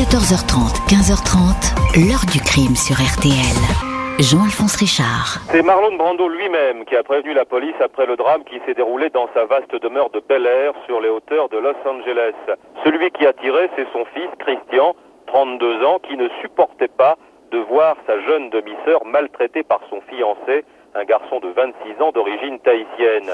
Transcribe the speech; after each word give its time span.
14h30, 0.00 0.88
15h30, 0.88 2.08
l'heure 2.08 2.24
du 2.32 2.40
crime 2.40 2.74
sur 2.74 2.96
RTL. 2.96 3.60
Jean-Alphonse 4.18 4.76
Richard. 4.76 5.44
C'est 5.52 5.60
Marlon 5.60 5.94
Brando 5.98 6.26
lui-même 6.26 6.86
qui 6.86 6.96
a 6.96 7.02
prévenu 7.02 7.34
la 7.34 7.44
police 7.44 7.74
après 7.84 8.06
le 8.06 8.16
drame 8.16 8.42
qui 8.44 8.58
s'est 8.64 8.72
déroulé 8.72 9.10
dans 9.10 9.28
sa 9.34 9.44
vaste 9.44 9.74
demeure 9.74 10.08
de 10.08 10.22
Bel 10.26 10.46
Air 10.46 10.72
sur 10.86 11.02
les 11.02 11.10
hauteurs 11.10 11.50
de 11.50 11.58
Los 11.58 11.76
Angeles. 11.84 12.32
Celui 12.82 13.10
qui 13.10 13.26
a 13.26 13.34
tiré, 13.34 13.68
c'est 13.76 13.86
son 13.92 14.06
fils 14.14 14.30
Christian, 14.38 14.96
32 15.26 15.84
ans, 15.84 15.98
qui 15.98 16.16
ne 16.16 16.30
supportait 16.40 16.88
pas 16.88 17.18
de 17.52 17.58
voir 17.58 17.94
sa 18.06 18.18
jeune 18.22 18.48
demi-sœur 18.48 19.04
maltraitée 19.04 19.64
par 19.64 19.80
son 19.90 20.00
fiancé, 20.08 20.64
un 20.94 21.04
garçon 21.04 21.40
de 21.40 21.48
26 21.48 22.02
ans 22.02 22.12
d'origine 22.12 22.58
tahitienne. 22.60 23.32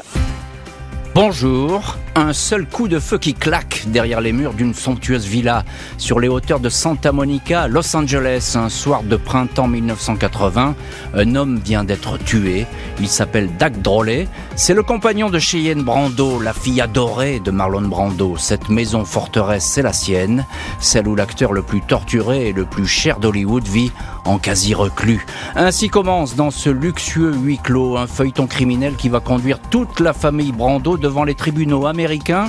Bonjour. 1.17 1.97
Un 2.15 2.33
seul 2.33 2.67
coup 2.67 2.89
de 2.89 2.99
feu 2.99 3.19
qui 3.19 3.35
claque 3.35 3.85
derrière 3.89 4.23
les 4.23 4.33
murs 4.33 4.55
d'une 4.55 4.73
somptueuse 4.73 5.27
villa 5.27 5.65
sur 5.97 6.19
les 6.19 6.29
hauteurs 6.29 6.61
de 6.61 6.71
Santa 6.71 7.13
Monica, 7.13 7.69
Los 7.69 7.95
Angeles, 7.95 8.53
un 8.55 8.71
soir 8.71 9.03
de 9.03 9.17
printemps 9.17 9.69
1980. 9.69 10.75
Un 11.15 11.35
homme 11.35 11.59
vient 11.63 11.85
d'être 11.85 12.19
tué. 12.19 12.67
Il 13.01 13.09
s'appelle 13.09 13.51
Doug 13.59 13.83
Drolet. 13.83 14.29
C'est 14.57 14.73
le 14.73 14.83
compagnon 14.83 15.29
de 15.29 15.39
Cheyenne 15.39 15.83
Brando, 15.83 16.41
la 16.41 16.55
fille 16.55 16.81
adorée 16.81 17.39
de 17.41 17.51
Marlon 17.51 17.89
Brando. 17.89 18.37
Cette 18.39 18.71
maison 18.71 19.05
forteresse, 19.05 19.67
c'est 19.67 19.83
la 19.83 19.93
sienne, 19.93 20.47
celle 20.81 21.09
où 21.09 21.15
l'acteur 21.15 21.53
le 21.53 21.63
plus 21.63 21.83
torturé 21.83 22.49
et 22.49 22.53
le 22.55 22.65
plus 22.65 22.87
cher 22.87 23.21
d'Hollywood 23.21 23.67
vit 23.67 23.93
en 24.25 24.39
quasi 24.39 24.73
reclus. 24.73 25.25
Ainsi 25.55 25.89
commence 25.89 26.35
dans 26.35 26.51
ce 26.51 26.71
luxueux 26.71 27.35
huis 27.35 27.61
clos 27.63 27.99
un 27.99 28.07
feuilleton 28.07 28.47
criminel 28.47 28.95
qui 28.97 29.11
va 29.11 29.21
conduire 29.21 29.61
toute 29.61 30.01
la 30.01 30.15
famille 30.15 30.53
Brando 30.53 30.97
devant 31.07 31.23
les 31.23 31.37
tribunaux 31.37 31.87
américains 31.87 32.49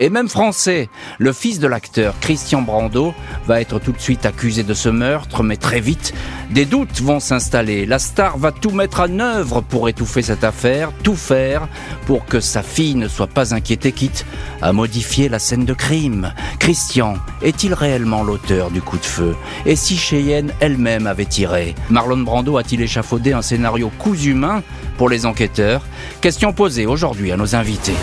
et 0.00 0.10
même 0.10 0.28
français. 0.28 0.88
Le 1.18 1.32
fils 1.32 1.58
de 1.58 1.66
l'acteur, 1.66 2.14
Christian 2.20 2.62
Brando, 2.62 3.14
va 3.46 3.60
être 3.60 3.78
tout 3.78 3.92
de 3.92 4.00
suite 4.00 4.26
accusé 4.26 4.62
de 4.62 4.74
ce 4.74 4.88
meurtre, 4.88 5.42
mais 5.42 5.56
très 5.56 5.80
vite, 5.80 6.14
des 6.50 6.64
doutes 6.64 7.00
vont 7.00 7.20
s'installer. 7.20 7.86
La 7.86 7.98
star 7.98 8.38
va 8.38 8.52
tout 8.52 8.70
mettre 8.70 9.00
en 9.00 9.18
œuvre 9.20 9.60
pour 9.60 9.88
étouffer 9.88 10.22
cette 10.22 10.44
affaire, 10.44 10.90
tout 11.02 11.16
faire 11.16 11.68
pour 12.06 12.26
que 12.26 12.40
sa 12.40 12.62
fille 12.62 12.94
ne 12.94 13.08
soit 13.08 13.26
pas 13.26 13.54
inquiétée, 13.54 13.92
quitte 13.92 14.26
à 14.62 14.72
modifier 14.72 15.28
la 15.28 15.38
scène 15.38 15.64
de 15.64 15.74
crime. 15.74 16.32
Christian 16.58 17.14
est-il 17.42 17.74
réellement 17.74 18.22
l'auteur 18.22 18.70
du 18.70 18.82
coup 18.82 18.98
de 18.98 19.04
feu? 19.04 19.36
Et 19.64 19.76
si 19.76 19.96
Cheyenne 19.96 20.52
elle-même 20.60 21.06
avait 21.06 21.24
tiré? 21.24 21.74
Marlon 21.90 22.18
Brando 22.18 22.56
a-t-il 22.56 22.80
échafaudé 22.80 23.32
un 23.32 23.42
scénario 23.42 23.90
cousu 23.98 24.30
humain 24.30 24.62
pour 24.98 25.08
les 25.08 25.26
enquêteurs? 25.26 25.82
Question 26.20 26.52
posée 26.52 26.86
aujourd'hui 26.86 27.32
à 27.32 27.36
nos 27.36 27.54
invités. 27.54 27.94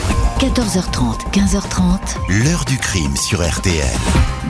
14h30, 0.44 1.32
15h30. 1.32 2.18
L'heure 2.44 2.66
du 2.66 2.78
crime 2.78 3.16
sur 3.16 3.42
RTL. 3.42 3.88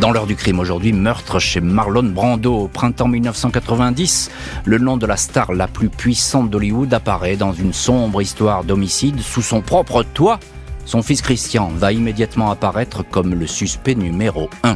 Dans 0.01 0.11
l'heure 0.11 0.25
du 0.25 0.35
crime 0.35 0.57
aujourd'hui, 0.57 0.91
meurtre 0.91 1.37
chez 1.37 1.61
Marlon 1.61 2.01
Brando 2.01 2.61
au 2.61 2.67
printemps 2.67 3.07
1990. 3.07 4.31
Le 4.65 4.79
nom 4.79 4.97
de 4.97 5.05
la 5.05 5.17
star 5.17 5.53
la 5.53 5.67
plus 5.67 5.89
puissante 5.89 6.49
d'Hollywood 6.49 6.91
apparaît 6.95 7.35
dans 7.35 7.53
une 7.53 7.73
sombre 7.73 8.23
histoire 8.23 8.63
d'homicide 8.63 9.19
sous 9.19 9.43
son 9.43 9.61
propre 9.61 10.01
toit. 10.01 10.39
Son 10.85 11.03
fils 11.03 11.21
Christian 11.21 11.69
va 11.75 11.91
immédiatement 11.91 12.49
apparaître 12.49 13.03
comme 13.07 13.35
le 13.35 13.45
suspect 13.45 13.93
numéro 13.93 14.49
1. 14.63 14.75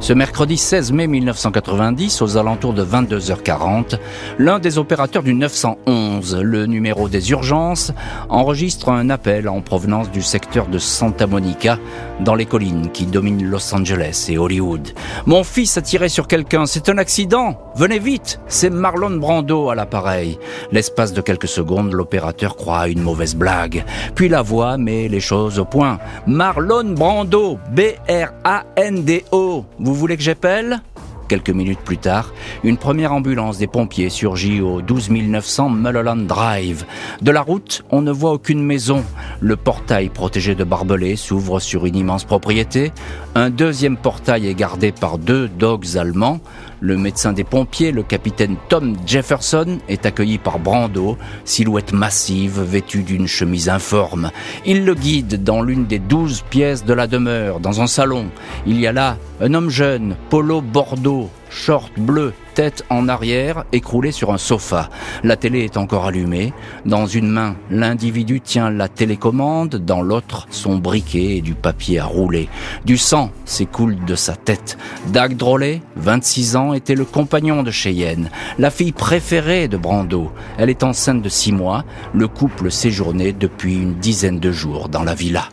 Ce 0.00 0.14
mercredi 0.14 0.56
16 0.56 0.92
mai 0.92 1.06
1990, 1.06 2.22
aux 2.22 2.38
alentours 2.38 2.72
de 2.72 2.82
22h40, 2.82 3.98
l'un 4.38 4.58
des 4.58 4.78
opérateurs 4.78 5.22
du 5.22 5.34
911, 5.34 6.38
le 6.40 6.64
numéro 6.64 7.10
des 7.10 7.30
urgences, 7.32 7.92
enregistre 8.30 8.88
un 8.88 9.10
appel 9.10 9.46
en 9.46 9.60
provenance 9.60 10.10
du 10.10 10.22
secteur 10.22 10.68
de 10.68 10.78
Santa 10.78 11.26
Monica, 11.26 11.78
dans 12.20 12.34
les 12.34 12.46
collines 12.46 12.90
qui 12.90 13.04
dominent 13.04 13.44
Los 13.44 13.74
Angeles 13.74 14.26
et 14.30 14.38
Hollywood. 14.38 14.88
Mon 15.26 15.44
fils 15.44 15.76
a 15.76 15.82
tiré 15.82 16.08
sur 16.08 16.26
quelqu'un, 16.26 16.64
c'est 16.64 16.88
un 16.88 16.96
accident 16.96 17.58
Venez 17.76 17.98
vite 17.98 18.40
C'est 18.48 18.70
Marlon 18.70 19.18
Brando 19.18 19.68
à 19.70 19.74
l'appareil. 19.74 20.38
L'espace 20.72 21.12
de 21.12 21.20
quelques 21.20 21.48
secondes, 21.48 21.92
l'opérateur 21.92 22.56
croit 22.56 22.80
à 22.80 22.88
une 22.88 23.02
mauvaise 23.02 23.36
blague. 23.36 23.84
Puis 24.14 24.28
la 24.28 24.42
voix 24.42 24.76
met 24.76 25.08
les 25.08 25.20
choses 25.20 25.58
au 25.58 25.64
point. 25.64 25.98
Marlon 26.26 26.94
Brando, 26.94 27.58
B-R-A-N-D-O. 27.72 29.64
Vous 29.90 29.96
voulez 29.96 30.16
que 30.16 30.22
j'appelle? 30.22 30.82
Quelques 31.26 31.50
minutes 31.50 31.80
plus 31.80 31.98
tard, 31.98 32.32
une 32.62 32.76
première 32.76 33.12
ambulance 33.12 33.58
des 33.58 33.66
pompiers 33.66 34.08
surgit 34.08 34.60
au 34.60 34.82
12 34.82 35.10
900 35.10 35.68
Mulholland 35.68 36.28
Drive. 36.28 36.84
De 37.22 37.32
la 37.32 37.40
route, 37.42 37.82
on 37.90 38.00
ne 38.00 38.12
voit 38.12 38.30
aucune 38.30 38.64
maison. 38.64 39.02
Le 39.40 39.56
portail 39.56 40.08
protégé 40.08 40.54
de 40.54 40.62
barbelés 40.62 41.16
s'ouvre 41.16 41.58
sur 41.58 41.86
une 41.86 41.96
immense 41.96 42.22
propriété. 42.22 42.92
Un 43.34 43.50
deuxième 43.50 43.96
portail 43.96 44.46
est 44.46 44.54
gardé 44.54 44.92
par 44.92 45.18
deux 45.18 45.48
dogs 45.48 45.96
allemands. 45.96 46.38
Le 46.82 46.96
médecin 46.96 47.34
des 47.34 47.44
pompiers, 47.44 47.92
le 47.92 48.02
capitaine 48.02 48.56
Tom 48.70 48.96
Jefferson, 49.04 49.78
est 49.88 50.06
accueilli 50.06 50.38
par 50.38 50.58
Brando, 50.58 51.18
silhouette 51.44 51.92
massive, 51.92 52.62
vêtue 52.62 53.02
d'une 53.02 53.26
chemise 53.26 53.68
informe. 53.68 54.30
Il 54.64 54.86
le 54.86 54.94
guide 54.94 55.44
dans 55.44 55.60
l'une 55.60 55.84
des 55.84 55.98
douze 55.98 56.42
pièces 56.48 56.86
de 56.86 56.94
la 56.94 57.06
demeure, 57.06 57.60
dans 57.60 57.82
un 57.82 57.86
salon. 57.86 58.30
Il 58.66 58.80
y 58.80 58.86
a 58.86 58.92
là 58.92 59.18
un 59.42 59.52
homme 59.52 59.68
jeune, 59.68 60.16
polo 60.30 60.62
bordeaux, 60.62 61.28
short 61.50 61.92
bleu, 61.98 62.32
tête 62.54 62.84
en 62.90 63.08
arrière, 63.08 63.64
écroulé 63.72 64.12
sur 64.12 64.32
un 64.32 64.38
sofa. 64.38 64.90
La 65.24 65.36
télé 65.36 65.60
est 65.64 65.76
encore 65.76 66.06
allumée. 66.06 66.52
Dans 66.84 67.06
une 67.06 67.28
main, 67.28 67.56
l'individu 67.70 68.40
tient 68.40 68.70
la 68.70 68.88
télécommande, 68.88 69.76
dans 69.76 70.02
l'autre, 70.02 70.46
son 70.50 70.76
briquet 70.76 71.36
et 71.36 71.40
du 71.40 71.54
papier 71.54 71.98
à 71.98 72.04
rouler. 72.04 72.48
Du 72.84 72.98
sang 72.98 73.30
s'écoule 73.44 73.96
de 74.04 74.14
sa 74.14 74.36
tête. 74.36 74.78
Dag 75.08 75.36
Drolet, 75.36 75.82
26 75.96 76.56
ans, 76.56 76.72
était 76.74 76.94
le 76.94 77.04
compagnon 77.04 77.62
de 77.62 77.70
Cheyenne, 77.70 78.30
la 78.58 78.70
fille 78.70 78.92
préférée 78.92 79.68
de 79.68 79.76
Brando. 79.76 80.30
Elle 80.58 80.70
est 80.70 80.82
enceinte 80.82 81.22
de 81.22 81.28
six 81.28 81.52
mois. 81.52 81.84
Le 82.12 82.28
couple 82.28 82.70
séjournait 82.70 83.32
depuis 83.32 83.74
une 83.74 83.94
dizaine 83.94 84.40
de 84.40 84.52
jours 84.52 84.88
dans 84.88 85.02
la 85.02 85.14
villa. 85.14 85.48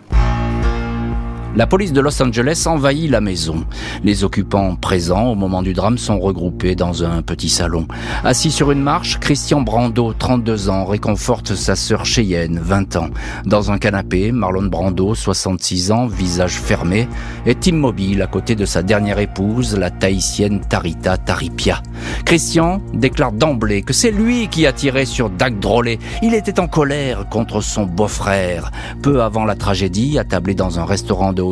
La 1.58 1.66
police 1.66 1.92
de 1.92 2.02
Los 2.02 2.22
Angeles 2.22 2.66
envahit 2.68 3.10
la 3.10 3.20
maison. 3.20 3.66
Les 4.04 4.24
occupants 4.24 4.76
présents 4.76 5.32
au 5.32 5.34
moment 5.34 5.64
du 5.64 5.74
drame 5.74 5.98
sont 5.98 6.20
regroupés 6.20 6.76
dans 6.76 7.04
un 7.04 7.24
petit 7.24 7.50
salon. 7.50 7.88
Assis 8.24 8.52
sur 8.52 8.70
une 8.70 8.84
marche, 8.84 9.20
Christian 9.20 9.62
Brando, 9.62 10.14
32 10.14 10.70
ans, 10.70 10.86
réconforte 10.86 11.56
sa 11.56 11.76
sœur 11.76 12.06
Cheyenne, 12.06 12.60
20 12.62 12.98
ans. 12.98 13.10
Dans 13.48 13.72
un 13.72 13.80
canapé, 13.80 14.32
Marlon 14.32 14.68
Brando, 14.68 15.16
66 15.16 15.92
ans, 15.92 16.06
visage 16.06 16.60
fermé, 16.60 17.08
est 17.48 17.66
immobile 17.66 18.22
à 18.22 18.28
côté 18.28 18.54
de 18.54 18.66
sa 18.66 18.84
dernière 18.84 19.18
épouse, 19.18 19.76
la 19.76 19.90
tahitienne 19.90 20.62
Tarita 20.62 21.18
Taripia. 21.18 21.82
Christian 22.24 22.84
déclare 22.94 23.32
d'emblée 23.32 23.82
que 23.82 23.94
c'est 23.94 24.12
lui 24.12 24.48
qui 24.48 24.68
a 24.68 24.74
tiré 24.74 25.06
sur 25.06 25.32
Dag 25.32 25.58
Drolet. 25.58 25.98
Il 26.22 26.36
était 26.36 26.60
en 26.60 26.68
colère 26.68 27.28
contre 27.30 27.62
son 27.62 27.88
beau-frère. 27.88 28.72
Peu 29.02 29.24
avant 29.24 29.44
la 29.44 29.56
tragédie, 29.56 30.20
attablé 30.20 30.54
dans 30.54 30.80
un 30.80 30.86
restaurant 30.86 31.34
de 31.34 31.47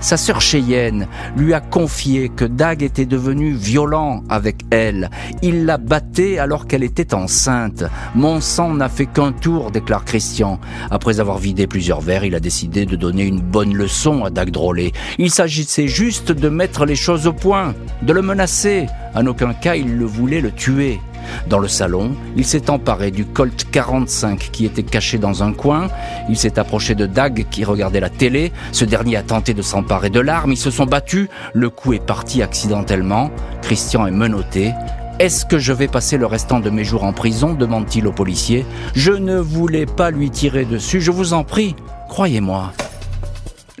Sa 0.00 0.16
sœur 0.16 0.40
Cheyenne 0.40 1.06
lui 1.36 1.54
a 1.54 1.60
confié 1.60 2.28
que 2.28 2.44
Dag 2.44 2.82
était 2.82 3.06
devenu 3.06 3.52
violent 3.52 4.24
avec 4.28 4.62
elle. 4.70 5.10
Il 5.42 5.64
la 5.64 5.78
battait 5.78 6.38
alors 6.38 6.66
qu'elle 6.66 6.82
était 6.82 7.14
enceinte. 7.14 7.84
Mon 8.14 8.40
sang 8.40 8.74
n'a 8.74 8.88
fait 8.88 9.06
qu'un 9.06 9.32
tour, 9.32 9.70
déclare 9.70 10.04
Christian. 10.04 10.58
Après 10.90 11.20
avoir 11.20 11.38
vidé 11.38 11.66
plusieurs 11.66 12.00
verres, 12.00 12.24
il 12.24 12.34
a 12.34 12.40
décidé 12.40 12.84
de 12.84 12.96
donner 12.96 13.22
une 13.24 13.40
bonne 13.40 13.74
leçon 13.74 14.24
à 14.24 14.30
Dag 14.30 14.50
Drolet. 14.50 14.92
Il 15.18 15.30
s'agissait 15.30 15.88
juste 15.88 16.32
de 16.32 16.48
mettre 16.48 16.84
les 16.84 16.96
choses 16.96 17.26
au 17.26 17.32
point, 17.32 17.74
de 18.02 18.12
le 18.12 18.22
menacer. 18.22 18.86
En 19.14 19.26
aucun 19.26 19.54
cas 19.54 19.76
il 19.76 19.96
le 19.96 20.04
voulait 20.04 20.40
le 20.40 20.50
tuer. 20.50 21.00
Dans 21.48 21.58
le 21.58 21.68
salon, 21.68 22.12
il 22.36 22.44
s'est 22.44 22.70
emparé 22.70 23.10
du 23.10 23.24
Colt 23.24 23.66
45 23.70 24.50
qui 24.52 24.64
était 24.64 24.82
caché 24.82 25.18
dans 25.18 25.42
un 25.42 25.52
coin. 25.52 25.88
Il 26.28 26.36
s'est 26.36 26.58
approché 26.58 26.94
de 26.94 27.06
Dag 27.06 27.46
qui 27.50 27.64
regardait 27.64 28.00
la 28.00 28.10
télé. 28.10 28.52
Ce 28.72 28.84
dernier 28.84 29.16
a 29.16 29.22
tenté 29.22 29.54
de 29.54 29.62
s'emparer 29.62 30.10
de 30.10 30.20
l'arme. 30.20 30.52
Ils 30.52 30.56
se 30.56 30.70
sont 30.70 30.86
battus. 30.86 31.28
Le 31.52 31.70
coup 31.70 31.92
est 31.92 32.04
parti 32.04 32.42
accidentellement. 32.42 33.30
Christian 33.62 34.06
est 34.06 34.12
menotté. 34.12 34.72
Est-ce 35.18 35.44
que 35.44 35.58
je 35.58 35.72
vais 35.72 35.88
passer 35.88 36.16
le 36.16 36.26
restant 36.26 36.58
de 36.58 36.70
mes 36.70 36.84
jours 36.84 37.04
en 37.04 37.12
prison? 37.12 37.54
demande-t-il 37.54 38.06
au 38.06 38.12
policier. 38.12 38.66
Je 38.94 39.12
ne 39.12 39.36
voulais 39.36 39.86
pas 39.86 40.10
lui 40.10 40.30
tirer 40.30 40.64
dessus, 40.64 41.00
je 41.00 41.10
vous 41.10 41.32
en 41.32 41.44
prie. 41.44 41.76
Croyez-moi. 42.08 42.72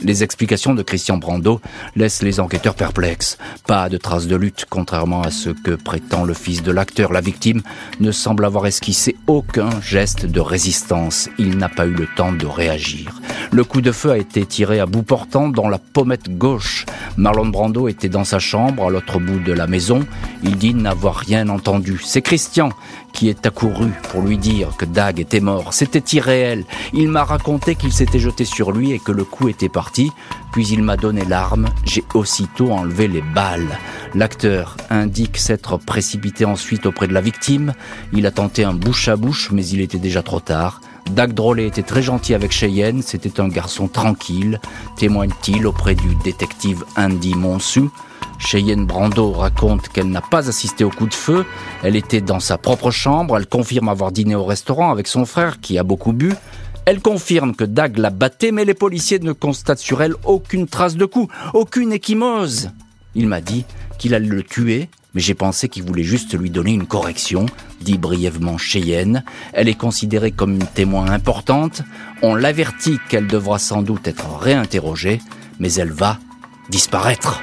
Les 0.04 0.24
explications 0.24 0.74
de 0.74 0.82
Christian 0.82 1.16
Brando 1.16 1.60
laissent 1.94 2.22
les 2.22 2.40
enquêteurs 2.40 2.74
perplexes. 2.74 3.38
Pas 3.66 3.88
de 3.88 3.96
traces 3.96 4.26
de 4.26 4.34
lutte, 4.34 4.66
contrairement 4.68 5.22
à 5.22 5.30
ce 5.30 5.50
que 5.50 5.72
prétend 5.72 6.24
le 6.24 6.34
fils 6.34 6.62
de 6.62 6.72
l'acteur. 6.72 7.12
La 7.12 7.20
victime 7.20 7.62
ne 8.00 8.10
semble 8.10 8.44
avoir 8.44 8.66
esquissé 8.66 9.16
aucun 9.28 9.70
geste 9.80 10.26
de 10.26 10.40
résistance. 10.40 11.28
Il 11.38 11.56
n'a 11.56 11.68
pas 11.68 11.86
eu 11.86 11.94
le 11.94 12.08
temps 12.16 12.32
de 12.32 12.46
réagir. 12.46 13.21
Le 13.50 13.64
coup 13.64 13.80
de 13.80 13.92
feu 13.92 14.10
a 14.10 14.18
été 14.18 14.46
tiré 14.46 14.80
à 14.80 14.86
bout 14.86 15.02
portant 15.02 15.48
dans 15.48 15.68
la 15.68 15.78
pommette 15.78 16.36
gauche. 16.36 16.86
Marlon 17.16 17.46
Brando 17.46 17.88
était 17.88 18.08
dans 18.08 18.24
sa 18.24 18.38
chambre, 18.38 18.86
à 18.86 18.90
l'autre 18.90 19.18
bout 19.18 19.38
de 19.38 19.52
la 19.52 19.66
maison. 19.66 20.00
Il 20.42 20.56
dit 20.56 20.74
n'avoir 20.74 21.16
rien 21.16 21.48
entendu. 21.48 22.00
C'est 22.04 22.22
Christian 22.22 22.70
qui 23.12 23.28
est 23.28 23.46
accouru 23.46 23.90
pour 24.10 24.22
lui 24.22 24.38
dire 24.38 24.76
que 24.76 24.84
Dag 24.84 25.20
était 25.20 25.40
mort. 25.40 25.74
C'était 25.74 26.16
irréel. 26.16 26.64
Il 26.92 27.08
m'a 27.08 27.24
raconté 27.24 27.74
qu'il 27.74 27.92
s'était 27.92 28.18
jeté 28.18 28.44
sur 28.44 28.72
lui 28.72 28.92
et 28.92 28.98
que 28.98 29.12
le 29.12 29.24
coup 29.24 29.48
était 29.48 29.68
parti. 29.68 30.10
Puis 30.52 30.68
il 30.68 30.82
m'a 30.82 30.96
donné 30.96 31.24
l'arme. 31.24 31.68
J'ai 31.84 32.04
aussitôt 32.14 32.72
enlevé 32.72 33.08
les 33.08 33.22
balles. 33.22 33.78
L'acteur 34.14 34.76
indique 34.90 35.38
s'être 35.38 35.78
précipité 35.78 36.44
ensuite 36.44 36.86
auprès 36.86 37.08
de 37.08 37.14
la 37.14 37.20
victime. 37.20 37.72
Il 38.12 38.26
a 38.26 38.30
tenté 38.30 38.64
un 38.64 38.74
bouche 38.74 39.08
à 39.08 39.16
bouche, 39.16 39.50
mais 39.52 39.66
il 39.66 39.80
était 39.80 39.98
déjà 39.98 40.22
trop 40.22 40.40
tard. 40.40 40.80
Dag 41.10 41.34
Drolet 41.34 41.66
était 41.66 41.82
très 41.82 42.02
gentil 42.02 42.34
avec 42.34 42.52
Cheyenne, 42.52 43.02
c'était 43.02 43.40
un 43.40 43.48
garçon 43.48 43.88
tranquille, 43.88 44.60
témoigne-t-il 44.96 45.66
auprès 45.66 45.94
du 45.94 46.14
détective 46.24 46.84
Andy 46.96 47.34
Monsu. 47.34 47.90
Cheyenne 48.38 48.86
Brando 48.86 49.30
raconte 49.30 49.88
qu'elle 49.88 50.08
n'a 50.08 50.20
pas 50.20 50.48
assisté 50.48 50.84
au 50.84 50.90
coup 50.90 51.06
de 51.06 51.14
feu, 51.14 51.44
elle 51.82 51.96
était 51.96 52.20
dans 52.20 52.40
sa 52.40 52.58
propre 52.58 52.90
chambre, 52.90 53.36
elle 53.36 53.46
confirme 53.46 53.88
avoir 53.88 54.10
dîné 54.10 54.34
au 54.34 54.44
restaurant 54.44 54.90
avec 54.90 55.06
son 55.06 55.26
frère 55.26 55.60
qui 55.60 55.78
a 55.78 55.84
beaucoup 55.84 56.12
bu. 56.12 56.32
Elle 56.84 57.00
confirme 57.00 57.54
que 57.54 57.64
Dag 57.64 57.98
l'a 57.98 58.10
batté, 58.10 58.50
mais 58.50 58.64
les 58.64 58.74
policiers 58.74 59.20
ne 59.20 59.32
constatent 59.32 59.78
sur 59.78 60.02
elle 60.02 60.16
aucune 60.24 60.66
trace 60.66 60.96
de 60.96 61.04
coup, 61.04 61.28
aucune 61.54 61.92
échymose. 61.92 62.70
Il 63.14 63.28
m'a 63.28 63.40
dit 63.40 63.64
qu'il 63.98 64.14
allait 64.14 64.26
le 64.26 64.42
tuer, 64.42 64.88
mais 65.14 65.20
j'ai 65.20 65.34
pensé 65.34 65.68
qu'il 65.68 65.84
voulait 65.84 66.02
juste 66.02 66.38
lui 66.38 66.50
donner 66.50 66.72
une 66.72 66.86
correction, 66.86 67.46
dit 67.80 67.98
brièvement 67.98 68.58
Cheyenne. 68.58 69.24
Elle 69.52 69.68
est 69.68 69.74
considérée 69.74 70.32
comme 70.32 70.52
une 70.54 70.66
témoin 70.66 71.10
importante. 71.10 71.82
On 72.22 72.34
l'avertit 72.34 72.98
qu'elle 73.08 73.26
devra 73.26 73.58
sans 73.58 73.82
doute 73.82 74.08
être 74.08 74.38
réinterrogée, 74.38 75.20
mais 75.58 75.72
elle 75.74 75.92
va 75.92 76.18
disparaître. 76.70 77.40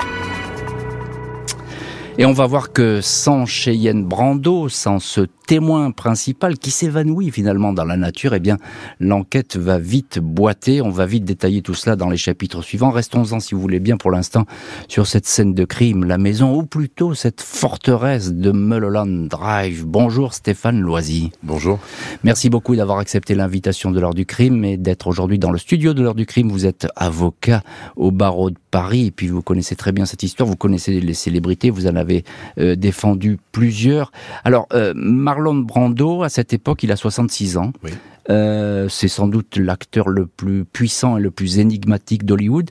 Et 2.21 2.25
on 2.25 2.33
va 2.33 2.45
voir 2.47 2.73
que 2.73 2.99
sans 2.99 3.45
Cheyenne 3.45 4.03
Brando, 4.03 4.67
sans 4.67 4.99
ce 4.99 5.21
témoin 5.47 5.91
principal 5.91 6.57
qui 6.57 6.69
s'évanouit 6.69 7.31
finalement 7.31 7.71
dans 7.71 7.85
la 7.85 7.95
nature, 7.95 8.33
eh 8.33 8.41
bien, 8.41 8.57
l'enquête 8.99 9.55
va 9.55 9.79
vite 9.79 10.19
boiter. 10.19 10.81
On 10.81 10.89
va 10.89 11.05
vite 11.05 11.23
détailler 11.23 11.61
tout 11.61 11.75
cela 11.75 11.95
dans 11.95 12.09
les 12.09 12.17
chapitres 12.17 12.61
suivants. 12.61 12.89
Restons-en, 12.89 13.39
si 13.39 13.55
vous 13.55 13.61
voulez 13.61 13.79
bien, 13.79 13.95
pour 13.95 14.11
l'instant, 14.11 14.45
sur 14.89 15.07
cette 15.07 15.27
scène 15.27 15.53
de 15.53 15.63
crime, 15.63 16.03
la 16.03 16.17
maison, 16.17 16.53
ou 16.53 16.63
plutôt 16.63 17.13
cette 17.13 17.39
forteresse 17.39 18.33
de 18.33 18.51
Mulholland 18.51 19.29
Drive. 19.29 19.85
Bonjour 19.85 20.33
Stéphane 20.33 20.81
Loisy. 20.81 21.31
Bonjour. 21.41 21.79
Merci 22.25 22.49
beaucoup 22.49 22.75
d'avoir 22.75 22.99
accepté 22.99 23.33
l'invitation 23.33 23.91
de 23.91 23.99
l'heure 24.01 24.13
du 24.13 24.25
crime 24.25 24.65
et 24.65 24.75
d'être 24.75 25.07
aujourd'hui 25.07 25.39
dans 25.39 25.51
le 25.51 25.57
studio 25.57 25.93
de 25.93 26.03
l'heure 26.03 26.15
du 26.15 26.25
crime. 26.25 26.49
Vous 26.49 26.65
êtes 26.65 26.85
avocat 26.97 27.63
au 27.95 28.11
barreau 28.11 28.49
de 28.49 28.57
Paris 28.69 29.07
et 29.07 29.11
puis 29.11 29.27
vous 29.27 29.41
connaissez 29.41 29.75
très 29.75 29.91
bien 29.91 30.05
cette 30.05 30.23
histoire. 30.23 30.47
Vous 30.47 30.55
connaissez 30.55 30.99
les 30.99 31.13
célébrités. 31.13 31.69
Vous 31.69 31.87
en 31.87 31.95
avez 31.95 32.23
euh, 32.59 32.75
défendu 32.75 33.37
plusieurs. 33.51 34.11
Alors, 34.43 34.67
euh, 34.73 34.93
Marlon 34.95 35.55
Brando, 35.55 36.23
à 36.23 36.29
cette 36.29 36.53
époque, 36.53 36.83
il 36.83 36.91
a 36.91 36.95
66 36.95 37.57
ans. 37.57 37.73
Euh, 38.29 38.87
c'est 38.89 39.07
sans 39.07 39.27
doute 39.27 39.57
l'acteur 39.57 40.07
le 40.07 40.25
plus 40.25 40.65
puissant 40.65 41.17
et 41.17 41.21
le 41.21 41.31
plus 41.31 41.59
énigmatique 41.59 42.25
d'Hollywood. 42.25 42.69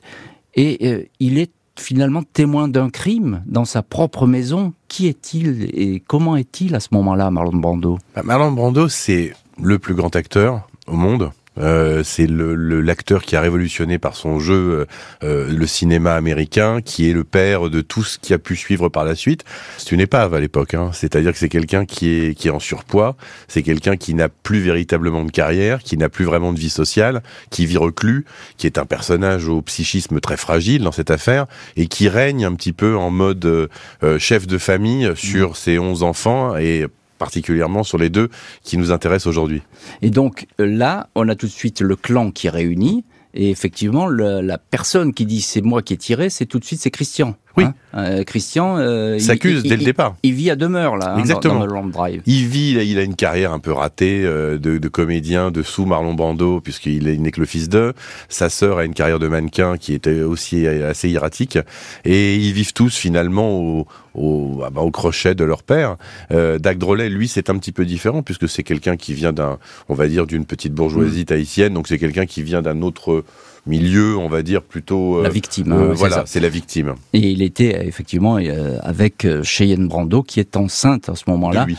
Et 0.55 1.09
il 1.19 1.37
est 1.37 1.51
finalement 1.77 2.23
témoin 2.23 2.67
d'un 2.67 2.89
crime 2.89 3.43
dans 3.45 3.65
sa 3.65 3.81
propre 3.81 4.27
maison. 4.27 4.73
Qui 4.87 5.07
est-il 5.07 5.69
et 5.73 6.01
comment 6.05 6.35
est-il 6.35 6.75
à 6.75 6.79
ce 6.79 6.89
moment-là, 6.91 7.31
Marlon 7.31 7.57
Brando? 7.57 7.99
Bah, 8.15 8.23
Marlon 8.23 8.51
Brando, 8.51 8.89
c'est 8.89 9.33
le 9.61 9.79
plus 9.79 9.93
grand 9.93 10.15
acteur 10.15 10.67
au 10.87 10.95
monde. 10.95 11.31
Euh, 11.59 12.03
c'est 12.03 12.27
le 12.27 12.55
l'acteur 12.81 13.23
qui 13.23 13.35
a 13.35 13.41
révolutionné 13.41 13.99
par 13.99 14.15
son 14.15 14.39
jeu 14.39 14.53
euh, 14.53 14.85
euh, 15.23 15.51
le 15.51 15.67
cinéma 15.67 16.15
américain, 16.15 16.81
qui 16.81 17.09
est 17.09 17.13
le 17.13 17.23
père 17.23 17.69
de 17.69 17.81
tout 17.81 18.03
ce 18.03 18.17
qui 18.17 18.33
a 18.33 18.39
pu 18.39 18.55
suivre 18.55 18.89
par 18.89 19.03
la 19.03 19.15
suite. 19.15 19.43
C'est 19.77 19.91
une 19.91 19.99
épave 19.99 20.33
à 20.33 20.39
l'époque, 20.39 20.73
hein. 20.73 20.91
c'est-à-dire 20.93 21.31
que 21.31 21.37
c'est 21.37 21.49
quelqu'un 21.49 21.85
qui 21.85 22.09
est 22.09 22.35
qui 22.35 22.47
est 22.47 22.51
en 22.51 22.59
surpoids, 22.59 23.15
c'est 23.47 23.63
quelqu'un 23.63 23.97
qui 23.97 24.13
n'a 24.13 24.29
plus 24.29 24.59
véritablement 24.59 25.23
de 25.23 25.31
carrière, 25.31 25.83
qui 25.83 25.97
n'a 25.97 26.09
plus 26.09 26.25
vraiment 26.25 26.53
de 26.53 26.59
vie 26.59 26.69
sociale, 26.69 27.21
qui 27.49 27.65
vit 27.65 27.77
reclus, 27.77 28.25
qui 28.57 28.67
est 28.67 28.77
un 28.77 28.85
personnage 28.85 29.47
au 29.47 29.61
psychisme 29.61 30.19
très 30.19 30.37
fragile 30.37 30.83
dans 30.83 30.91
cette 30.91 31.11
affaire 31.11 31.45
et 31.75 31.87
qui 31.87 32.09
règne 32.09 32.45
un 32.45 32.53
petit 32.53 32.73
peu 32.73 32.95
en 32.95 33.09
mode 33.09 33.45
euh, 33.45 34.19
chef 34.19 34.47
de 34.47 34.57
famille 34.57 35.11
sur 35.15 35.57
ses 35.57 35.79
onze 35.79 36.03
enfants 36.03 36.57
et 36.57 36.85
particulièrement 37.19 37.83
sur 37.83 37.99
les 37.99 38.09
deux 38.09 38.29
qui 38.63 38.77
nous 38.77 38.91
intéressent 38.91 39.27
aujourd'hui. 39.27 39.61
Et 40.01 40.09
donc 40.09 40.47
là, 40.57 41.09
on 41.13 41.29
a 41.29 41.35
tout 41.35 41.45
de 41.45 41.51
suite 41.51 41.81
le 41.81 41.95
clan 41.95 42.31
qui 42.31 42.47
est 42.47 42.49
réuni. 42.49 43.05
Et 43.35 43.51
effectivement, 43.51 44.07
la 44.07 44.57
personne 44.57 45.13
qui 45.13 45.27
dit 45.27 45.41
c'est 45.41 45.61
moi 45.61 45.83
qui 45.83 45.93
ai 45.93 45.97
tiré, 45.97 46.31
c'est 46.31 46.47
tout 46.47 46.57
de 46.57 46.65
suite 46.65 46.79
c'est 46.81 46.89
Christian. 46.89 47.35
Oui. 47.59 47.65
Hein 47.65 47.73
euh, 47.95 48.23
Christian 48.23 48.77
euh, 48.77 49.17
s'accuse 49.17 49.63
dès 49.63 49.75
le 49.75 49.83
départ. 49.83 50.15
Il, 50.21 50.33
vit 50.33 50.51
à 50.51 50.55
demeure 50.55 50.95
là, 50.95 51.15
Exactement. 51.17 51.55
Hein, 51.55 51.67
dans, 51.67 51.75
dans, 51.75 51.81
le 51.81 51.91
Drive. 51.91 52.21
Il 52.27 52.47
vit, 52.47 52.77
il 52.87 52.99
a 52.99 53.03
une 53.03 53.15
carrière 53.15 53.51
un 53.51 53.59
peu 53.59 53.71
ratée 53.71 54.23
euh, 54.23 54.59
de, 54.59 54.77
de, 54.77 54.87
comédien 54.87 55.49
de 55.49 55.63
sous 55.63 55.85
Marlon 55.85 56.13
Brando 56.13 56.61
puisqu'il 56.61 57.21
n'est 57.21 57.31
que 57.31 57.39
le 57.39 57.47
fils 57.47 57.67
d'eux. 57.67 57.93
Sa 58.27 58.49
sœur 58.49 58.77
a 58.77 58.85
une 58.85 58.93
carrière 58.93 59.19
de 59.19 59.27
mannequin 59.27 59.77
qui 59.77 59.93
était 59.93 60.21
aussi 60.21 60.67
assez 60.67 61.09
erratique 61.09 61.57
et 62.05 62.35
ils 62.35 62.53
vivent 62.53 62.73
tous 62.73 62.95
finalement 62.95 63.59
au, 63.59 63.87
au, 64.13 64.61
ah 64.63 64.69
bah, 64.69 64.81
au 64.81 64.91
crochet 64.91 65.33
de 65.33 65.43
leur 65.43 65.63
père. 65.63 65.95
Euh, 66.31 66.59
Dag 66.59 66.77
Drolet, 66.77 67.09
lui, 67.09 67.27
c'est 67.27 67.49
un 67.49 67.57
petit 67.57 67.71
peu 67.71 67.85
différent 67.85 68.21
puisque 68.21 68.47
c'est 68.47 68.63
quelqu'un 68.63 68.97
qui 68.97 69.13
vient 69.13 69.33
d'un, 69.33 69.57
on 69.87 69.95
va 69.95 70.07
dire, 70.07 70.27
d'une 70.27 70.45
petite 70.45 70.73
bourgeoisie 70.73 71.21
mmh. 71.21 71.25
tahitienne. 71.25 71.73
Donc 71.73 71.87
c'est 71.87 71.97
quelqu'un 71.97 72.25
qui 72.25 72.43
vient 72.43 72.61
d'un 72.61 72.81
autre 72.81 73.23
milieu, 73.65 74.17
on 74.17 74.27
va 74.27 74.41
dire 74.41 74.61
plutôt 74.61 75.19
euh, 75.19 75.23
la 75.23 75.29
victime. 75.29 75.71
Euh, 75.71 75.91
hein, 75.91 75.93
voilà, 75.93 76.23
c'est 76.25 76.39
la 76.39 76.49
victime. 76.49 76.95
Et 77.13 77.19
il 77.19 77.41
était 77.41 77.87
effectivement 77.87 78.37
euh, 78.37 78.77
avec 78.81 79.27
Cheyenne 79.43 79.87
Brando 79.87 80.23
qui 80.23 80.39
est 80.39 80.57
enceinte 80.57 81.09
à 81.09 81.15
ce 81.15 81.23
moment-là 81.27 81.65
de 81.65 81.69
lui. 81.69 81.77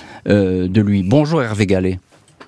de 0.68 0.80
lui. 0.80 1.02
Bonjour 1.02 1.42
Hervé 1.42 1.66
Gallet. 1.66 1.98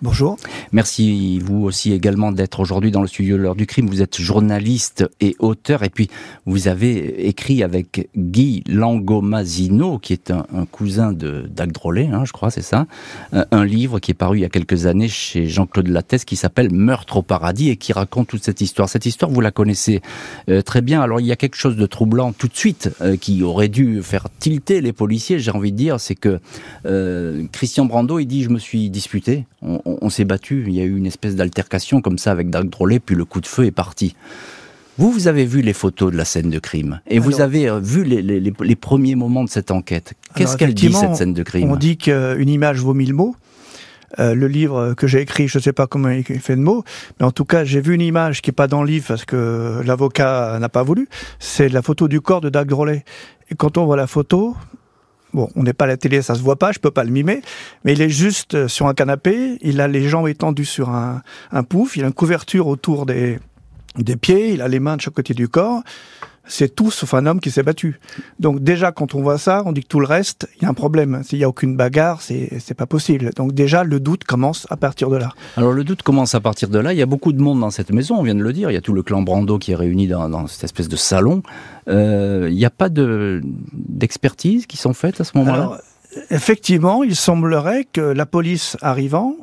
Bonjour. 0.03 0.37
Merci 0.73 1.39
vous 1.39 1.63
aussi 1.63 1.93
également 1.93 2.33
d'être 2.33 2.59
aujourd'hui 2.59 2.91
dans 2.91 3.03
le 3.03 3.07
studio 3.07 3.37
de 3.37 3.43
l'heure 3.43 3.55
du 3.55 3.67
crime. 3.67 3.87
Vous 3.87 4.03
êtes 4.03 4.21
journaliste 4.21 5.09
et 5.21 5.37
auteur 5.39 5.85
et 5.85 5.91
puis 5.91 6.11
vous 6.45 6.67
avez 6.67 7.29
écrit 7.29 7.63
avec 7.63 8.09
Guy 8.17 8.65
Langomazino 8.67 10.01
qui 10.01 10.13
est 10.13 10.33
un, 10.33 10.45
un 10.53 10.67
cousin 10.67 11.13
de 11.13 11.49
d'Agdrolé, 11.49 12.09
hein, 12.09 12.25
je 12.25 12.33
crois, 12.33 12.51
c'est 12.51 12.63
ça, 12.63 12.89
un, 13.33 13.45
un, 13.53 13.65
livre 13.65 14.01
qui 14.01 14.11
est 14.11 14.15
paru 14.15 14.39
il 14.39 14.41
y 14.41 14.45
a 14.45 14.49
quelques 14.49 14.87
années 14.87 15.07
chez 15.07 15.47
Jean-Claude 15.47 15.87
Lattès 15.87 16.25
qui 16.25 16.35
s'appelle 16.35 16.73
Meurtre 16.73 17.19
au 17.19 17.23
paradis 17.23 17.71
et 17.71 17.77
qui 17.77 17.93
raconte 17.93 18.27
toute 18.27 18.43
cette 18.43 18.61
histoire. 18.61 18.89
Cette 18.89 19.07
histoire, 19.07 19.31
vous 19.31 19.41
la 19.41 19.53
connaissez 19.53 20.03
euh, 20.49 20.63
très 20.63 20.81
bien. 20.81 21.01
Alors 21.01 21.21
il 21.21 21.27
y 21.27 21.33
a 21.33 21.37
quelque 21.37 21.55
chose 21.57 21.77
de 21.77 21.87
troublant 21.87 22.33
tout 22.33 22.49
de 22.49 22.57
suite 22.57 22.91
euh, 23.03 23.17
qui 23.17 23.45
aurait 23.45 23.69
dû 23.69 24.03
faire 24.03 24.27
tilter 24.41 24.81
les 24.81 24.93
policiers, 24.93 25.39
j'ai 25.39 25.53
envie 25.53 25.71
de 25.71 25.77
dire, 25.77 26.01
c'est 26.01 26.17
que 26.17 26.41
euh, 26.87 27.45
Christian 27.53 27.85
Brando, 27.85 28.19
il 28.19 28.27
dit 28.27 28.43
je 28.43 28.51
me 28.51 28.59
suis 28.59 28.91
disputé. 28.91 29.47
On 30.01 30.11
s'est 30.11 30.25
battu. 30.25 30.65
Il 30.67 30.75
y 30.75 30.81
a 30.81 30.85
eu 30.85 30.97
une 30.97 31.07
espèce 31.07 31.37
d'altercation 31.37 32.01
comme 32.01 32.19
ça 32.19 32.31
avec 32.31 32.51
Dag 32.51 32.69
Drolet, 32.69 33.01
puis 33.01 33.15
le 33.15 33.25
coup 33.25 33.41
de 33.41 33.47
feu 33.47 33.65
est 33.65 33.71
parti. 33.71 34.15
Vous, 34.99 35.11
vous 35.11 35.27
avez 35.27 35.47
vu 35.47 35.63
les 35.63 35.73
photos 35.73 36.13
de 36.13 36.17
la 36.17 36.25
scène 36.25 36.51
de 36.51 36.59
crime 36.59 37.01
et 37.09 37.17
alors, 37.17 37.25
vous 37.25 37.41
avez 37.41 37.69
euh, 37.69 37.81
vu 37.81 38.05
les, 38.05 38.21
les, 38.21 38.41
les, 38.41 38.77
premiers 38.77 39.15
moments 39.15 39.43
de 39.43 39.49
cette 39.49 39.71
enquête. 39.71 40.13
Qu'est-ce 40.35 40.57
qu'elle 40.57 40.75
dit, 40.75 40.93
cette 40.93 41.17
scène 41.17 41.33
de 41.33 41.43
crime? 41.43 41.71
On 41.71 41.77
dit 41.77 41.97
qu'une 41.97 42.49
image 42.49 42.81
vaut 42.81 42.95
mille 42.95 43.15
mots. 43.15 43.35
Euh, 44.19 44.35
le 44.35 44.47
livre 44.47 44.93
que 44.93 45.07
j'ai 45.07 45.23
écrit, 45.23 45.49
je 45.49 45.57
ne 45.57 45.63
sais 45.63 45.73
pas 45.73 45.87
comment 45.87 46.11
il 46.11 46.23
fait 46.23 46.57
de 46.57 46.61
mots, 46.61 46.85
mais 47.19 47.25
en 47.25 47.31
tout 47.31 47.47
cas, 47.47 47.65
j'ai 47.65 47.81
vu 47.81 47.95
une 47.95 48.03
image 48.03 48.43
qui 48.43 48.51
est 48.51 48.53
pas 48.53 48.67
dans 48.67 48.83
le 48.83 48.89
livre 48.89 49.07
parce 49.09 49.25
que 49.25 49.81
l'avocat 49.87 50.59
n'a 50.61 50.69
pas 50.69 50.83
voulu. 50.83 51.09
C'est 51.39 51.71
la 51.71 51.81
photo 51.81 52.09
du 52.09 52.21
corps 52.21 52.43
de 52.43 52.51
Dag 52.51 52.69
Drolet. 52.69 53.05
Et 53.51 53.55
quand 53.55 53.79
on 53.79 53.87
voit 53.87 53.97
la 53.97 54.07
photo, 54.07 54.55
Bon, 55.35 55.49
on 55.57 55.63
n'est 55.63 55.73
pas 55.73 55.85
à 55.85 55.89
la 55.89 55.97
télé, 55.97 56.21
ça 56.21 56.35
se 56.35 56.43
voit 56.43 56.57
pas, 56.57 56.73
je 56.73 56.79
peux 56.79 56.91
pas 56.91 57.05
le 57.05 57.11
mimer, 57.11 57.41
mais 57.85 57.95
il 57.95 58.03
est 58.03 58.11
juste 58.11 58.55
euh, 58.55 58.69
sur 58.69 58.87
un 58.87 58.95
canapé, 58.95 59.57
il 59.63 59.81
a 59.81 59.89
les 59.89 60.07
jambes 60.07 60.29
étendues 60.29 60.67
sur 60.67 60.91
un, 60.91 61.23
pouf, 61.69 61.97
il 61.97 62.05
a 62.05 62.09
une 62.09 62.13
couverture 62.13 62.67
autour 62.67 63.07
des, 63.07 63.39
des 63.97 64.17
pieds, 64.17 64.53
il 64.53 64.61
a 64.61 64.69
les 64.69 64.79
mains 64.79 64.97
de 64.97 65.01
chaque 65.01 65.15
côté 65.15 65.33
du 65.33 65.49
corps. 65.49 65.83
C'est 66.45 66.75
tout 66.75 66.91
sauf 66.91 67.15
un 67.15 67.27
homme 67.27 67.41
qui 67.41 67.51
s'est 67.51 67.63
battu. 67.63 68.01
Donc 68.41 68.61
déjà, 68.61 68.91
quand 68.91 69.15
on 69.15 69.23
voit 69.23 69.39
ça, 69.39 69.63
on 69.65 69.73
dit 69.73 69.83
que 69.83 69.87
tout 69.87 70.01
le 70.01 70.07
reste, 70.07 70.49
il 70.57 70.65
y 70.65 70.67
a 70.67 70.69
un 70.69 70.75
problème. 70.75 71.23
S'il 71.25 71.39
n'y 71.39 71.45
a 71.45 71.49
aucune 71.49 71.77
bagarre, 71.77 72.21
c'est 72.21 72.75
pas 72.77 72.87
possible. 72.87 73.31
Donc 73.37 73.53
déjà, 73.53 73.85
le 73.85 74.01
doute 74.01 74.25
commence 74.25 74.67
à 74.71 74.77
partir 74.77 75.09
de 75.09 75.17
là. 75.17 75.31
Alors 75.57 75.73
le 75.73 75.85
doute 75.85 76.03
commence 76.03 76.35
à 76.35 76.41
partir 76.41 76.69
de 76.69 76.79
là. 76.79 76.93
Il 76.93 76.99
y 76.99 77.03
a 77.03 77.07
beaucoup 77.07 77.33
de 77.33 77.41
monde 77.41 77.61
dans 77.61 77.71
cette 77.71 77.93
maison, 77.93 78.17
on 78.17 78.23
vient 78.23 78.35
de 78.35 78.43
le 78.43 78.53
dire. 78.53 78.71
Il 78.71 78.75
y 78.75 78.77
a 78.77 78.81
tout 78.81 78.93
le 78.93 79.03
clan 79.03 79.23
Brando 79.23 79.59
qui 79.59 79.73
est 79.73 79.77
réuni 79.77 80.09
dans, 80.09 80.29
dans 80.29 80.47
cette 80.47 80.65
espèce 80.65 80.89
de 80.89 80.97
salon. 80.97 81.43
Euh, 81.89 82.49
il 82.51 82.57
n'y 82.57 82.65
a 82.65 82.71
pas 82.71 82.89
de 82.89 83.41
d'expertise 83.73 84.67
qui 84.67 84.77
sont 84.77 84.95
faites 84.95 85.21
à 85.21 85.25
ce 85.25 85.37
moment-là? 85.39 85.79
Effectivement, 86.31 87.05
il 87.05 87.17
semblerait 87.17 87.87
que 87.91 88.01
la 88.01 88.27
police 88.27 88.77
arrivant 88.83 89.37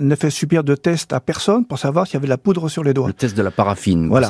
ne 0.00 0.14
fait 0.14 0.30
subir 0.30 0.64
de 0.64 0.74
test 0.74 1.12
à 1.12 1.20
personne 1.20 1.64
pour 1.64 1.78
savoir 1.78 2.06
s'il 2.06 2.14
y 2.14 2.16
avait 2.18 2.26
de 2.26 2.30
la 2.30 2.38
poudre 2.38 2.68
sur 2.68 2.84
les 2.84 2.94
doigts. 2.94 3.08
Le 3.08 3.12
test 3.12 3.36
de 3.36 3.42
la 3.42 3.50
paraffine. 3.50 4.08
Voilà. 4.08 4.28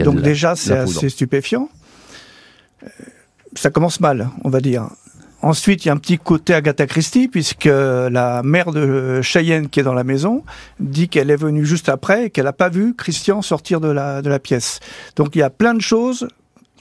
Donc 0.00 0.16
de 0.16 0.20
déjà, 0.20 0.56
c'est 0.56 0.76
assez 0.76 1.08
stupéfiant. 1.08 1.68
Ça 3.54 3.70
commence 3.70 4.00
mal, 4.00 4.30
on 4.44 4.50
va 4.50 4.60
dire. 4.60 4.88
Ensuite, 5.42 5.84
il 5.84 5.88
y 5.88 5.90
a 5.90 5.94
un 5.94 5.96
petit 5.96 6.18
côté 6.18 6.54
Agatha 6.54 6.86
Christie, 6.86 7.26
puisque 7.26 7.64
la 7.64 8.42
mère 8.44 8.70
de 8.70 9.20
Cheyenne, 9.22 9.68
qui 9.68 9.80
est 9.80 9.82
dans 9.82 9.92
la 9.92 10.04
maison, 10.04 10.44
dit 10.78 11.08
qu'elle 11.08 11.30
est 11.30 11.36
venue 11.36 11.66
juste 11.66 11.88
après 11.88 12.26
et 12.26 12.30
qu'elle 12.30 12.44
n'a 12.44 12.52
pas 12.52 12.68
vu 12.68 12.94
Christian 12.94 13.42
sortir 13.42 13.80
de 13.80 13.88
la, 13.88 14.22
de 14.22 14.28
la 14.28 14.38
pièce. 14.38 14.78
Donc 15.16 15.34
il 15.34 15.40
y 15.40 15.42
a 15.42 15.50
plein 15.50 15.74
de 15.74 15.80
choses 15.80 16.28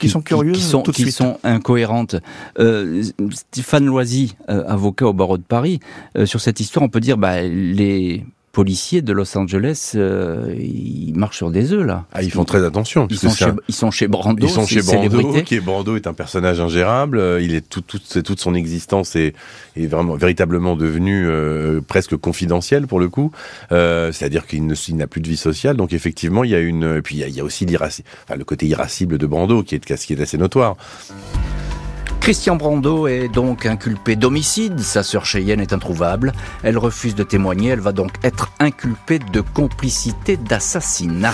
qui, 0.02 0.10
sont 0.10 0.22
curieuses 0.22 0.58
qui 0.58 0.64
sont, 0.64 0.82
tout 0.82 0.92
de 0.92 0.96
qui 0.96 1.04
suite. 1.04 1.16
sont 1.16 1.38
incohérentes. 1.44 2.16
Euh, 2.60 3.04
Stéphane 3.32 3.86
Loisy, 3.86 4.36
euh, 4.50 4.64
avocat 4.68 5.08
au 5.08 5.14
barreau 5.14 5.38
de 5.38 5.44
Paris, 5.44 5.80
euh, 6.18 6.26
sur 6.26 6.42
cette 6.42 6.60
histoire, 6.60 6.84
on 6.84 6.90
peut 6.90 7.00
dire 7.00 7.18
bah, 7.18 7.42
les 7.42 8.26
policiers 8.52 9.02
de 9.02 9.14
Los 9.14 9.38
Angeles, 9.38 9.94
euh, 9.96 10.54
ils 10.60 11.14
marchent 11.16 11.38
sur 11.38 11.52
des 11.52 11.72
œufs 11.72 11.86
là. 11.86 12.06
Ah, 12.12 12.22
ils 12.22 12.32
font 12.32 12.44
très 12.44 12.66
attention. 12.66 13.08
Ils 13.10 13.18
sont, 13.18 13.30
chez, 13.30 13.46
un- 13.46 13.56
ils 13.70 13.74
sont 13.74 13.92
chez 13.92 14.08
Brando, 14.08 14.46
Ils 14.46 14.50
sont 14.50 14.66
chez 14.66 14.82
Brando, 14.82 15.42
qui 15.44 15.56
est 15.56 15.60
Brando 15.62 15.96
est 15.96 16.06
un 16.06 16.14
personnage 16.14 16.60
ingérable. 16.60 17.18
euh, 17.18 17.42
Il 17.42 17.54
est 17.56 17.68
tout, 17.68 17.82
tout, 17.82 18.00
toute 18.22 18.40
son 18.42 18.54
existence 18.54 19.16
est, 19.16 19.34
est 19.78 19.86
vraiment 19.88 20.16
véritablement 20.16 20.76
devenu 20.76 21.26
euh, 21.28 21.80
presque 21.82 22.16
confidentielle 22.18 22.88
pour 22.88 23.00
le 23.00 23.08
coup. 23.08 23.32
Euh, 23.72 24.12
C'est-à-dire 24.12 24.46
qu'il 24.48 24.66
n'a 24.68 25.08
plus 25.08 25.22
de 25.22 25.30
vie 25.30 25.38
sociale. 25.38 25.78
Donc 25.78 25.94
effectivement, 25.94 26.44
il 26.44 26.52
y 26.52 26.56
a 26.56 26.60
une. 26.60 26.98
Et 26.98 27.02
puis 27.02 27.16
il 27.16 27.20
y 27.20 27.24
a, 27.24 27.28
il 27.28 27.36
y 27.36 27.40
a 27.40 27.44
aussi 27.46 27.66
enfin, 27.74 28.36
le 28.38 28.44
côté 28.44 28.66
irascible 28.68 29.18
de 29.18 29.26
Brando 29.26 29.64
qui 29.64 29.76
est, 29.76 29.80
qui 29.80 30.14
est 30.14 30.22
assez 30.22 30.38
notoire. 30.38 30.76
Christian 32.22 32.56
Brando 32.56 33.08
est 33.08 33.30
donc 33.30 33.66
inculpé 33.66 34.16
d'homicide, 34.16 34.80
sa 34.80 35.02
sœur 35.02 35.26
Cheyenne 35.26 35.60
est 35.60 35.74
introuvable, 35.74 36.34
elle 36.62 36.78
refuse 36.78 37.16
de 37.16 37.24
témoigner, 37.24 37.70
elle 37.70 37.80
va 37.80 37.94
donc 37.94 38.12
être 38.24 38.52
inculpée 38.60 39.18
de 39.18 39.42
complicité 39.42 40.38
d'assassinat. 40.38 41.34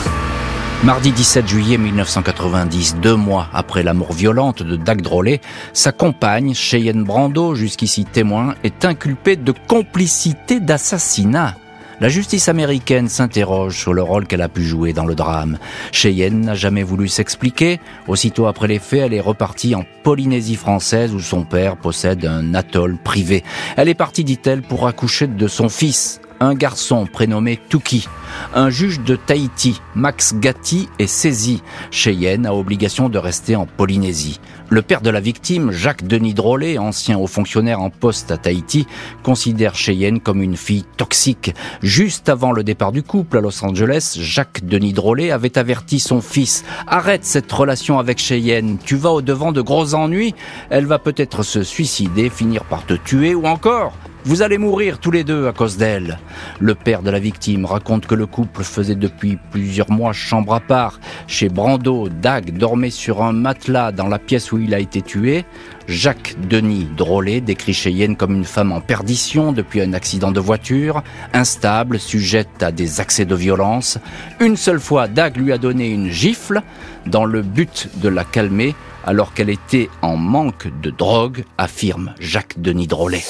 Mardi 0.85 1.11
17 1.11 1.45
juillet 1.45 1.77
1990, 1.77 2.95
deux 3.01 3.17
mois 3.17 3.49
après 3.51 3.83
la 3.83 3.93
mort 3.93 4.13
violente 4.13 4.63
de 4.63 4.77
Dag 4.77 5.01
Drolet, 5.01 5.41
sa 5.73 5.91
compagne, 5.91 6.53
Cheyenne 6.53 7.03
Brando, 7.03 7.53
jusqu'ici 7.53 8.05
témoin, 8.05 8.55
est 8.63 8.85
inculpée 8.85 9.35
de 9.35 9.53
complicité 9.67 10.61
d'assassinat. 10.61 11.55
La 11.99 12.09
justice 12.09 12.47
américaine 12.47 13.09
s'interroge 13.09 13.75
sur 13.75 13.91
le 13.91 14.03
rôle 14.03 14.27
qu'elle 14.27 14.43
a 14.43 14.49
pu 14.49 14.63
jouer 14.63 14.93
dans 14.93 15.05
le 15.05 15.15
drame. 15.15 15.57
Cheyenne 15.91 16.41
n'a 16.41 16.53
jamais 16.53 16.83
voulu 16.83 17.07
s'expliquer. 17.07 17.79
Aussitôt 18.07 18.45
après 18.45 18.67
les 18.67 18.77
faits, 18.77 19.01
elle 19.05 19.13
est 19.15 19.19
repartie 19.19 19.73
en 19.73 19.83
Polynésie 20.03 20.57
française 20.57 21.15
où 21.15 21.19
son 21.19 21.43
père 21.43 21.75
possède 21.75 22.23
un 22.25 22.53
atoll 22.53 22.97
privé. 23.03 23.43
Elle 23.77 23.89
est 23.89 23.95
partie, 23.95 24.23
dit-elle, 24.23 24.61
pour 24.61 24.87
accoucher 24.87 25.25
de 25.25 25.47
son 25.47 25.69
fils, 25.69 26.21
un 26.39 26.53
garçon 26.53 27.05
prénommé 27.05 27.59
Tuki. 27.69 28.07
Un 28.53 28.69
juge 28.69 28.99
de 28.99 29.15
Tahiti, 29.15 29.81
Max 29.95 30.35
Gatti, 30.35 30.89
est 30.99 31.07
saisi. 31.07 31.63
Cheyenne 31.91 32.45
a 32.45 32.53
obligation 32.53 33.09
de 33.09 33.17
rester 33.17 33.55
en 33.55 33.65
Polynésie. 33.65 34.39
Le 34.69 34.81
père 34.81 35.01
de 35.01 35.09
la 35.09 35.21
victime, 35.21 35.71
Jacques 35.71 36.05
Denis 36.05 36.33
Drolet, 36.33 36.77
ancien 36.77 37.17
haut 37.17 37.27
fonctionnaire 37.27 37.81
en 37.81 37.89
poste 37.89 38.31
à 38.31 38.37
Tahiti, 38.37 38.85
considère 39.23 39.75
Cheyenne 39.75 40.19
comme 40.19 40.41
une 40.41 40.57
fille 40.57 40.83
toxique. 40.97 41.53
Juste 41.81 42.27
avant 42.27 42.51
le 42.51 42.63
départ 42.63 42.91
du 42.91 43.01
couple 43.01 43.37
à 43.37 43.41
Los 43.41 43.63
Angeles, 43.63 44.17
Jacques 44.19 44.65
Denis 44.65 44.93
Drolet 44.93 45.31
avait 45.31 45.57
averti 45.57 45.99
son 45.99 46.21
fils 46.21 46.65
Arrête 46.85 47.25
cette 47.25 47.51
relation 47.51 47.99
avec 47.99 48.17
Cheyenne, 48.19 48.77
tu 48.83 48.95
vas 48.95 49.11
au 49.11 49.21
devant 49.21 49.51
de 49.51 49.61
gros 49.61 49.93
ennuis, 49.93 50.35
elle 50.69 50.85
va 50.85 50.99
peut-être 50.99 51.43
se 51.43 51.63
suicider, 51.63 52.29
finir 52.29 52.63
par 52.65 52.85
te 52.85 52.93
tuer 52.93 53.35
ou 53.35 53.45
encore 53.45 53.93
vous 54.27 54.41
allez 54.41 54.57
mourir 54.57 54.99
tous 54.99 55.09
les 55.09 55.23
deux 55.23 55.47
à 55.47 55.53
cause 55.53 55.77
d'elle. 55.77 56.19
Le 56.59 56.75
père 56.75 57.01
de 57.01 57.09
la 57.09 57.17
victime 57.17 57.63
raconte 57.63 58.07
que 58.07 58.13
le 58.13 58.25
couple 58.25 58.63
faisait 58.63 58.95
depuis 58.95 59.39
plusieurs 59.51 59.89
mois 59.89 60.11
chambre 60.11 60.53
à 60.53 60.59
part. 60.59 60.99
Chez 61.27 61.47
Brando, 61.47 62.09
Dag 62.09 62.57
dormait 62.57 62.89
sur 62.89 63.23
un 63.23 63.31
matelas 63.31 63.93
dans 63.93 64.09
la 64.09 64.19
pièce 64.19 64.51
où 64.51 64.57
il 64.57 64.73
a 64.73 64.79
été 64.79 65.01
tué. 65.01 65.45
Jacques 65.87 66.35
Denis 66.49 66.89
Drolet 66.97 67.39
décrit 67.39 67.73
Cheyenne 67.73 68.17
comme 68.17 68.35
une 68.35 68.43
femme 68.43 68.73
en 68.73 68.81
perdition 68.81 69.53
depuis 69.53 69.79
un 69.79 69.93
accident 69.93 70.33
de 70.33 70.41
voiture, 70.41 71.03
instable, 71.31 71.97
sujette 71.97 72.61
à 72.61 72.73
des 72.73 72.99
accès 72.99 73.23
de 73.23 73.35
violence. 73.35 73.97
Une 74.41 74.57
seule 74.57 74.81
fois, 74.81 75.07
Dag 75.07 75.37
lui 75.37 75.53
a 75.53 75.57
donné 75.57 75.89
une 75.89 76.09
gifle 76.09 76.63
dans 77.05 77.23
le 77.23 77.43
but 77.43 77.87
de 78.01 78.09
la 78.09 78.25
calmer 78.25 78.75
alors 79.05 79.33
qu'elle 79.33 79.49
était 79.49 79.89
en 80.01 80.17
manque 80.17 80.67
de 80.81 80.89
drogue, 80.89 81.45
affirme 81.57 82.13
Jacques 82.19 82.59
Denis 82.59 82.87
Drolet. 82.87 83.23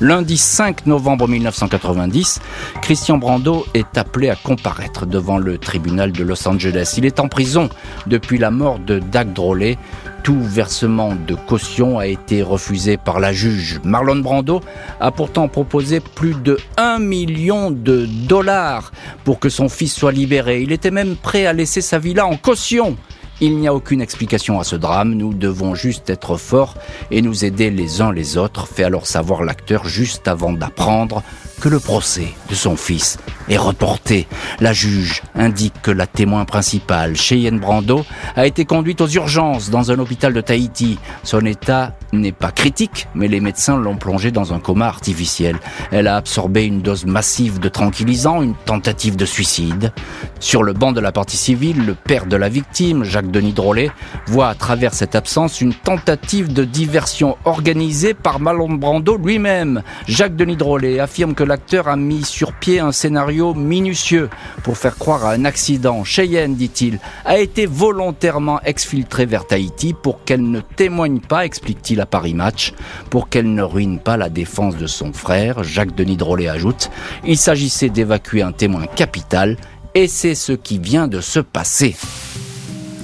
Lundi 0.00 0.36
5 0.36 0.86
novembre 0.86 1.28
1990, 1.28 2.40
Christian 2.82 3.16
Brando 3.16 3.64
est 3.74 3.96
appelé 3.96 4.28
à 4.28 4.34
comparaître 4.34 5.06
devant 5.06 5.38
le 5.38 5.56
tribunal 5.56 6.10
de 6.10 6.24
Los 6.24 6.48
Angeles. 6.48 6.94
Il 6.98 7.04
est 7.04 7.20
en 7.20 7.28
prison 7.28 7.68
depuis 8.06 8.38
la 8.38 8.50
mort 8.50 8.80
de 8.80 8.98
Dag 8.98 9.32
Drolet. 9.32 9.78
Tout 10.24 10.40
versement 10.40 11.14
de 11.14 11.34
caution 11.34 11.98
a 11.98 12.06
été 12.06 12.42
refusé 12.42 12.96
par 12.96 13.20
la 13.20 13.32
juge. 13.32 13.80
Marlon 13.84 14.16
Brando 14.16 14.62
a 14.98 15.12
pourtant 15.12 15.48
proposé 15.48 16.00
plus 16.00 16.34
de 16.34 16.58
1 16.76 16.98
million 16.98 17.70
de 17.70 18.06
dollars 18.06 18.90
pour 19.22 19.38
que 19.38 19.48
son 19.48 19.68
fils 19.68 19.94
soit 19.94 20.12
libéré. 20.12 20.62
Il 20.62 20.72
était 20.72 20.90
même 20.90 21.14
prêt 21.14 21.46
à 21.46 21.52
laisser 21.52 21.82
sa 21.82 21.98
villa 21.98 22.26
en 22.26 22.36
caution. 22.36 22.96
Il 23.40 23.56
n'y 23.56 23.66
a 23.66 23.74
aucune 23.74 24.00
explication 24.00 24.60
à 24.60 24.64
ce 24.64 24.76
drame, 24.76 25.14
nous 25.14 25.34
devons 25.34 25.74
juste 25.74 26.08
être 26.08 26.36
forts 26.36 26.74
et 27.10 27.20
nous 27.20 27.44
aider 27.44 27.70
les 27.70 28.00
uns 28.00 28.12
les 28.12 28.36
autres, 28.36 28.68
fait 28.68 28.84
alors 28.84 29.06
savoir 29.06 29.42
l'acteur 29.42 29.88
juste 29.88 30.28
avant 30.28 30.52
d'apprendre 30.52 31.22
que 31.60 31.68
le 31.68 31.80
procès 31.80 32.28
de 32.48 32.54
son 32.54 32.76
fils 32.76 33.18
est 33.48 33.56
reporté. 33.56 34.26
La 34.60 34.72
juge 34.72 35.22
indique 35.34 35.74
que 35.82 35.90
la 35.90 36.06
témoin 36.06 36.44
principale, 36.44 37.16
Cheyenne 37.16 37.58
Brando, 37.58 38.04
a 38.36 38.46
été 38.46 38.64
conduite 38.64 39.00
aux 39.00 39.08
urgences 39.08 39.70
dans 39.70 39.90
un 39.90 39.98
hôpital 39.98 40.32
de 40.32 40.40
Tahiti. 40.40 40.98
Son 41.22 41.44
état 41.44 41.96
n'est 42.20 42.32
pas 42.32 42.50
critique, 42.50 43.08
mais 43.14 43.28
les 43.28 43.40
médecins 43.40 43.76
l'ont 43.76 43.96
plongée 43.96 44.30
dans 44.30 44.52
un 44.52 44.58
coma 44.58 44.86
artificiel. 44.86 45.56
Elle 45.90 46.08
a 46.08 46.16
absorbé 46.16 46.64
une 46.64 46.80
dose 46.80 47.06
massive 47.06 47.60
de 47.60 47.68
tranquillisants, 47.68 48.42
une 48.42 48.54
tentative 48.54 49.16
de 49.16 49.24
suicide. 49.24 49.92
Sur 50.40 50.62
le 50.62 50.72
banc 50.72 50.92
de 50.92 51.00
la 51.00 51.12
partie 51.12 51.36
civile, 51.36 51.86
le 51.86 51.94
père 51.94 52.26
de 52.26 52.36
la 52.36 52.48
victime, 52.48 53.04
Jacques 53.04 53.30
Denis 53.30 53.52
Drolet, 53.52 53.90
voit 54.26 54.48
à 54.48 54.54
travers 54.54 54.94
cette 54.94 55.14
absence 55.14 55.60
une 55.60 55.74
tentative 55.74 56.52
de 56.52 56.64
diversion 56.64 57.36
organisée 57.44 58.14
par 58.14 58.40
Marlon 58.40 58.74
Brando 58.74 59.16
lui-même. 59.16 59.82
Jacques 60.06 60.36
Denis 60.36 60.56
Drolet 60.56 61.00
affirme 61.00 61.34
que 61.34 61.44
l'acteur 61.44 61.88
a 61.88 61.96
mis 61.96 62.24
sur 62.24 62.52
pied 62.52 62.80
un 62.80 62.92
scénario 62.92 63.54
minutieux 63.54 64.28
pour 64.62 64.76
faire 64.76 64.96
croire 64.96 65.24
à 65.24 65.32
un 65.32 65.44
accident. 65.44 66.04
Cheyenne, 66.04 66.54
dit-il, 66.54 66.98
a 67.24 67.38
été 67.38 67.66
volontairement 67.66 68.60
exfiltrée 68.62 69.26
vers 69.26 69.46
Tahiti 69.46 69.94
pour 69.94 70.24
qu'elle 70.24 70.48
ne 70.48 70.60
témoigne 70.60 71.20
pas, 71.20 71.44
explique-t-il 71.44 72.00
Paris 72.06 72.34
Match, 72.34 72.72
pour 73.10 73.28
qu'elle 73.28 73.52
ne 73.54 73.62
ruine 73.62 73.98
pas 73.98 74.16
la 74.16 74.28
défense 74.28 74.76
de 74.76 74.86
son 74.86 75.12
frère. 75.12 75.64
Jacques 75.64 75.94
Denis 75.94 76.16
Drolet 76.16 76.48
ajoute, 76.48 76.90
il 77.24 77.36
s'agissait 77.36 77.88
d'évacuer 77.88 78.42
un 78.42 78.52
témoin 78.52 78.86
capital 78.86 79.56
et 79.94 80.08
c'est 80.08 80.34
ce 80.34 80.52
qui 80.52 80.78
vient 80.78 81.08
de 81.08 81.20
se 81.20 81.40
passer. 81.40 81.94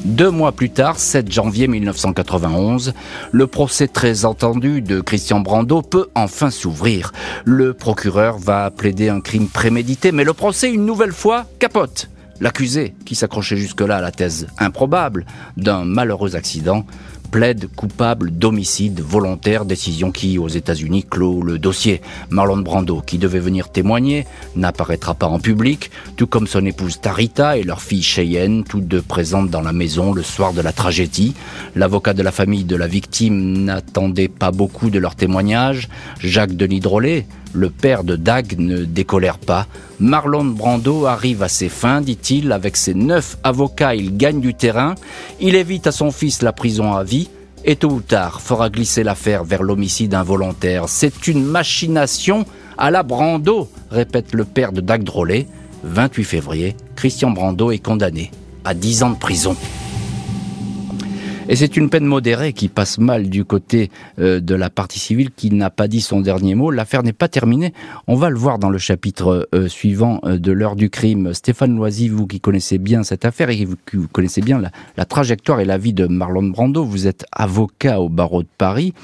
Deux 0.04 0.30
mois 0.30 0.52
plus 0.52 0.70
tard, 0.70 0.98
7 0.98 1.30
janvier 1.30 1.68
1991, 1.68 2.94
le 3.32 3.46
procès 3.46 3.86
très 3.86 4.24
entendu 4.24 4.80
de 4.80 5.00
Christian 5.02 5.40
Brando 5.40 5.82
peut 5.82 6.08
enfin 6.14 6.50
s'ouvrir. 6.50 7.12
Le 7.44 7.74
procureur 7.74 8.38
va 8.38 8.70
plaider 8.70 9.10
un 9.10 9.20
crime 9.20 9.48
prémédité, 9.48 10.10
mais 10.10 10.24
le 10.24 10.32
procès, 10.32 10.72
une 10.72 10.86
nouvelle 10.86 11.12
fois, 11.12 11.44
capote. 11.58 12.08
L'accusé, 12.40 12.94
qui 13.04 13.14
s'accrochait 13.14 13.58
jusque-là 13.58 13.98
à 13.98 14.00
la 14.00 14.10
thèse 14.10 14.46
improbable 14.58 15.26
d'un 15.58 15.84
malheureux 15.84 16.34
accident, 16.34 16.86
plaide 17.30 17.68
coupable 17.74 18.30
d'homicide 18.30 19.00
volontaire, 19.00 19.64
décision 19.64 20.10
qui, 20.10 20.38
aux 20.38 20.48
États-Unis, 20.48 21.04
clôt 21.08 21.42
le 21.42 21.58
dossier. 21.58 22.00
Marlon 22.28 22.58
Brando, 22.58 23.00
qui 23.00 23.18
devait 23.18 23.38
venir 23.38 23.70
témoigner, 23.70 24.26
n'apparaîtra 24.56 25.14
pas 25.14 25.26
en 25.26 25.38
public, 25.38 25.90
tout 26.16 26.26
comme 26.26 26.46
son 26.46 26.66
épouse 26.66 27.00
Tarita 27.00 27.56
et 27.56 27.62
leur 27.62 27.82
fille 27.82 28.02
Cheyenne, 28.02 28.64
toutes 28.64 28.88
deux 28.88 29.02
présentes 29.02 29.50
dans 29.50 29.62
la 29.62 29.72
maison 29.72 30.12
le 30.12 30.22
soir 30.22 30.52
de 30.52 30.60
la 30.60 30.72
tragédie. 30.72 31.34
L'avocat 31.76 32.14
de 32.14 32.22
la 32.22 32.32
famille 32.32 32.64
de 32.64 32.76
la 32.76 32.86
victime 32.86 33.64
n'attendait 33.64 34.28
pas 34.28 34.50
beaucoup 34.50 34.90
de 34.90 34.98
leur 34.98 35.14
témoignage. 35.14 35.88
Jacques 36.20 36.56
Denis 36.56 36.80
Drolet, 36.80 37.26
le 37.52 37.70
père 37.70 38.04
de 38.04 38.16
Dag, 38.16 38.56
ne 38.58 38.84
décolère 38.84 39.38
pas. 39.38 39.66
Marlon 39.98 40.44
Brando 40.44 41.06
arrive 41.06 41.42
à 41.42 41.48
ses 41.48 41.68
fins, 41.68 42.00
dit-il, 42.00 42.52
avec 42.52 42.76
ses 42.76 42.94
neuf 42.94 43.38
avocats, 43.42 43.94
il 43.94 44.16
gagne 44.16 44.40
du 44.40 44.54
terrain, 44.54 44.94
il 45.40 45.54
évite 45.54 45.86
à 45.86 45.92
son 45.92 46.10
fils 46.10 46.42
la 46.42 46.52
prison 46.52 46.92
à 46.92 47.04
vie, 47.04 47.28
et 47.64 47.76
tôt 47.76 47.90
ou 47.90 48.00
tard 48.00 48.40
fera 48.40 48.70
glisser 48.70 49.02
l'affaire 49.02 49.44
vers 49.44 49.62
l'homicide 49.62 50.14
involontaire. 50.14 50.88
C'est 50.88 51.26
une 51.26 51.44
machination 51.44 52.46
à 52.78 52.90
la 52.90 53.02
Brando, 53.02 53.68
répète 53.90 54.32
le 54.32 54.44
père 54.44 54.72
de 54.72 54.80
Dag 54.80 55.02
Drolet. 55.02 55.46
28 55.84 56.24
février, 56.24 56.76
Christian 56.96 57.30
Brando 57.30 57.70
est 57.70 57.78
condamné 57.78 58.30
à 58.64 58.74
10 58.74 59.02
ans 59.02 59.10
de 59.10 59.18
prison. 59.18 59.56
Et 61.50 61.56
c'est 61.56 61.76
une 61.76 61.90
peine 61.90 62.04
modérée 62.04 62.52
qui 62.52 62.68
passe 62.68 62.98
mal 62.98 63.28
du 63.28 63.44
côté 63.44 63.90
euh, 64.20 64.38
de 64.38 64.54
la 64.54 64.70
partie 64.70 65.00
civile 65.00 65.32
qui 65.32 65.50
n'a 65.50 65.68
pas 65.68 65.88
dit 65.88 66.00
son 66.00 66.20
dernier 66.20 66.54
mot. 66.54 66.70
L'affaire 66.70 67.02
n'est 67.02 67.12
pas 67.12 67.26
terminée. 67.26 67.74
On 68.06 68.14
va 68.14 68.30
le 68.30 68.36
voir 68.36 68.60
dans 68.60 68.70
le 68.70 68.78
chapitre 68.78 69.48
euh, 69.52 69.66
suivant 69.66 70.20
euh, 70.22 70.38
de 70.38 70.52
l'heure 70.52 70.76
du 70.76 70.90
crime. 70.90 71.34
Stéphane 71.34 71.74
Loisy, 71.74 72.08
vous 72.08 72.28
qui 72.28 72.38
connaissez 72.38 72.78
bien 72.78 73.02
cette 73.02 73.24
affaire 73.24 73.50
et 73.50 73.56
qui 73.56 73.64
vous 73.64 74.06
connaissez 74.06 74.42
bien 74.42 74.62
la, 74.96 75.04
trajectoire 75.04 75.58
et 75.58 75.64
la 75.64 75.76
vie 75.76 75.92
de 75.92 76.06
Marlon 76.06 76.44
Brando, 76.44 76.84
vous 76.84 77.08
êtes 77.08 77.26
avocat 77.32 78.00
au 78.00 78.08
barreau 78.08 78.44
de 78.44 78.48
Paris. 78.56 78.94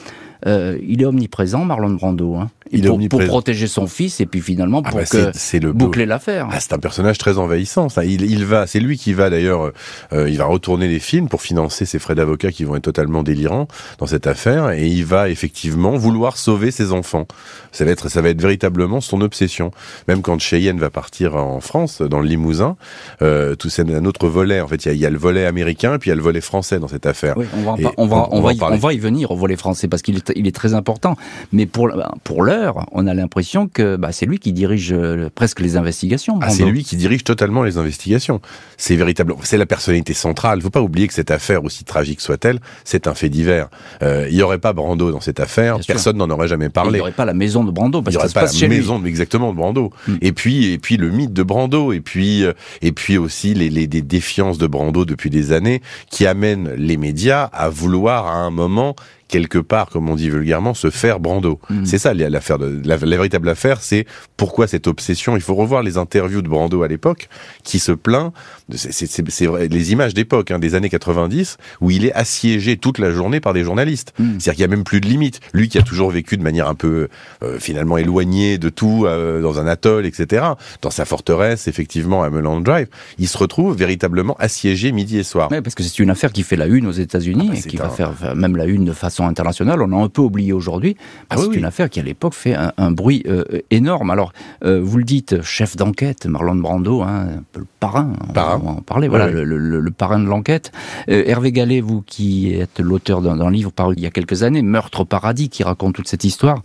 il 0.46 1.02
est 1.02 1.04
omniprésent, 1.04 1.64
Marlon 1.64 1.94
Brando. 1.94 2.36
Hein. 2.36 2.48
Il 2.72 3.08
pour, 3.08 3.22
protéger 3.24 3.66
son 3.66 3.86
fils 3.86 4.20
et 4.20 4.26
puis 4.26 4.40
finalement 4.40 4.82
Ah 4.84 4.90
pour 4.90 4.98
bah, 5.00 5.04
que 5.06 5.32
c'est- 5.32 5.38
c'est 5.38 5.58
le 5.60 5.72
beau- 5.72 5.86
boucler 5.86 6.06
l'affaire. 6.06 6.48
Ah, 6.50 6.58
c'est 6.60 6.72
un 6.72 6.78
personnage 6.78 7.18
très 7.18 7.38
envahissant. 7.38 7.88
Ça. 7.88 8.04
Il, 8.04 8.22
il 8.22 8.44
va, 8.44 8.66
c'est 8.66 8.80
lui 8.80 8.98
qui 8.98 9.12
va 9.12 9.30
d'ailleurs, 9.30 9.72
euh, 10.12 10.28
il 10.28 10.38
va 10.38 10.44
retourner 10.46 10.88
les 10.88 10.98
films 10.98 11.28
pour 11.28 11.42
financer 11.42 11.84
ses 11.86 11.98
frais 11.98 12.14
d'avocat 12.14 12.50
qui 12.50 12.64
vont 12.64 12.76
être 12.76 12.82
totalement 12.82 13.22
délirants 13.22 13.68
dans 13.98 14.06
cette 14.06 14.26
affaire, 14.26 14.70
et 14.70 14.86
il 14.86 15.04
va 15.04 15.28
effectivement 15.28 15.96
vouloir 15.96 16.36
sauver 16.36 16.70
ses 16.70 16.92
enfants. 16.92 17.26
Ça 17.72 17.84
va 17.84 17.90
être, 17.90 18.08
ça 18.08 18.20
va 18.22 18.30
être 18.30 18.40
véritablement 18.40 19.00
son 19.00 19.20
obsession. 19.20 19.70
Même 20.08 20.22
quand 20.22 20.38
Cheyenne 20.40 20.78
va 20.78 20.90
partir 20.90 21.36
en 21.36 21.60
France 21.60 22.02
dans 22.02 22.20
le 22.20 22.26
Limousin, 22.26 22.76
euh, 23.22 23.54
tout 23.54 23.68
c'est 23.68 23.88
un 23.90 24.04
autre 24.04 24.28
volet. 24.28 24.60
En 24.60 24.68
fait, 24.68 24.84
il 24.84 24.88
y, 24.88 24.90
a, 24.90 24.94
il 24.94 25.00
y 25.00 25.06
a 25.06 25.10
le 25.10 25.18
volet 25.18 25.46
américain 25.46 25.94
et 25.94 25.98
puis 25.98 26.08
il 26.08 26.12
y 26.12 26.12
a 26.12 26.16
le 26.16 26.22
volet 26.22 26.40
français 26.40 26.78
dans 26.78 26.88
cette 26.88 27.06
affaire. 27.06 27.34
Oui, 27.36 27.46
on 27.56 27.62
va, 27.62 27.76
on, 27.96 28.40
va, 28.40 28.52
y, 28.52 28.58
on 28.62 28.76
va 28.76 28.92
y 28.92 28.98
venir 28.98 29.30
au 29.30 29.36
volet 29.36 29.56
français 29.56 29.88
parce 29.88 30.02
qu'il 30.02 30.16
est, 30.16 30.32
il 30.36 30.46
est 30.46 30.54
très 30.54 30.74
important. 30.74 31.16
Mais 31.52 31.66
pour, 31.66 31.90
pour 32.24 32.42
l'heure, 32.42 32.55
on 32.92 33.06
a 33.06 33.14
l'impression 33.14 33.68
que 33.68 33.96
bah, 33.96 34.12
c'est 34.12 34.26
lui 34.26 34.38
qui 34.38 34.52
dirige 34.52 34.92
euh, 34.92 35.28
presque 35.34 35.60
les 35.60 35.76
investigations. 35.76 36.38
Ah, 36.42 36.50
c'est 36.50 36.64
lui 36.64 36.84
qui 36.84 36.96
dirige 36.96 37.24
totalement 37.24 37.62
les 37.62 37.78
investigations. 37.78 38.40
C'est 38.76 38.96
véritablement, 38.96 39.40
c'est 39.42 39.58
la 39.58 39.66
personnalité 39.66 40.14
centrale. 40.14 40.58
Il 40.58 40.62
faut 40.62 40.70
pas 40.70 40.82
oublier 40.82 41.08
que 41.08 41.14
cette 41.14 41.30
affaire, 41.30 41.64
aussi 41.64 41.84
tragique 41.84 42.20
soit-elle, 42.20 42.60
c'est 42.84 43.06
un 43.06 43.14
fait 43.14 43.28
divers. 43.28 43.68
Euh, 44.02 44.26
il 44.30 44.36
y 44.36 44.42
aurait 44.42 44.58
pas 44.58 44.72
Brando 44.72 45.10
dans 45.10 45.20
cette 45.20 45.40
affaire, 45.40 45.76
Bien 45.78 45.84
personne 45.86 46.16
n'en 46.16 46.30
aurait 46.30 46.48
jamais 46.48 46.66
Et 46.66 46.68
Il 46.68 46.72
parlé. 46.72 46.92
n'y 46.98 47.00
aurait 47.00 47.12
pas 47.12 47.24
la 47.24 47.34
maison 47.34 47.64
de 47.64 47.70
Brando 47.70 48.02
Il 48.06 48.10
n'y 48.10 48.16
aurait 48.16 48.24
ça 48.24 48.28
se 48.28 48.34
pas 48.34 48.40
passe 48.42 48.60
la 48.60 48.68
lui. 48.68 48.76
maison 48.76 49.04
exactement 49.04 49.52
de 49.52 49.56
Brando. 49.56 49.90
Mm. 50.06 50.16
Et 50.22 50.32
puis 50.32 50.72
et 50.72 50.78
puis 50.78 50.96
le 50.96 51.10
mythe 51.10 51.32
de 51.32 51.42
Brando 51.42 51.92
et 51.92 52.00
puis 52.00 52.44
euh, 52.44 52.52
et 52.82 52.92
puis 52.92 53.18
aussi 53.18 53.54
les, 53.54 53.70
les 53.70 53.86
défiances 53.86 54.58
de 54.58 54.66
Brando 54.66 55.04
depuis 55.04 55.30
des 55.30 55.52
années 55.52 55.82
qui 56.10 56.26
amènent 56.26 56.72
les 56.76 56.96
médias 56.96 57.44
à 57.52 57.68
vouloir 57.68 58.26
à 58.26 58.34
un 58.34 58.50
moment 58.50 58.96
quelque 59.28 59.58
part, 59.58 59.88
comme 59.88 60.08
on 60.08 60.14
dit 60.14 60.30
vulgairement, 60.30 60.74
se 60.74 60.90
faire 60.90 61.18
Brando. 61.20 61.58
Mm. 61.70 61.84
C'est 61.84 61.98
ça 61.98 62.14
l'affaire. 62.14 62.58
De, 62.58 62.80
la, 62.84 62.96
la 62.96 63.16
véritable 63.16 63.48
affaire, 63.48 63.80
c'est 63.80 64.06
pourquoi 64.36 64.66
cette 64.66 64.86
obsession. 64.86 65.36
Il 65.36 65.42
faut 65.42 65.54
revoir 65.54 65.82
les 65.82 65.98
interviews 65.98 66.42
de 66.42 66.48
Brando 66.48 66.82
à 66.82 66.88
l'époque, 66.88 67.28
qui 67.64 67.78
se 67.78 67.92
plaint. 67.92 68.32
C'est 68.74 68.92
c'est- 68.92 69.06
c'est- 69.06 69.28
c'est 69.30 69.46
vrai, 69.46 69.68
les 69.68 69.92
images 69.92 70.14
d'époque, 70.14 70.50
hein, 70.50 70.58
des 70.58 70.74
années 70.74 70.88
90, 70.88 71.56
où 71.80 71.90
il 71.90 72.04
est 72.04 72.12
assiégé 72.12 72.76
toute 72.76 72.98
la 72.98 73.10
journée 73.10 73.40
par 73.40 73.52
des 73.52 73.64
journalistes. 73.64 74.12
Mm. 74.18 74.24
C'est-à-dire 74.38 74.52
qu'il 74.54 74.60
y 74.60 74.64
a 74.64 74.68
même 74.68 74.84
plus 74.84 75.00
de 75.00 75.06
limite. 75.06 75.40
Lui 75.52 75.68
qui 75.68 75.78
a 75.78 75.82
toujours 75.82 76.10
vécu 76.10 76.36
de 76.36 76.42
manière 76.42 76.68
un 76.68 76.74
peu 76.74 77.08
euh, 77.42 77.58
finalement 77.58 77.98
éloigné 77.98 78.58
de 78.58 78.68
tout, 78.68 79.04
euh, 79.06 79.42
dans 79.42 79.58
un 79.60 79.66
atoll, 79.66 80.06
etc. 80.06 80.44
Dans 80.82 80.90
sa 80.90 81.04
forteresse, 81.04 81.68
effectivement, 81.68 82.22
à 82.22 82.30
Mulholland 82.30 82.62
Drive, 82.64 82.86
il 83.18 83.28
se 83.28 83.36
retrouve 83.38 83.76
véritablement 83.76 84.36
assiégé 84.38 84.92
midi 84.92 85.18
et 85.18 85.22
soir. 85.24 85.50
Ouais, 85.50 85.62
parce 85.62 85.74
que 85.74 85.82
c'est 85.82 85.98
une 85.98 86.10
affaire 86.10 86.32
qui 86.32 86.42
fait 86.42 86.56
la 86.56 86.66
une 86.66 86.86
aux 86.86 86.92
États-Unis 86.92 87.48
Ah 87.48 87.52
bah, 87.52 87.58
et 87.58 87.68
qui 87.68 87.78
un- 87.78 87.82
va 87.84 87.90
faire 87.90 88.34
même 88.36 88.56
la 88.56 88.64
une 88.66 88.84
de 88.84 88.92
façon 88.92 89.15
internationale. 89.24 89.80
On 89.82 89.92
a 89.92 90.02
un 90.04 90.08
peu 90.08 90.22
oublié 90.22 90.52
aujourd'hui. 90.52 90.96
Ah 91.30 91.36
c'est 91.38 91.46
oui, 91.46 91.56
une 91.56 91.64
affaire 91.64 91.88
qui 91.88 92.00
à 92.00 92.02
l'époque 92.02 92.34
fait 92.34 92.54
un, 92.54 92.72
un 92.76 92.90
bruit 92.90 93.22
euh, 93.28 93.44
énorme. 93.70 94.10
Alors, 94.10 94.32
euh, 94.64 94.80
vous 94.82 94.98
le 94.98 95.04
dites, 95.04 95.42
chef 95.42 95.76
d'enquête, 95.76 96.26
Marlon 96.26 96.56
Brando, 96.56 97.02
hein, 97.02 97.26
un 97.38 97.42
peu 97.52 97.60
le 97.60 97.66
parrain. 97.80 98.12
on- 98.28 98.32
Parrain. 98.32 98.60
On 98.62 98.66
va 98.66 98.72
en 98.78 98.80
parler. 98.82 99.08
Voilà. 99.08 99.28
Le, 99.30 99.44
le- 99.44 99.80
le 99.80 99.90
parrain 99.90 100.18
de 100.18 100.26
l'enquête. 100.26 100.72
Euh, 101.08 101.22
Hervé 101.26 101.52
Gallet, 101.52 101.80
vous 101.80 102.02
qui 102.02 102.52
êtes 102.52 102.80
l'auteur 102.80 103.22
d'un 103.22 103.36
d'un 103.36 103.50
livre 103.50 103.70
paru 103.72 103.94
il 103.96 104.02
y 104.02 104.06
a 104.06 104.10
quelques 104.10 104.42
années, 104.42 104.62
Meurtre 104.62 105.00
au 105.00 105.04
paradis, 105.04 105.48
qui 105.48 105.62
raconte 105.62 105.94
toute 105.94 106.08
cette 106.08 106.24
histoire. 106.24 106.62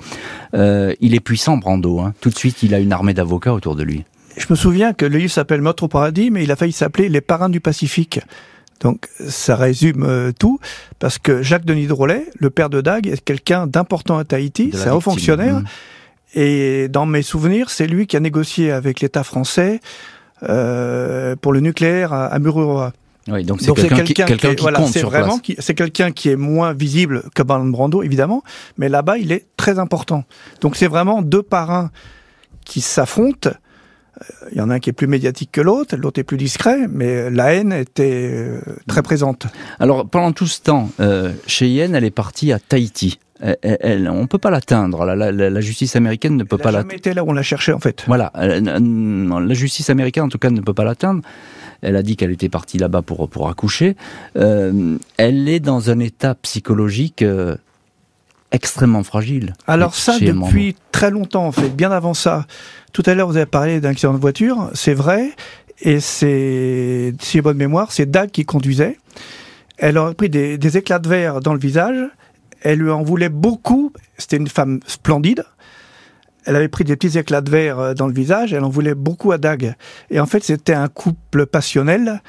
euh, 0.54 0.94
il 1.02 1.16
est 1.16 1.20
puissant, 1.20 1.58
Brando. 1.58 2.00
Hein. 2.00 2.14
Tout 2.22 2.30
de 2.30 2.38
suite, 2.38 2.64
il 2.64 2.74
a 2.74 2.80
une 2.80 2.92
armée 2.94 3.14
d'avocats 3.14 3.54
autour 3.54 3.76
de 3.76 3.84
lui. 3.84 4.04
Je 4.38 4.46
me 4.50 4.56
souviens 4.56 4.94
que 4.94 5.06
le 5.06 5.18
livre 5.18 5.32
s'appelle 5.32 5.62
Meurtre 5.62 5.84
au 5.84 5.88
paradis, 5.88 6.32
mais 6.32 6.44
il 6.44 6.52
a 6.52 6.56
failli 6.56 6.72
s'appeler 6.72 7.10
Les 7.10 7.22
parrains 7.22 7.50
du 7.50 7.60
Pacifique. 7.60 8.22
Donc 8.82 9.08
ça 9.28 9.56
résume 9.56 10.04
euh, 10.04 10.32
tout, 10.38 10.60
parce 11.00 11.18
que 11.18 11.42
Jacques 11.42 11.66
Denis 11.66 11.88
Drolet, 11.88 12.26
le 12.40 12.50
père 12.50 12.70
de 12.70 12.82
Dag, 12.82 13.08
est 13.08 13.24
quelqu'un 13.24 13.68
d'important 13.68 14.18
à 14.18 14.26
Tahiti, 14.26 14.72
c'est 14.74 14.90
un 14.90 14.94
haut 14.96 15.02
fonctionnaire, 15.02 15.60
Mm. 15.60 15.66
et 16.36 16.88
dans 16.90 17.06
mes 17.06 17.22
souvenirs, 17.22 17.70
c'est 17.70 17.88
lui 17.88 18.08
qui 18.08 18.18
a 18.18 18.20
négocié 18.20 18.72
avec 18.72 19.00
l'État 19.00 19.24
français 19.24 19.80
euh, 20.50 21.36
pour 21.36 21.54
le 21.54 21.60
nucléaire 21.60 22.12
à, 22.12 22.26
à 22.26 22.40
Mururoa. 22.40 22.94
Oui, 23.28 23.44
donc 23.44 23.62
c'est 23.62 23.72
quelqu'un 23.74 24.04
qui, 24.04 24.14
qui 24.16 24.56
voilà, 24.62 24.80
compte 24.80 24.94
sur 24.94 25.12
vraiment 25.12 25.40
c'est 25.60 25.76
quelqu'un 25.76 26.12
qui 26.12 26.30
est 26.30 26.36
moins 26.36 26.74
visible 26.74 27.24
que 27.36 27.44
Marlon 27.44 27.68
Brando 27.68 28.02
évidemment, 28.02 28.42
mais 28.80 28.90
là-bas 28.90 29.20
il 29.20 29.32
est 29.32 29.46
très 29.58 29.78
important. 29.78 30.24
Donc 30.62 30.76
c'est 30.76 30.88
vraiment 30.88 31.22
deux 31.22 31.44
parrains 31.44 31.92
qui 32.66 32.82
s'affrontent. 32.82 33.52
Euh, 34.22 34.48
Il 34.52 34.58
y 34.58 34.62
en 34.62 34.70
a 34.70 34.76
un 34.76 34.80
qui 34.80 34.90
est 34.90 34.94
plus 34.94 35.08
médiatique 35.08 35.50
que 35.52 35.62
l'autre, 35.62 35.96
l'autre 35.96 36.20
est 36.20 36.24
plus 36.24 36.38
discret, 36.38 36.88
mais 36.90 37.30
la 37.30 37.54
haine 37.54 37.74
était 37.74 38.30
euh, 38.34 38.62
très 38.88 39.02
présente. 39.02 39.48
Alors, 39.80 40.08
pendant 40.08 40.32
tout 40.32 40.48
ce 40.48 40.62
temps, 40.62 40.90
euh, 41.00 41.32
Cheyenne, 41.48 41.96
elle 41.96 42.04
est 42.04 42.12
partie 42.12 42.52
à 42.52 42.60
Tahiti. 42.60 43.20
Elle, 43.44 43.58
elle- 43.64 43.78
elle- 43.82 44.10
on 44.10 44.22
ne 44.22 44.28
peut 44.28 44.38
pas 44.38 44.52
l'atteindre. 44.52 45.04
La, 45.06 45.16
la- 45.16 45.32
la- 45.32 45.50
la 45.50 45.62
justice 45.62 45.96
américaine 45.96 46.38
ne 46.38 46.44
peut 46.44 46.58
Elle 46.60 46.64
pas 46.64 46.72
l'atteindre. 46.72 46.90
jamais 46.92 46.98
été 47.00 47.14
là 47.16 47.24
où 47.24 47.30
on 47.30 47.34
l'a 47.34 47.42
cherché 47.42 47.74
en 47.74 47.80
fait. 47.80 48.04
Voilà, 48.06 48.32
elle- 48.36 48.68
elle- 48.68 49.48
la 49.48 49.54
justice 49.56 49.90
américaine 49.90 50.26
en 50.26 50.30
tout 50.30 50.38
cas 50.38 50.52
ne 50.52 50.62
peut 50.62 50.76
pas 50.76 50.84
l'atteindre. 50.84 51.22
Elle 51.82 51.96
a 51.96 52.04
dit 52.04 52.16
qu'elle 52.16 52.30
était 52.32 52.50
partie 52.50 52.78
là-bas 52.78 53.02
pour 53.02 53.28
pour 53.30 53.50
accoucher. 53.50 53.96
Euh, 54.38 54.98
elle 55.18 55.50
est 55.50 55.60
dans 55.60 55.90
un 55.90 55.98
état 55.98 56.36
psychologique 56.36 57.24
euh, 57.24 57.56
extrêmement 58.52 59.04
fragile. 59.04 59.54
Alors 59.68 59.96
ça, 59.96 60.20
depuis 60.20 60.76
très 60.92 61.12
longtemps 61.12 61.46
en 61.46 61.52
fait, 61.52 61.70
bien 61.70 61.92
avant 61.92 62.14
ça. 62.14 62.46
Tout 62.94 63.04
à 63.06 63.14
l'heure 63.14 63.28
vous 63.28 63.38
avez 63.38 63.46
parlé 63.46 63.80
d'un 63.80 63.90
accident 63.90 64.14
de 64.14 64.20
voiture, 64.20 64.70
c'est 64.74 64.94
vrai, 64.94 65.32
et 65.82 66.00
c'est, 66.00 67.14
si 67.22 67.34
j'ai 67.34 67.42
bonne 67.42 67.58
mémoire, 67.58 67.92
c'est 67.92 68.10
Dag 68.10 68.30
qui 68.30 68.46
conduisait. 68.46 68.98
Elle 69.78 69.98
aurait 69.98 70.14
pris 70.14 70.30
des, 70.30 70.58
des 70.58 70.78
éclats 70.78 71.00
de 71.00 71.10
verre 71.10 71.40
dans 71.40 71.54
le 71.54 71.60
visage, 71.60 71.98
elle 72.62 72.80
lui 72.80 72.92
en 72.92 73.02
voulait 73.02 73.30
beaucoup, 73.30 73.92
c'était 74.18 74.38
une 74.38 74.48
femme 74.48 74.80
splendide, 74.86 75.44
elle 76.46 76.56
avait 76.56 76.68
pris 76.68 76.84
des 76.84 76.96
petits 76.96 77.18
éclats 77.18 77.42
de 77.42 77.50
verre 77.50 77.80
euh, 77.80 77.94
dans 77.94 78.08
le 78.08 78.14
visage, 78.14 78.54
elle 78.54 78.64
en 78.64 78.70
voulait 78.70 78.96
beaucoup 78.96 79.32
à 79.32 79.38
Dag. 79.38 79.76
Et 80.10 80.20
en 80.20 80.26
fait, 80.26 80.44
c'était 80.44 80.74
un 80.74 80.88
couple 80.88 81.46
passionnel 81.46 82.22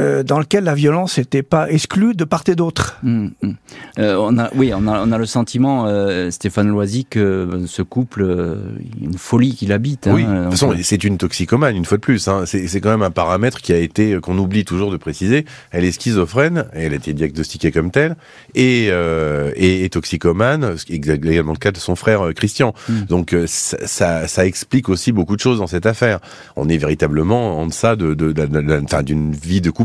euh, 0.00 0.22
dans 0.22 0.38
lequel 0.38 0.64
la 0.64 0.74
violence 0.74 1.18
n'était 1.18 1.42
pas 1.42 1.70
exclue 1.70 2.14
de 2.14 2.24
part 2.24 2.44
et 2.48 2.54
d'autre. 2.54 2.98
Hum, 3.04 3.32
hum. 3.42 3.56
Euh, 3.98 4.16
on 4.18 4.38
a, 4.38 4.50
oui, 4.54 4.72
on 4.74 4.86
a, 4.88 5.00
on 5.06 5.12
a 5.12 5.18
le 5.18 5.26
sentiment, 5.26 5.86
euh, 5.86 6.30
Stéphane 6.30 6.68
Loisy, 6.68 7.04
que 7.04 7.18
euh, 7.20 7.66
ce 7.66 7.82
couple, 7.82 8.22
euh, 8.22 8.56
une 9.00 9.18
folie 9.18 9.54
qui 9.54 9.66
l'habite. 9.66 10.08
Oui, 10.10 10.24
hein, 10.24 10.34
de 10.34 10.42
toute 10.44 10.50
façon, 10.52 10.74
c'est 10.82 11.04
une 11.04 11.18
toxicomane, 11.18 11.76
une 11.76 11.84
fois 11.84 11.98
de 11.98 12.02
plus. 12.02 12.26
Hein. 12.28 12.44
C'est 12.46 12.80
quand 12.80 12.90
même 12.90 13.02
un 13.02 13.10
paramètre 13.10 13.60
qui 13.60 13.72
a 13.72 13.78
été, 13.78 14.18
qu'on 14.22 14.38
oublie 14.38 14.64
toujours 14.64 14.90
de 14.90 14.96
préciser. 14.96 15.44
Elle 15.72 15.84
est 15.84 15.92
schizophrène, 15.92 16.66
et 16.74 16.84
elle 16.84 16.92
a 16.92 16.96
été 16.96 17.12
diagnostiquée 17.12 17.70
comme 17.72 17.90
telle, 17.90 18.16
et, 18.54 18.88
euh, 18.90 19.52
et, 19.56 19.84
et 19.84 19.90
toxicomane, 19.90 20.76
ce 20.78 20.84
qui 20.86 20.94
est 20.94 20.96
également 20.96 21.52
le 21.52 21.58
cas 21.58 21.70
de 21.72 21.78
son 21.78 21.96
frère 21.96 22.26
euh, 22.26 22.32
Christian. 22.32 22.72
Mm. 22.88 23.00
Donc 23.08 23.34
euh, 23.34 23.44
ça, 23.46 23.76
ça, 23.86 24.26
ça 24.28 24.46
explique 24.46 24.88
aussi 24.88 25.12
beaucoup 25.12 25.36
de 25.36 25.40
choses 25.40 25.58
dans 25.58 25.66
cette 25.66 25.86
affaire. 25.86 26.20
On 26.56 26.68
est 26.68 26.78
véritablement 26.78 27.58
en 27.60 27.66
deçà 27.66 27.96
de, 27.96 28.14
de, 28.14 28.32
de- 28.32 28.46
de- 28.46 28.60
de- 28.62 28.80
enfin, 28.84 29.02
d'une 29.02 29.32
vie 29.32 29.60
de 29.60 29.70
couple 29.70 29.81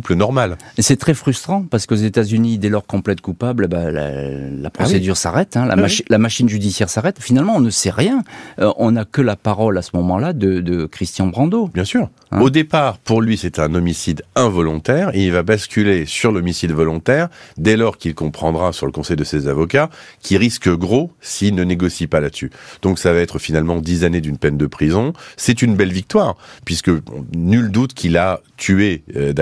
c'est 0.81 0.97
très 0.97 1.13
frustrant 1.13 1.63
parce 1.63 1.85
qu'aux 1.85 1.95
États-Unis, 1.95 2.57
dès 2.57 2.69
lors 2.69 2.85
qu'on 2.85 3.01
plaide 3.01 3.21
coupable, 3.21 3.67
bah, 3.67 3.91
la, 3.91 4.11
la 4.49 4.69
procédure 4.69 5.17
s'arrête, 5.17 5.57
hein, 5.57 5.65
la, 5.65 5.75
Ah 5.77 5.83
oui. 5.83 6.03
la 6.09 6.17
machine 6.17 6.49
judiciaire 6.49 6.89
s'arrête. 6.89 7.17
Finalement, 7.19 7.55
on 7.55 7.59
ne 7.59 7.69
sait 7.69 7.89
rien. 7.89 8.23
Euh, 8.59 8.71
on 8.77 8.91
n'a 8.91 9.05
que 9.05 9.21
la 9.21 9.35
parole 9.35 9.77
à 9.77 9.81
ce 9.81 9.91
moment-là 9.95 10.33
de, 10.33 10.59
de 10.59 10.85
Christian 10.85 11.27
Brando. 11.27 11.67
Bien 11.73 11.85
sûr. 11.85 12.09
Hein 12.31 12.41
Au 12.41 12.49
départ, 12.49 12.97
pour 12.97 13.21
lui, 13.21 13.37
c'est 13.37 13.59
un 13.59 13.73
homicide 13.73 14.23
involontaire 14.35 15.11
et 15.13 15.25
il 15.25 15.31
va 15.31 15.43
basculer 15.43 16.05
sur 16.05 16.31
l'homicide 16.31 16.71
volontaire 16.71 17.29
dès 17.57 17.77
lors 17.77 17.97
qu'il 17.97 18.15
comprendra 18.15 18.73
sur 18.73 18.85
le 18.85 18.91
conseil 18.91 19.15
de 19.15 19.23
ses 19.23 19.47
avocats 19.47 19.89
qu'il 20.21 20.37
risque 20.37 20.69
gros 20.69 21.11
s'il 21.21 21.55
ne 21.55 21.63
négocie 21.63 22.07
pas 22.07 22.19
là-dessus. 22.19 22.51
Donc 22.81 22.99
ça 22.99 23.13
va 23.13 23.19
être 23.19 23.39
finalement 23.39 23.77
dix 23.79 24.03
années 24.03 24.21
d'une 24.21 24.37
peine 24.37 24.57
de 24.57 24.65
prison. 24.67 25.13
C'est 25.37 25.61
une 25.61 25.75
belle 25.75 25.91
victoire 25.93 26.35
puisque 26.65 26.91
nul 27.35 27.71
doute 27.71 27.93
qu'il 27.93 28.17
a 28.17 28.41
tué 28.57 29.03
euh, 29.15 29.33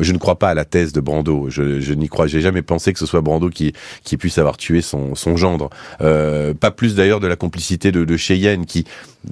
Je 0.00 0.12
ne 0.12 0.18
crois 0.18 0.38
pas 0.38 0.50
à 0.50 0.54
la 0.54 0.64
thèse 0.64 0.92
de 0.92 1.00
Brando. 1.00 1.48
Je, 1.50 1.92
n'y 1.92 2.08
crois. 2.08 2.26
J'ai 2.26 2.40
jamais 2.40 2.62
pensé 2.62 2.92
que 2.92 2.98
ce 2.98 3.06
soit 3.06 3.20
Brando 3.20 3.50
qui 3.50 3.72
puisse 4.18 4.38
avoir 4.38 4.56
tué 4.56 4.82
son 4.82 5.14
gendre. 5.36 5.70
Euh, 6.00 6.54
pas 6.54 6.70
plus 6.70 6.94
d'ailleurs 6.94 7.20
de 7.20 7.26
la 7.26 7.36
complicité 7.36 7.92
de 7.92 8.16
Cheyenne 8.16 8.66
qui, 8.66 8.86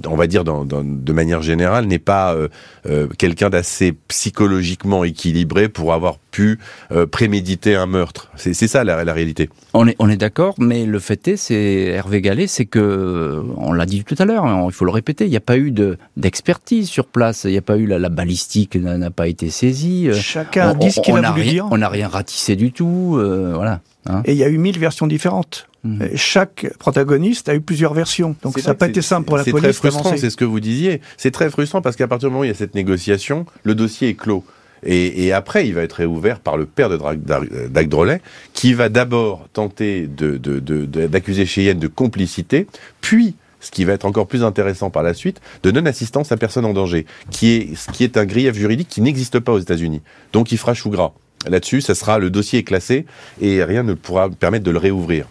on 0.06 0.16
va 0.16 0.26
dire 0.26 0.44
dans, 0.44 0.64
dans- 0.64 0.84
de 0.84 1.12
manière 1.12 1.42
générale, 1.42 1.86
n'est 1.86 1.98
pas 1.98 2.34
euh, 2.34 2.48
euh, 2.86 3.06
quelqu'un 3.18 3.50
d'assez 3.50 3.92
psychologiquement 4.08 5.02
équilibré 5.04 5.68
pour 5.68 5.92
avoir 5.92 6.18
pu 6.30 6.58
euh, 6.92 7.06
préméditer 7.06 7.74
un 7.74 7.86
meurtre. 7.86 8.30
C'est 8.36 8.54
c'est 8.54 8.68
ça 8.68 8.84
la, 8.84 9.02
la 9.04 9.12
réalité. 9.12 9.50
On 9.74 9.86
est, 9.88 9.96
on 9.98 10.08
est 10.08 10.16
d'accord, 10.16 10.54
mais 10.58 10.86
le 10.86 10.98
fait 11.00 11.26
est, 11.28 11.36
c'est 11.36 11.86
Hervé 11.86 12.20
Gallet, 12.20 12.46
c'est 12.46 12.66
que, 12.66 12.78
euh, 12.78 13.42
on 13.56 13.72
l'a 13.72 13.86
dit 13.86 14.04
tout 14.04 14.14
à 14.18 14.24
l'heure, 14.24 14.44
hein, 14.44 14.64
il 14.68 14.72
faut 14.72 14.84
le 14.84 14.90
répéter, 14.92 15.24
il 15.24 15.30
n'y 15.30 15.36
a 15.36 15.40
pas 15.40 15.56
eu 15.58 15.70
de 15.72 15.98
d'expertise 16.16 16.88
sur 16.88 17.06
place, 17.06 17.42
il 17.44 17.50
n'y 17.50 17.58
a 17.58 17.62
pas 17.62 17.76
eu 17.76 17.86
la, 17.86 17.98
la 17.98 18.08
balistique 18.08 18.76
n'a 18.76 18.96
n'a 18.98 19.10
pas 19.10 19.26
été 19.28 19.50
saisie. 19.50 20.08
Chacun 20.14 20.72
on- 20.74 20.78
dit 20.78 20.90
ce 20.92 21.00
qu'il 21.00 21.14
a 21.16 21.30
voulu 21.30 21.42
rien- 21.42 21.52
dire. 21.52 21.68
On 21.70 21.78
n'a 21.78 21.88
rien 21.88 22.08
ratissé 22.08 22.54
du 22.56 22.70
tout, 22.72 23.16
euh, 23.18 23.52
voilà. 23.54 23.80
Hein. 24.06 24.22
Et 24.24 24.32
il 24.32 24.38
y 24.38 24.44
a 24.44 24.48
eu 24.48 24.58
mille 24.58 24.78
versions 24.78 25.06
différentes. 25.06 25.66
Et 25.84 26.16
Chaque 26.18 26.66
protagoniste 26.78 27.48
a 27.48 27.54
eu 27.54 27.60
plusieurs 27.62 27.94
versions. 27.94 28.36
Donc 28.42 28.52
C'est 28.56 28.60
ça 28.60 28.70
n'a 28.70 28.74
pas 28.74 28.88
été 28.88 29.00
c'est- 29.00 29.08
simple 29.08 29.26
pour 29.26 29.38
la 29.38 29.44
C'est 29.44 29.50
police 29.50 29.78
très 29.78 29.90
frustrant, 29.90 30.14
c'est 30.16 30.28
ce 30.28 30.36
que 30.36 30.44
vous 30.44 30.60
disiez. 30.60 31.00
C'est 31.16 31.30
très 31.30 31.48
frustrant 31.48 31.80
parce 31.80 31.96
qu'à 31.96 32.06
partir 32.06 32.28
du 32.28 32.32
moment 32.32 32.42
où 32.42 32.44
il 32.44 32.48
y 32.48 32.50
a 32.50 32.54
cette 32.54 32.74
négociation, 32.74 33.46
le 33.62 33.74
dossier 33.74 34.10
est 34.10 34.14
clos. 34.14 34.44
Et, 34.82 35.32
après, 35.32 35.66
il 35.66 35.74
va 35.74 35.82
être 35.82 35.92
réouvert 35.94 36.40
par 36.40 36.56
le 36.56 36.64
père 36.64 36.88
de 36.88 36.98
Dag 37.68 37.88
Drolet, 37.88 38.20
qui 38.54 38.72
va 38.72 38.88
d'abord 38.88 39.46
tenter 39.52 40.06
d'accuser 40.06 41.42
de, 41.42 41.48
Cheyenne 41.48 41.78
de 41.78 41.86
complicité, 41.86 42.66
puis 43.00 43.34
ce 43.60 43.70
qui 43.70 43.84
va 43.84 43.92
être 43.92 44.06
encore 44.06 44.26
plus 44.26 44.42
intéressant 44.42 44.88
par 44.88 45.02
la 45.02 45.12
suite, 45.12 45.40
de 45.62 45.70
non-assistance 45.70 46.32
à 46.32 46.38
personne 46.38 46.64
en 46.64 46.72
danger, 46.72 47.04
qui 47.30 47.52
est, 47.52 47.92
qui 47.92 48.04
est 48.04 48.16
un 48.16 48.24
grief 48.24 48.54
juridique 48.54 48.88
qui 48.88 49.02
n'existe 49.02 49.38
pas 49.38 49.52
aux 49.52 49.58
États-Unis. 49.58 50.00
Donc 50.32 50.50
il 50.50 50.56
fera 50.56 50.72
chou 50.72 50.88
gras. 50.88 51.12
Là-dessus, 51.46 51.80
ça 51.80 51.94
sera 51.94 52.18
le 52.18 52.30
dossier 52.30 52.60
est 52.60 52.64
classé 52.64 53.06
et 53.40 53.64
rien 53.64 53.82
ne 53.82 53.94
pourra 53.94 54.28
permettre 54.28 54.64
de 54.64 54.70
le 54.70 54.78
réouvrir. 54.78 55.26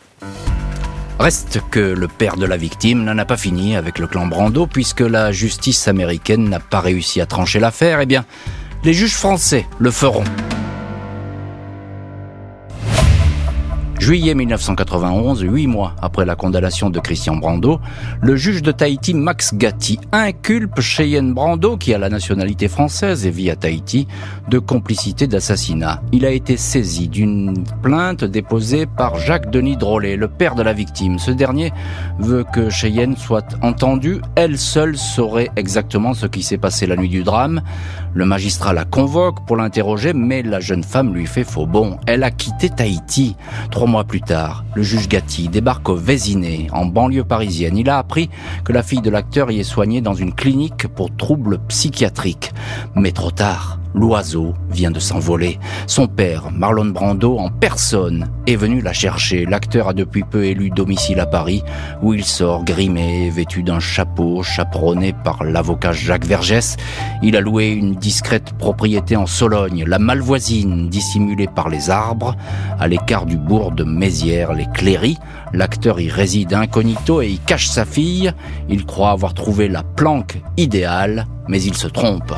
Reste 1.19 1.59
que 1.69 1.79
le 1.79 2.07
père 2.07 2.37
de 2.37 2.45
la 2.45 2.55
victime 2.55 3.03
n'en 3.03 3.17
a 3.17 3.25
pas 3.25 3.37
fini 3.37 3.75
avec 3.75 3.99
le 3.99 4.07
clan 4.07 4.25
Brando 4.25 4.67
puisque 4.67 5.01
la 5.01 5.31
justice 5.31 5.87
américaine 5.87 6.49
n'a 6.49 6.59
pas 6.59 6.79
réussi 6.79 7.19
à 7.19 7.25
trancher 7.25 7.59
l'affaire. 7.59 7.99
Eh 8.01 8.05
bien, 8.05 8.25
les 8.83 8.93
juges 8.93 9.15
français 9.15 9.67
le 9.79 9.91
feront. 9.91 10.23
Juillet 14.09 14.33
1991, 14.33 15.41
huit 15.41 15.67
mois 15.67 15.93
après 16.01 16.25
la 16.25 16.35
condamnation 16.35 16.89
de 16.89 16.99
Christian 16.99 17.35
Brando, 17.35 17.79
le 18.23 18.35
juge 18.35 18.63
de 18.63 18.71
Tahiti 18.71 19.13
Max 19.13 19.53
Gatti 19.53 19.99
inculpe 20.11 20.81
Cheyenne 20.81 21.35
Brando, 21.35 21.77
qui 21.77 21.93
a 21.93 21.99
la 21.99 22.09
nationalité 22.09 22.69
française 22.69 23.27
et 23.27 23.29
vit 23.29 23.51
à 23.51 23.55
Tahiti, 23.55 24.07
de 24.47 24.57
complicité 24.57 25.27
d'assassinat. 25.27 26.01
Il 26.11 26.25
a 26.25 26.31
été 26.31 26.57
saisi 26.57 27.07
d'une 27.07 27.63
plainte 27.83 28.23
déposée 28.23 28.87
par 28.87 29.19
Jacques-Denis 29.19 29.77
Drolet, 29.77 30.15
le 30.15 30.27
père 30.27 30.55
de 30.55 30.63
la 30.63 30.73
victime. 30.73 31.19
Ce 31.19 31.29
dernier 31.29 31.71
veut 32.17 32.45
que 32.51 32.71
Cheyenne 32.71 33.15
soit 33.15 33.59
entendue. 33.61 34.21
Elle 34.33 34.57
seule 34.57 34.97
saurait 34.97 35.51
exactement 35.55 36.15
ce 36.15 36.25
qui 36.25 36.41
s'est 36.41 36.57
passé 36.57 36.87
la 36.87 36.95
nuit 36.95 37.09
du 37.09 37.21
drame. 37.21 37.61
Le 38.13 38.25
magistrat 38.25 38.73
la 38.73 38.85
convoque 38.85 39.45
pour 39.45 39.55
l'interroger, 39.55 40.13
mais 40.13 40.41
la 40.41 40.59
jeune 40.59 40.83
femme 40.83 41.13
lui 41.13 41.25
fait 41.25 41.43
faux 41.43 41.65
bon. 41.65 41.97
Elle 42.07 42.23
a 42.23 42.31
quitté 42.31 42.69
Tahiti. 42.69 43.35
Trois 43.71 43.87
mois 43.87 44.03
plus 44.03 44.21
tard, 44.21 44.65
le 44.75 44.83
juge 44.83 45.07
Gatti 45.07 45.47
débarque 45.47 45.89
au 45.89 45.95
Vésiné, 45.95 46.67
en 46.71 46.85
banlieue 46.85 47.23
parisienne. 47.23 47.77
Il 47.77 47.89
a 47.89 47.97
appris 47.97 48.29
que 48.63 48.73
la 48.73 48.83
fille 48.83 49.01
de 49.01 49.09
l'acteur 49.09 49.51
y 49.51 49.59
est 49.59 49.63
soignée 49.63 50.01
dans 50.01 50.13
une 50.13 50.33
clinique 50.33 50.87
pour 50.87 51.15
troubles 51.15 51.59
psychiatriques. 51.67 52.51
Mais 52.95 53.11
trop 53.11 53.31
tard. 53.31 53.78
L'oiseau 53.95 54.53
vient 54.69 54.91
de 54.91 54.99
s'envoler. 54.99 55.59
Son 55.87 56.07
père, 56.07 56.51
Marlon 56.51 56.85
Brando, 56.85 57.37
en 57.37 57.49
personne, 57.49 58.29
est 58.45 58.55
venu 58.55 58.81
la 58.81 58.93
chercher. 58.93 59.45
L'acteur 59.45 59.87
a 59.87 59.93
depuis 59.93 60.23
peu 60.23 60.45
élu 60.45 60.69
domicile 60.69 61.19
à 61.19 61.25
Paris, 61.25 61.63
où 62.01 62.13
il 62.13 62.23
sort 62.23 62.63
grimé, 62.63 63.29
vêtu 63.31 63.63
d'un 63.63 63.79
chapeau, 63.79 64.43
chaperonné 64.43 65.13
par 65.23 65.43
l'avocat 65.43 65.91
Jacques 65.91 66.25
Vergès. 66.25 66.77
Il 67.23 67.35
a 67.35 67.41
loué 67.41 67.69
une 67.69 67.95
discrète 67.95 68.53
propriété 68.59 69.15
en 69.15 69.25
Sologne, 69.25 69.85
la 69.87 69.99
Malvoisine, 69.99 70.89
dissimulée 70.89 71.47
par 71.47 71.69
les 71.69 71.89
arbres, 71.89 72.35
à 72.79 72.87
l'écart 72.87 73.25
du 73.25 73.37
bourg 73.37 73.71
de 73.71 73.83
Mézières, 73.83 74.53
les 74.53 74.67
Cléry. 74.67 75.17
L'acteur 75.51 75.99
y 75.99 76.09
réside 76.09 76.53
incognito 76.53 77.21
et 77.21 77.29
y 77.29 77.39
cache 77.39 77.67
sa 77.67 77.85
fille. 77.85 78.31
Il 78.69 78.85
croit 78.85 79.11
avoir 79.11 79.33
trouvé 79.33 79.67
la 79.67 79.81
planque 79.81 80.41
idéale, 80.57 81.25
mais 81.47 81.61
il 81.61 81.75
se 81.75 81.87
trompe. 81.87 82.33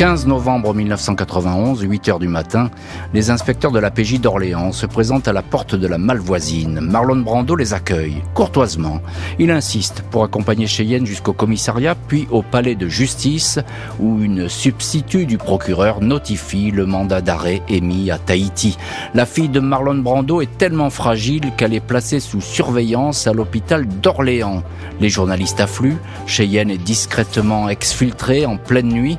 15 0.00 0.28
novembre 0.28 0.72
1991, 0.72 1.82
8 1.82 2.08
heures 2.08 2.18
du 2.18 2.26
matin, 2.26 2.70
les 3.12 3.28
inspecteurs 3.28 3.70
de 3.70 3.78
la 3.78 3.90
PJ 3.90 4.18
d'Orléans 4.18 4.72
se 4.72 4.86
présentent 4.86 5.28
à 5.28 5.34
la 5.34 5.42
porte 5.42 5.74
de 5.74 5.86
la 5.86 5.98
Malvoisine. 5.98 6.80
Marlon 6.80 7.16
Brando 7.20 7.54
les 7.54 7.74
accueille, 7.74 8.22
courtoisement. 8.32 9.02
Il 9.38 9.50
insiste 9.50 10.02
pour 10.10 10.24
accompagner 10.24 10.66
Cheyenne 10.66 11.04
jusqu'au 11.04 11.34
commissariat, 11.34 11.94
puis 12.08 12.26
au 12.30 12.40
palais 12.40 12.76
de 12.76 12.88
justice, 12.88 13.58
où 13.98 14.22
une 14.22 14.48
substitut 14.48 15.26
du 15.26 15.36
procureur 15.36 16.00
notifie 16.00 16.70
le 16.70 16.86
mandat 16.86 17.20
d'arrêt 17.20 17.60
émis 17.68 18.10
à 18.10 18.16
Tahiti. 18.16 18.78
La 19.12 19.26
fille 19.26 19.50
de 19.50 19.60
Marlon 19.60 19.98
Brando 19.98 20.40
est 20.40 20.56
tellement 20.56 20.88
fragile 20.88 21.52
qu'elle 21.58 21.74
est 21.74 21.80
placée 21.80 22.20
sous 22.20 22.40
surveillance 22.40 23.26
à 23.26 23.34
l'hôpital 23.34 23.86
d'Orléans. 23.86 24.62
Les 24.98 25.10
journalistes 25.10 25.60
affluent, 25.60 25.98
Cheyenne 26.24 26.70
est 26.70 26.78
discrètement 26.78 27.68
exfiltrée 27.68 28.46
en 28.46 28.56
pleine 28.56 28.88
nuit, 28.88 29.18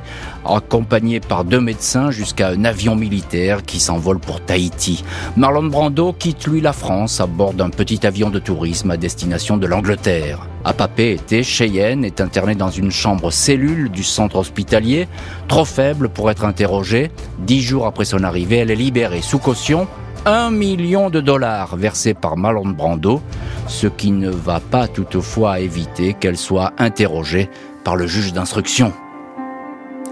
accompagné 0.72 1.20
par 1.20 1.44
deux 1.44 1.60
médecins 1.60 2.10
jusqu'à 2.10 2.48
un 2.48 2.64
avion 2.64 2.96
militaire 2.96 3.62
qui 3.62 3.78
s'envole 3.78 4.18
pour 4.18 4.40
Tahiti. 4.40 5.04
Marlon 5.36 5.64
Brando 5.64 6.14
quitte 6.14 6.46
lui 6.46 6.62
la 6.62 6.72
France 6.72 7.20
à 7.20 7.26
bord 7.26 7.52
d'un 7.52 7.68
petit 7.68 8.06
avion 8.06 8.30
de 8.30 8.38
tourisme 8.38 8.90
à 8.90 8.96
destination 8.96 9.58
de 9.58 9.66
l'Angleterre. 9.66 10.48
À 10.64 10.72
Papeete, 10.72 11.42
Cheyenne 11.42 12.06
est 12.06 12.22
internée 12.22 12.54
dans 12.54 12.70
une 12.70 12.90
chambre 12.90 13.30
cellule 13.30 13.90
du 13.90 14.02
centre 14.02 14.36
hospitalier, 14.36 15.08
trop 15.46 15.66
faible 15.66 16.08
pour 16.08 16.30
être 16.30 16.46
interrogée. 16.46 17.10
Dix 17.40 17.60
jours 17.60 17.86
après 17.86 18.06
son 18.06 18.24
arrivée, 18.24 18.56
elle 18.56 18.70
est 18.70 18.74
libérée 18.74 19.20
sous 19.20 19.38
caution 19.38 19.86
un 20.24 20.50
million 20.50 21.10
de 21.10 21.20
dollars 21.20 21.76
versés 21.76 22.14
par 22.14 22.38
Marlon 22.38 22.70
Brando, 22.70 23.20
ce 23.66 23.88
qui 23.88 24.10
ne 24.10 24.30
va 24.30 24.58
pas 24.58 24.88
toutefois 24.88 25.60
éviter 25.60 26.14
qu'elle 26.14 26.38
soit 26.38 26.72
interrogée 26.78 27.50
par 27.84 27.94
le 27.94 28.06
juge 28.06 28.32
d'instruction. 28.32 28.94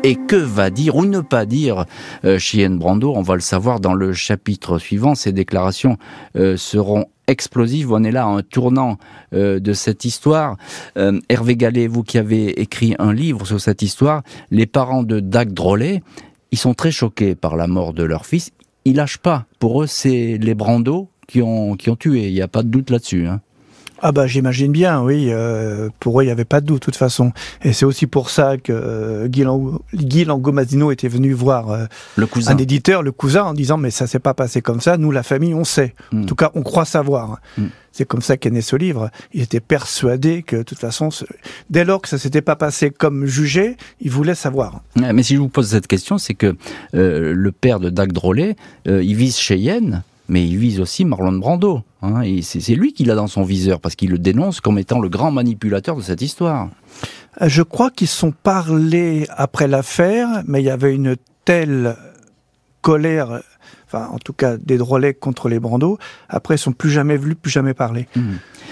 Et 0.03 0.17
que 0.17 0.37
va 0.37 0.71
dire 0.71 0.97
ou 0.97 1.05
ne 1.05 1.21
pas 1.21 1.45
dire 1.45 1.85
euh, 2.25 2.39
Chien 2.39 2.71
Brando 2.71 3.13
On 3.15 3.21
va 3.21 3.35
le 3.35 3.41
savoir 3.41 3.81
dans 3.81 3.93
le 3.93 4.15
chapitre 4.15 4.79
suivant. 4.79 5.15
Ces 5.15 5.33
déclarations 5.33 5.99
euh, 6.37 6.57
seront 6.57 7.05
explosives. 7.27 7.93
On 7.93 8.03
est 8.03 8.11
là 8.11 8.25
à 8.25 8.29
un 8.29 8.43
tournant 8.43 8.99
euh, 9.35 9.61
de 9.61 9.73
cette 9.75 10.07
histoire. 10.07 10.57
Euh, 10.97 11.21
Hervé 11.29 11.57
Gallet, 11.57 11.87
vous 11.87 12.03
qui 12.03 12.17
avez 12.17 12.61
écrit 12.61 12.95
un 12.99 13.13
livre 13.13 13.47
sur 13.47 13.61
cette 13.61 13.83
histoire, 13.83 14.23
les 14.51 14.67
parents 14.67 15.03
de 15.03 15.21
Dag 15.21 15.53
Drolet, 15.53 16.03
ils 16.51 16.59
sont 16.59 16.75
très 16.75 16.91
choqués 16.91 17.35
par 17.35 17.57
la 17.57 17.67
mort 17.67 17.93
de 17.93 18.03
leur 18.03 18.25
fils. 18.25 18.53
Ils 18.87 18.97
lâchent 18.97 19.19
pas. 19.19 19.45
Pour 19.59 19.83
eux, 19.83 19.87
c'est 19.87 20.39
les 20.41 20.55
Brando 20.55 21.09
qui 21.29 21.43
ont, 21.43 21.77
qui 21.77 21.91
ont 21.91 21.97
tué. 21.97 22.29
Il 22.29 22.35
n'y 22.35 22.43
a 22.43 22.49
pas 22.49 22.63
de 22.63 22.69
doute 22.69 22.91
là-dessus. 22.91 23.27
Hein. 23.27 23.41
Ah 24.03 24.13
bah 24.13 24.27
j'imagine 24.27 24.73
bien, 24.73 25.03
oui. 25.03 25.27
Euh, 25.29 25.91
pour 26.01 26.21
eux, 26.21 26.25
il 26.25 26.27
n'y 26.27 26.33
avait 26.33 26.45
pas 26.45 26.61
de 26.61 26.67
doute, 26.67 26.81
de 26.81 26.85
toute 26.85 26.97
façon. 26.97 27.33
Et 27.63 27.73
c'est 27.73 27.85
aussi 27.85 28.07
pour 28.07 28.31
ça 28.31 28.57
que 28.57 28.73
euh, 28.73 29.29
Guy, 29.29 30.25
Langomazino 30.25 30.91
était 30.91 31.09
venu 31.09 31.33
voir 31.33 31.71
euh, 31.71 31.85
le 32.17 32.27
cousin. 32.27 32.55
un 32.55 32.59
éditeur, 32.59 33.03
le 33.03 33.13
cousin, 33.13 33.45
en 33.45 33.55
disant 33.55 33.77
mais 33.77 33.91
ça 33.91 34.07
s'est 34.07 34.19
pas 34.19 34.35
passé 34.35 34.63
comme 34.63 34.81
ça. 34.81 34.97
Nous, 34.97 35.11
la 35.11 35.23
famille, 35.23 35.55
on 35.55 35.65
sait. 35.65 35.95
En 36.13 36.19
hmm. 36.19 36.27
tout 36.27 36.35
cas, 36.35 36.51
on 36.55 36.63
croit 36.63 36.87
savoir. 36.87 37.41
Hmm. 37.59 37.67
C'est 37.93 38.07
comme 38.07 38.23
ça 38.23 38.37
qu'est 38.37 38.51
né 38.51 38.63
ce 38.63 38.77
livre. 38.77 39.11
Il 39.35 39.43
était 39.43 39.61
persuadé 39.61 40.43
que, 40.43 40.57
de 40.57 40.63
toute 40.63 40.79
façon, 40.79 41.09
dès 41.69 41.85
lors 41.85 42.01
que 42.01 42.09
ça 42.09 42.19
s'était 42.19 42.41
pas 42.41 42.57
passé 42.57 42.91
comme 42.91 43.27
jugé, 43.27 43.77
il 44.01 44.11
voulait 44.11 44.37
savoir. 44.37 44.81
Mais 44.95 45.23
si 45.25 45.35
je 45.35 45.41
vous 45.41 45.49
pose 45.49 45.69
cette 45.69 45.89
question, 45.89 46.17
c'est 46.17 46.35
que 46.35 46.57
euh, 46.95 47.35
le 47.35 47.53
père 47.53 47.81
de 47.81 47.91
Dag 47.91 48.13
Drolet, 48.13 48.55
il 48.87 49.15
vise 49.17 49.37
Cheyenne 49.37 50.05
mais 50.31 50.47
il 50.47 50.57
vise 50.57 50.81
aussi 50.81 51.05
Marlon 51.05 51.33
Brando. 51.33 51.83
Hein, 52.03 52.23
et 52.23 52.41
c'est 52.41 52.75
lui 52.75 52.93
qui 52.95 53.05
l'a 53.05 53.17
dans 53.17 53.27
son 53.27 53.43
viseur, 53.43 53.81
parce 53.81 53.97
qu'il 53.97 54.11
le 54.11 54.19
dénonce 54.19 54.61
comme 54.61 54.79
étant 54.79 55.01
le 55.01 55.09
grand 55.09 55.33
manipulateur 55.33 55.97
de 55.97 56.03
cette 56.03 56.23
histoire. 56.23 56.71
Euh, 57.43 57.49
je 57.49 57.63
crois 57.63 57.91
qu'ils 57.91 58.09
sont 58.09 58.31
parlé 58.31 59.27
après 59.37 59.69
l'affaire, 59.69 60.43
mais 60.47 60.63
il 60.63 60.67
y 60.67 60.71
avait 60.71 60.95
une 60.95 61.17
telle 61.45 61.97
colère, 62.81 63.43
enfin 63.87 64.09
en 64.13 64.19
tout 64.19 64.33
cas 64.33 64.57
des 64.57 64.79
drôlets 64.79 65.15
contre 65.15 65.49
les 65.49 65.59
Brando, 65.59 65.99
après 66.29 66.55
ils 66.55 66.59
sont 66.59 66.73
plus 66.73 66.91
jamais 66.91 67.17
vus, 67.17 67.35
plus 67.35 67.51
jamais 67.51 67.75
parlé. 67.75 68.07
Mmh. 68.15 68.23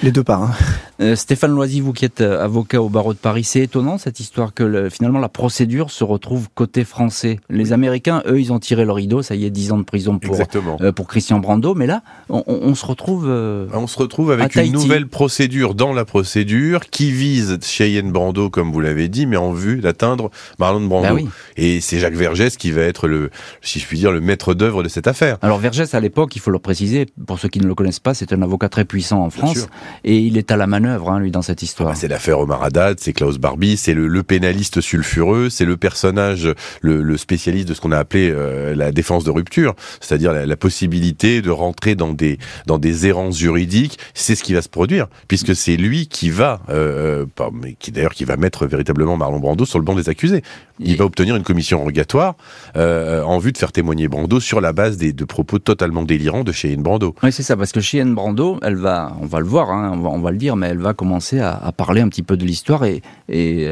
Les 0.05 0.13
deux 0.13 0.25
parents. 0.25 0.51
Euh, 1.01 1.15
Stéphane 1.15 1.53
Loisy, 1.53 1.81
vous 1.81 1.93
qui 1.93 2.05
êtes 2.05 2.23
euh, 2.23 2.43
avocat 2.43 2.83
au 2.83 2.89
barreau 2.89 3.13
de 3.13 3.19
Paris, 3.19 3.45
c'est 3.45 3.61
étonnant 3.61 3.99
cette 3.99 4.19
histoire 4.19 4.53
que 4.53 4.89
finalement 4.89 5.21
la 5.21 5.29
procédure 5.29 5.93
se 5.93 6.03
retrouve 6.03 6.49
côté 6.55 6.85
français. 6.85 7.39
Les 7.49 7.73
Américains, 7.73 8.23
eux, 8.27 8.41
ils 8.41 8.53
ont 8.53 8.59
tiré 8.59 8.85
leur 8.85 8.97
rideau, 8.97 9.23
ça 9.23 9.37
y 9.37 9.45
est, 9.45 9.51
10 9.51 9.73
ans 9.73 9.79
de 9.79 9.85
prison 9.85 10.19
pour, 10.19 10.37
euh, 10.81 10.91
pour 10.91 11.07
Christian 11.07 11.39
Brando, 11.39 11.75
mais 11.75 11.87
là, 11.87 12.03
on, 12.29 12.75
se 12.75 12.85
retrouve. 12.85 13.29
on 13.29 13.87
se 13.87 13.99
retrouve 13.99 14.33
avec 14.33 14.57
une 14.57 14.73
nouvelle 14.73 15.07
procédure 15.07 15.77
dans 15.77 15.93
la 15.93 16.05
procédure 16.05 16.91
qui 16.91 17.13
vise 17.13 17.59
Cheyenne 17.63 18.11
Brando, 18.11 18.51
comme 18.51 18.73
vous 18.73 18.81
l'avez 18.81 19.09
dit, 19.09 19.27
mais 19.27 19.37
en 19.37 19.53
vue 19.53 19.81
d'atteindre 19.81 20.31
Marlon 20.59 20.87
Brando. 20.87 21.15
Bah 21.15 21.31
Et 21.57 21.81
c'est 21.81 21.99
Jacques 21.99 22.17
Vergès 22.17 22.57
qui 22.57 22.73
va 22.73 22.83
être 22.83 23.07
le, 23.07 23.31
si 23.63 23.79
je 23.79 23.87
puis 23.87 23.99
dire, 23.99 24.11
le 24.11 24.21
maître 24.21 24.53
d'œuvre 24.53 24.83
de 24.83 24.89
cette 24.89 25.07
affaire. 25.07 25.39
Alors 25.43 25.59
Vergès, 25.59 25.95
à 25.95 26.01
l'époque, 26.01 26.35
il 26.35 26.41
faut 26.41 26.51
le 26.51 26.59
préciser, 26.59 27.07
pour 27.27 27.39
ceux 27.39 27.49
qui 27.49 27.61
ne 27.61 27.67
le 27.67 27.75
connaissent 27.77 28.01
pas, 28.01 28.15
c'est 28.15 28.33
un 28.33 28.43
avocat 28.43 28.69
très 28.69 28.85
puissant 28.85 29.23
en 29.23 29.31
France, 29.31 29.69
et 30.03 30.19
il 30.19 30.37
est 30.37 30.51
à 30.51 30.57
la 30.57 30.67
manœuvre 30.67 30.88
Hein, 30.89 31.21
lui, 31.21 31.31
dans 31.31 31.43
cette 31.43 31.63
histoire. 31.63 31.91
Ah 31.91 31.93
bah, 31.93 31.99
c'est 31.99 32.09
l'affaire 32.09 32.39
Omar 32.41 32.63
Haddad, 32.63 32.99
c'est 33.01 33.13
Klaus 33.13 33.39
Barbie, 33.39 33.77
c'est 33.77 33.95
le, 33.95 34.23
pénaliste 34.23 34.81
sulfureux, 34.81 35.51
c'est 35.51 35.65
le 35.65 35.77
personnage, 35.77 36.49
le, 36.81 37.17
spécialiste 37.17 37.69
de 37.69 37.75
ce 37.75 37.81
qu'on 37.81 37.93
a 37.93 37.99
appelé 37.99 38.31
euh, 38.31 38.75
la 38.75 38.93
défense 38.93 39.25
de 39.25 39.31
rupture, 39.31 39.75
c'est-à-dire 40.01 40.33
la, 40.33 40.57
possibilité 40.57 41.41
de 41.41 41.51
rentrer 41.51 41.95
dans 41.95 42.13
des 42.13 42.39
dans 42.67 42.79
des 42.79 43.07
errances 43.07 43.39
juridiques. 43.39 43.99
C'est 44.15 44.35
ce 44.35 44.43
qui 44.43 44.55
va 44.55 44.63
se 44.63 44.69
produire, 44.69 45.07
puisque 45.29 45.55
c'est 45.55 45.77
lui 45.77 46.09
qui 46.09 46.31
va, 46.31 46.61
euh, 46.69 47.27
euh 47.41 47.51
mais 47.53 47.75
qui 47.79 47.93
d'ailleurs 47.93 48.15
qui 48.15 48.25
va 48.25 48.37
mettre 48.37 48.67
véritablement 48.67 49.17
Marlon 49.17 49.39
Brando 49.39 49.65
sur 49.65 49.79
le 49.79 49.85
banc 49.85 49.95
des 49.95 50.09
accusés. 50.09 50.43
Il 50.81 50.97
va 50.97 51.05
obtenir 51.05 51.35
une 51.37 51.43
commission 51.43 51.83
rogatoire 51.83 52.37
euh, 52.77 53.23
en 53.23 53.39
vue 53.39 53.53
de 53.53 53.59
faire 53.59 53.73
témoigner 53.73 54.09
Brando 54.09 54.41
sur 54.41 54.61
la 54.61 54.73
base 54.73 54.97
des 54.97 55.13
de 55.13 55.25
propos 55.25 55.59
totalement 55.59 56.05
délirants 56.05 56.45
de 56.45 56.53
Cheyenne 56.53 56.83
Brando. 56.83 57.15
Oui, 57.23 57.33
c'est 57.33 57.43
ça, 57.43 57.57
parce 57.57 57.73
que 57.73 57.81
Cheyenne 57.81 58.15
Brando, 58.15 58.59
elle 58.63 58.77
va, 58.77 59.17
on 59.21 59.27
va 59.27 59.41
le 59.41 59.47
voir, 59.47 59.71
hein, 59.71 59.93
on, 59.95 60.01
va, 60.01 60.09
on 60.11 60.21
va 60.21 60.31
le 60.31 60.37
dire, 60.37 60.57
mais 60.57 60.69
elle 60.69 60.78
elle 60.79 60.85
va 60.85 60.95
commencer 60.95 61.41
à, 61.41 61.73
parler 61.77 62.01
un 62.01 62.09
petit 62.09 62.23
peu 62.23 62.37
de 62.37 62.45
l'histoire 62.45 62.85
et, 62.85 63.03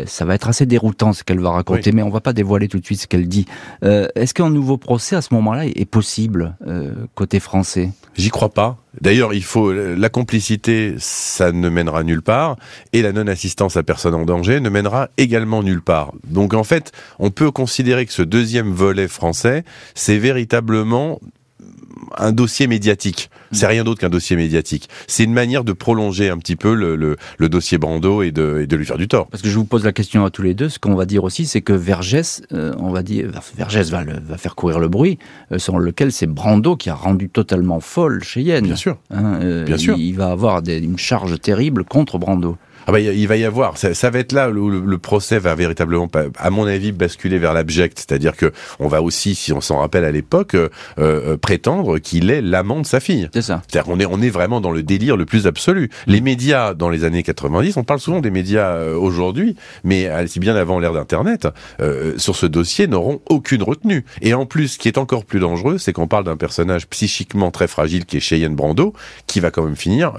ça 0.07 0.25
va 0.25 0.35
être 0.35 0.49
assez 0.49 0.67
déroutant 0.67 1.13
ce 1.13 1.25
qu'elle 1.25 1.41
va 1.41 1.51
raconter, 1.51 1.93
mais 1.93 2.03
on 2.03 2.11
va 2.11 2.21
pas 2.21 2.33
dévoiler 2.33 2.69
tout 2.69 2.79
de 2.79 2.85
suite 2.85 3.01
ce 3.01 3.07
qu'elle 3.07 3.29
dit. 3.29 3.47
Euh, 3.85 4.09
est-ce 4.15 4.35
qu'un 4.35 4.51
nouveau 4.51 4.77
procès 4.77 5.17
à 5.17 5.23
ce 5.23 5.33
moment-là 5.35 5.67
est 5.67 5.89
possible 5.89 6.57
euh, 6.67 6.93
côté 7.15 7.41
français? 7.41 7.91
J'y 8.17 8.31
crois 8.31 8.49
pas. 8.49 8.77
D'ailleurs, 9.01 9.35
il 9.35 9.45
faut 9.45 9.73
la 9.73 10.09
complicité, 10.09 10.95
ça 10.99 11.53
ne 11.53 11.69
mènera 11.69 12.03
nulle 12.03 12.23
part, 12.23 12.57
et 12.93 13.03
la 13.03 13.13
non-assistance 13.13 13.77
à 13.77 13.83
personne 13.83 14.15
en 14.15 14.25
danger 14.25 14.61
ne 14.61 14.69
mènera 14.69 15.09
également 15.17 15.63
nulle 15.63 15.83
part. 15.83 16.13
Donc 16.25 16.55
en 16.55 16.65
fait, 16.65 16.93
on 17.19 17.31
peut 17.31 17.51
considérer 17.51 18.07
que 18.07 18.13
ce 18.13 18.23
deuxième 18.23 18.73
volet 18.73 19.09
français, 19.09 19.65
c'est 19.95 20.19
véritablement 20.19 21.21
un 22.17 22.33
dossier 22.33 22.67
médiatique. 22.67 23.31
C'est 23.53 23.67
rien 23.67 23.85
d'autre 23.85 24.01
qu'un 24.01 24.09
dossier 24.09 24.37
médiatique. 24.37 24.89
C'est 25.07 25.25
une 25.25 25.33
manière 25.33 25.65
de 25.65 25.73
prolonger 25.73 26.29
un 26.29 26.39
petit 26.39 26.57
peu 26.57 26.75
le, 26.75 26.97
le, 26.97 27.49
dossier 27.49 27.79
Brando 27.79 28.23
et 28.23 28.33
de, 28.33 28.61
et 28.63 28.67
de, 28.67 28.77
lui 28.77 28.85
faire 28.85 28.99
du 28.99 29.09
tort. 29.09 29.29
Parce 29.29 29.43
que 29.43 29.49
je 29.49 29.57
vous 29.57 29.65
pose 29.65 29.85
la 29.85 29.93
question 29.93 30.25
à 30.25 30.31
tous 30.31 30.43
les 30.43 30.55
deux. 30.55 30.69
Ce 30.69 30.79
qu'on 30.79 30.95
va 30.95 31.07
dire 31.07 31.25
aussi, 31.25 31.47
c'est 31.47 31.63
que 31.63 31.73
Vergès, 31.73 32.43
euh, 32.53 32.75
on 32.79 32.91
va 32.91 33.03
dire, 33.03 33.31
Vergès 33.57 33.91
va, 33.91 34.05
va 34.05 34.37
faire 34.37 34.55
courir 34.55 34.79
le 34.79 34.89
bruit, 34.89 35.19
euh, 35.53 35.59
selon 35.59 35.79
lequel 35.79 36.13
c'est 36.13 36.27
Brando 36.27 36.77
qui 36.77 36.91
a 36.91 36.95
rendu 36.95 37.29
totalement 37.29 37.81
folle 37.81 38.23
Cheyenne. 38.23 38.65
Bien 38.65 38.77
sûr. 38.77 38.99
Hein, 39.11 39.41
euh, 39.43 39.65
Bien 39.65 39.79
sûr. 39.79 39.97
Il, 39.97 40.17
va 40.17 40.31
avoir 40.31 40.63
une 40.67 40.99
charge 40.99 41.39
terrible 41.41 41.85
contre 41.85 42.19
Brando. 42.19 42.57
Ah 42.89 42.93
bah, 42.93 43.01
il 43.01 43.27
va 43.27 43.37
y 43.37 43.45
avoir, 43.45 43.79
ça, 43.79 43.95
ça 43.95 44.11
va 44.11 44.21
être 44.21 44.31
là 44.31 44.49
où 44.49 44.71
le, 44.71 44.99
procès 44.99 45.41
va 45.41 45.57
véritablement, 45.57 46.09
à 46.39 46.51
mon 46.51 46.67
avis, 46.67 46.93
basculer 46.93 47.39
vers 47.39 47.53
l'abject, 47.53 47.99
c'est-à-dire 47.99 48.37
que 48.37 48.53
on 48.79 48.87
va 48.87 49.03
aussi, 49.03 49.35
si 49.35 49.53
on 49.53 49.61
s'en 49.61 49.79
rappelle 49.79 50.05
à 50.05 50.13
l'époque, 50.13 50.55
euh, 50.55 50.69
euh, 51.01 51.37
prétendre 51.37 51.99
qu'il 51.99 52.31
est 52.31 52.41
l'amant 52.41 52.81
de 52.81 52.87
sa 52.87 53.01
fille. 53.01 53.29
C'est 53.35 53.43
ça. 53.43 53.63
C'est-à-dire 53.67 53.93
qu'on 53.93 53.99
est, 53.99 54.07
on 54.07 54.23
est 54.23 54.31
vraiment 54.31 54.61
dans 54.61 54.71
le 54.71 54.85
délire 54.85 55.17
le 55.17 55.27
plus 55.27 55.49
absolu. 55.49 55.91
Les 56.07 56.21
médias 56.21 56.75
dans 56.75 56.89
les 56.89 57.03
années 57.03 57.25
90, 57.25 57.77
on 57.77 57.83
parle 57.83 57.99
souvent 57.99 58.21
des 58.21 58.31
médias 58.31 58.75
euh, 58.75 58.95
aujourd'hui, 58.95 59.57
mais 59.83 60.09
c'est 60.29 60.41
bien 60.41 60.55
avant 60.55 60.79
l'ère 60.79 60.93
d'Internet, 60.93 61.49
sur 62.17 62.37
ce 62.37 62.47
dossier 62.47 62.87
n'auront 62.87 63.21
aucune 63.29 63.63
retenue. 63.65 64.05
Et 64.23 64.33
en 64.33 64.47
plus, 64.47 64.69
ce 64.69 64.79
qui 64.79 64.87
est 64.87 64.99
encore 64.99 65.25
plus 65.25 65.41
dangereux, 65.41 65.79
c'est 65.79 65.93
qu'on 65.93 66.07
parle 66.07 66.25
d'un 66.25 66.37
personnage 66.37 66.87
psychiquement 66.87 67.51
très 67.51 67.67
fragile 67.67 68.05
qui 68.05 68.19
est 68.19 68.21
Cheyenne 68.21 68.55
Brando, 68.55 68.93
qui 69.27 69.41
va 69.41 69.51
quand 69.51 69.63
même 69.63 69.77
finir 69.77 70.13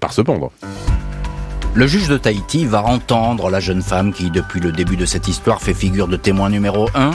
par 0.00 0.12
se 0.12 0.22
pendre. 0.22 0.52
Le 1.74 1.86
juge 1.86 2.08
de 2.08 2.18
Tahiti 2.18 2.66
va 2.66 2.84
entendre 2.84 3.48
la 3.48 3.58
jeune 3.58 3.80
femme 3.80 4.12
qui, 4.12 4.30
depuis 4.30 4.60
le 4.60 4.72
début 4.72 4.96
de 4.98 5.06
cette 5.06 5.26
histoire, 5.26 5.62
fait 5.62 5.72
figure 5.72 6.06
de 6.06 6.18
témoin 6.18 6.50
numéro 6.50 6.90
1, 6.94 7.12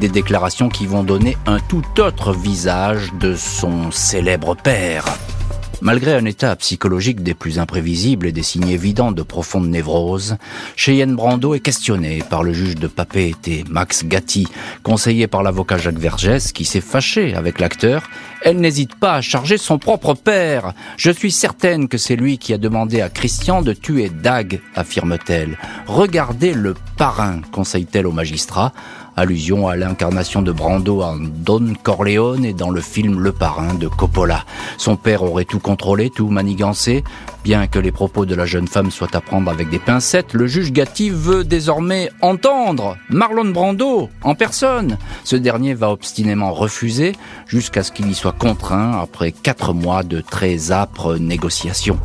des 0.00 0.08
déclarations 0.08 0.68
qui 0.68 0.86
vont 0.86 1.02
donner 1.02 1.36
un 1.44 1.58
tout 1.58 1.82
autre 1.98 2.32
visage 2.32 3.12
de 3.14 3.34
son 3.34 3.90
célèbre 3.90 4.54
père. 4.54 5.04
Malgré 5.82 6.14
un 6.14 6.24
état 6.24 6.56
psychologique 6.56 7.22
des 7.22 7.34
plus 7.34 7.58
imprévisibles 7.58 8.26
et 8.26 8.32
des 8.32 8.42
signes 8.42 8.68
évidents 8.68 9.12
de 9.12 9.22
profonde 9.22 9.68
névrose, 9.68 10.36
Cheyenne 10.74 11.14
Brando 11.14 11.54
est 11.54 11.60
questionnée 11.60 12.22
par 12.30 12.42
le 12.42 12.54
juge 12.54 12.76
de 12.76 12.86
Papeete, 12.86 13.68
Max 13.68 14.04
Gatti, 14.04 14.46
conseillé 14.82 15.26
par 15.26 15.42
l'avocat 15.42 15.76
Jacques 15.76 15.98
Vergès, 15.98 16.52
qui 16.52 16.64
s'est 16.64 16.80
fâché 16.80 17.34
avec 17.34 17.60
l'acteur. 17.60 18.08
Elle 18.42 18.58
n'hésite 18.58 18.94
pas 18.94 19.16
à 19.16 19.20
charger 19.20 19.58
son 19.58 19.78
propre 19.78 20.14
père. 20.14 20.72
Je 20.96 21.10
suis 21.10 21.32
certaine 21.32 21.88
que 21.88 21.98
c'est 21.98 22.16
lui 22.16 22.38
qui 22.38 22.54
a 22.54 22.58
demandé 22.58 23.02
à 23.02 23.10
Christian 23.10 23.60
de 23.60 23.74
tuer 23.74 24.08
Dag, 24.08 24.60
affirme-t-elle. 24.74 25.58
Regardez 25.86 26.54
le 26.54 26.74
parrain, 26.96 27.42
conseille-t-elle 27.52 28.06
au 28.06 28.12
magistrat 28.12 28.72
allusion 29.16 29.66
à 29.66 29.76
l'incarnation 29.76 30.42
de 30.42 30.52
Brando 30.52 31.02
en 31.02 31.16
Don 31.18 31.72
Corleone 31.82 32.44
et 32.44 32.52
dans 32.52 32.70
le 32.70 32.80
film 32.80 33.20
Le 33.20 33.32
Parrain 33.32 33.74
de 33.74 33.88
Coppola. 33.88 34.44
Son 34.76 34.96
père 34.96 35.22
aurait 35.22 35.44
tout 35.44 35.58
contrôlé, 35.58 36.10
tout 36.10 36.28
manigancé. 36.28 37.02
Bien 37.42 37.66
que 37.66 37.78
les 37.78 37.92
propos 37.92 38.26
de 38.26 38.34
la 38.34 38.44
jeune 38.44 38.68
femme 38.68 38.90
soient 38.90 39.14
à 39.16 39.20
prendre 39.20 39.50
avec 39.50 39.70
des 39.70 39.78
pincettes, 39.78 40.34
le 40.34 40.46
juge 40.46 40.72
Gatti 40.72 41.10
veut 41.10 41.44
désormais 41.44 42.10
entendre 42.20 42.96
Marlon 43.08 43.50
Brando 43.50 44.10
en 44.22 44.34
personne. 44.34 44.98
Ce 45.24 45.36
dernier 45.36 45.74
va 45.74 45.90
obstinément 45.90 46.52
refuser 46.52 47.12
jusqu'à 47.46 47.82
ce 47.82 47.92
qu'il 47.92 48.10
y 48.10 48.14
soit 48.14 48.32
contraint 48.32 49.00
après 49.00 49.32
quatre 49.32 49.72
mois 49.72 50.02
de 50.02 50.20
très 50.20 50.72
âpres 50.72 51.16
négociations. 51.18 51.98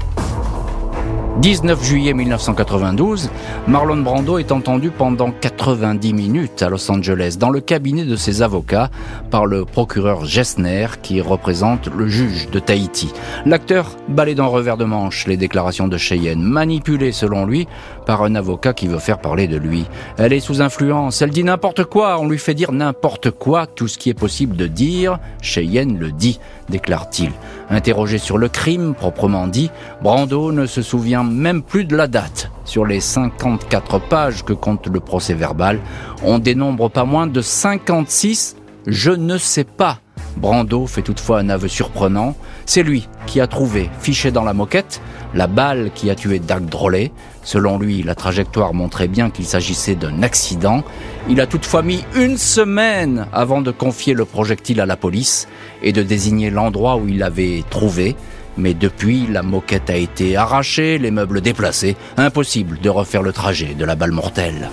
19 1.41 1.83
juillet 1.83 2.13
1992, 2.13 3.31
Marlon 3.67 3.97
Brando 3.97 4.37
est 4.37 4.51
entendu 4.51 4.91
pendant 4.91 5.31
90 5.31 6.13
minutes 6.13 6.61
à 6.61 6.69
Los 6.69 6.91
Angeles 6.91 7.37
dans 7.39 7.49
le 7.49 7.61
cabinet 7.61 8.05
de 8.05 8.15
ses 8.15 8.43
avocats 8.43 8.91
par 9.31 9.47
le 9.47 9.65
procureur 9.65 10.23
Gessner 10.23 10.85
qui 11.01 11.19
représente 11.19 11.87
le 11.87 12.07
juge 12.07 12.51
de 12.51 12.59
Tahiti. 12.59 13.11
L'acteur 13.47 13.97
balaye 14.07 14.35
d'un 14.35 14.45
revers 14.45 14.77
de 14.77 14.85
manche 14.85 15.25
les 15.25 15.35
déclarations 15.35 15.87
de 15.87 15.97
Cheyenne, 15.97 16.43
manipulées 16.43 17.11
selon 17.11 17.47
lui 17.47 17.67
par 18.05 18.21
un 18.21 18.35
avocat 18.35 18.73
qui 18.73 18.87
veut 18.87 18.99
faire 18.99 19.17
parler 19.17 19.47
de 19.47 19.57
lui. 19.57 19.85
Elle 20.19 20.33
est 20.33 20.41
sous 20.41 20.61
influence, 20.61 21.23
elle 21.23 21.31
dit 21.31 21.43
n'importe 21.43 21.85
quoi, 21.85 22.19
on 22.19 22.27
lui 22.27 22.37
fait 22.37 22.53
dire 22.53 22.71
n'importe 22.71 23.31
quoi, 23.31 23.65
tout 23.65 23.87
ce 23.87 23.97
qui 23.97 24.11
est 24.11 24.13
possible 24.13 24.55
de 24.55 24.67
dire, 24.67 25.17
Cheyenne 25.41 25.97
le 25.97 26.11
dit, 26.11 26.39
déclare-t-il. 26.69 27.31
Interrogé 27.71 28.19
sur 28.19 28.37
le 28.37 28.47
crime 28.47 28.93
proprement 28.93 29.47
dit, 29.47 29.71
Brando 30.03 30.51
ne 30.51 30.67
se 30.67 30.81
souvient 30.83 31.23
même 31.31 31.61
plus 31.61 31.85
de 31.85 31.95
la 31.95 32.07
date. 32.07 32.51
Sur 32.65 32.85
les 32.85 32.99
54 32.99 33.99
pages 33.99 34.43
que 34.43 34.53
compte 34.53 34.87
le 34.87 34.99
procès 34.99 35.33
verbal, 35.33 35.79
on 36.23 36.39
dénombre 36.39 36.89
pas 36.89 37.05
moins 37.05 37.27
de 37.27 37.41
56 37.41 38.55
je 38.87 39.11
ne 39.11 39.37
sais 39.37 39.63
pas. 39.63 39.99
Brando 40.37 40.87
fait 40.87 41.01
toutefois 41.01 41.39
un 41.39 41.49
aveu 41.49 41.67
surprenant. 41.67 42.35
C'est 42.65 42.83
lui 42.83 43.07
qui 43.27 43.39
a 43.41 43.47
trouvé, 43.47 43.89
fiché 43.99 44.31
dans 44.31 44.43
la 44.43 44.53
moquette, 44.53 45.01
la 45.33 45.47
balle 45.47 45.91
qui 45.93 46.09
a 46.09 46.15
tué 46.15 46.39
Doug 46.39 46.65
Drolet. 46.65 47.11
Selon 47.43 47.77
lui, 47.77 48.01
la 48.01 48.15
trajectoire 48.15 48.73
montrait 48.73 49.07
bien 49.07 49.29
qu'il 49.29 49.45
s'agissait 49.45 49.95
d'un 49.95 50.23
accident. 50.23 50.83
Il 51.29 51.41
a 51.41 51.47
toutefois 51.47 51.83
mis 51.83 52.03
une 52.15 52.37
semaine 52.37 53.27
avant 53.33 53.61
de 53.61 53.71
confier 53.71 54.13
le 54.13 54.25
projectile 54.25 54.81
à 54.81 54.85
la 54.85 54.95
police 54.95 55.47
et 55.83 55.91
de 55.91 56.01
désigner 56.01 56.49
l'endroit 56.49 56.97
où 56.97 57.07
il 57.07 57.19
l'avait 57.19 57.63
trouvé. 57.69 58.15
Mais 58.57 58.73
depuis, 58.73 59.27
la 59.27 59.43
moquette 59.43 59.89
a 59.89 59.95
été 59.95 60.35
arrachée, 60.35 60.97
les 60.97 61.11
meubles 61.11 61.41
déplacés. 61.41 61.95
Impossible 62.17 62.79
de 62.79 62.89
refaire 62.89 63.23
le 63.23 63.33
trajet 63.33 63.73
de 63.73 63.85
la 63.85 63.95
balle 63.95 64.11
mortelle. 64.11 64.69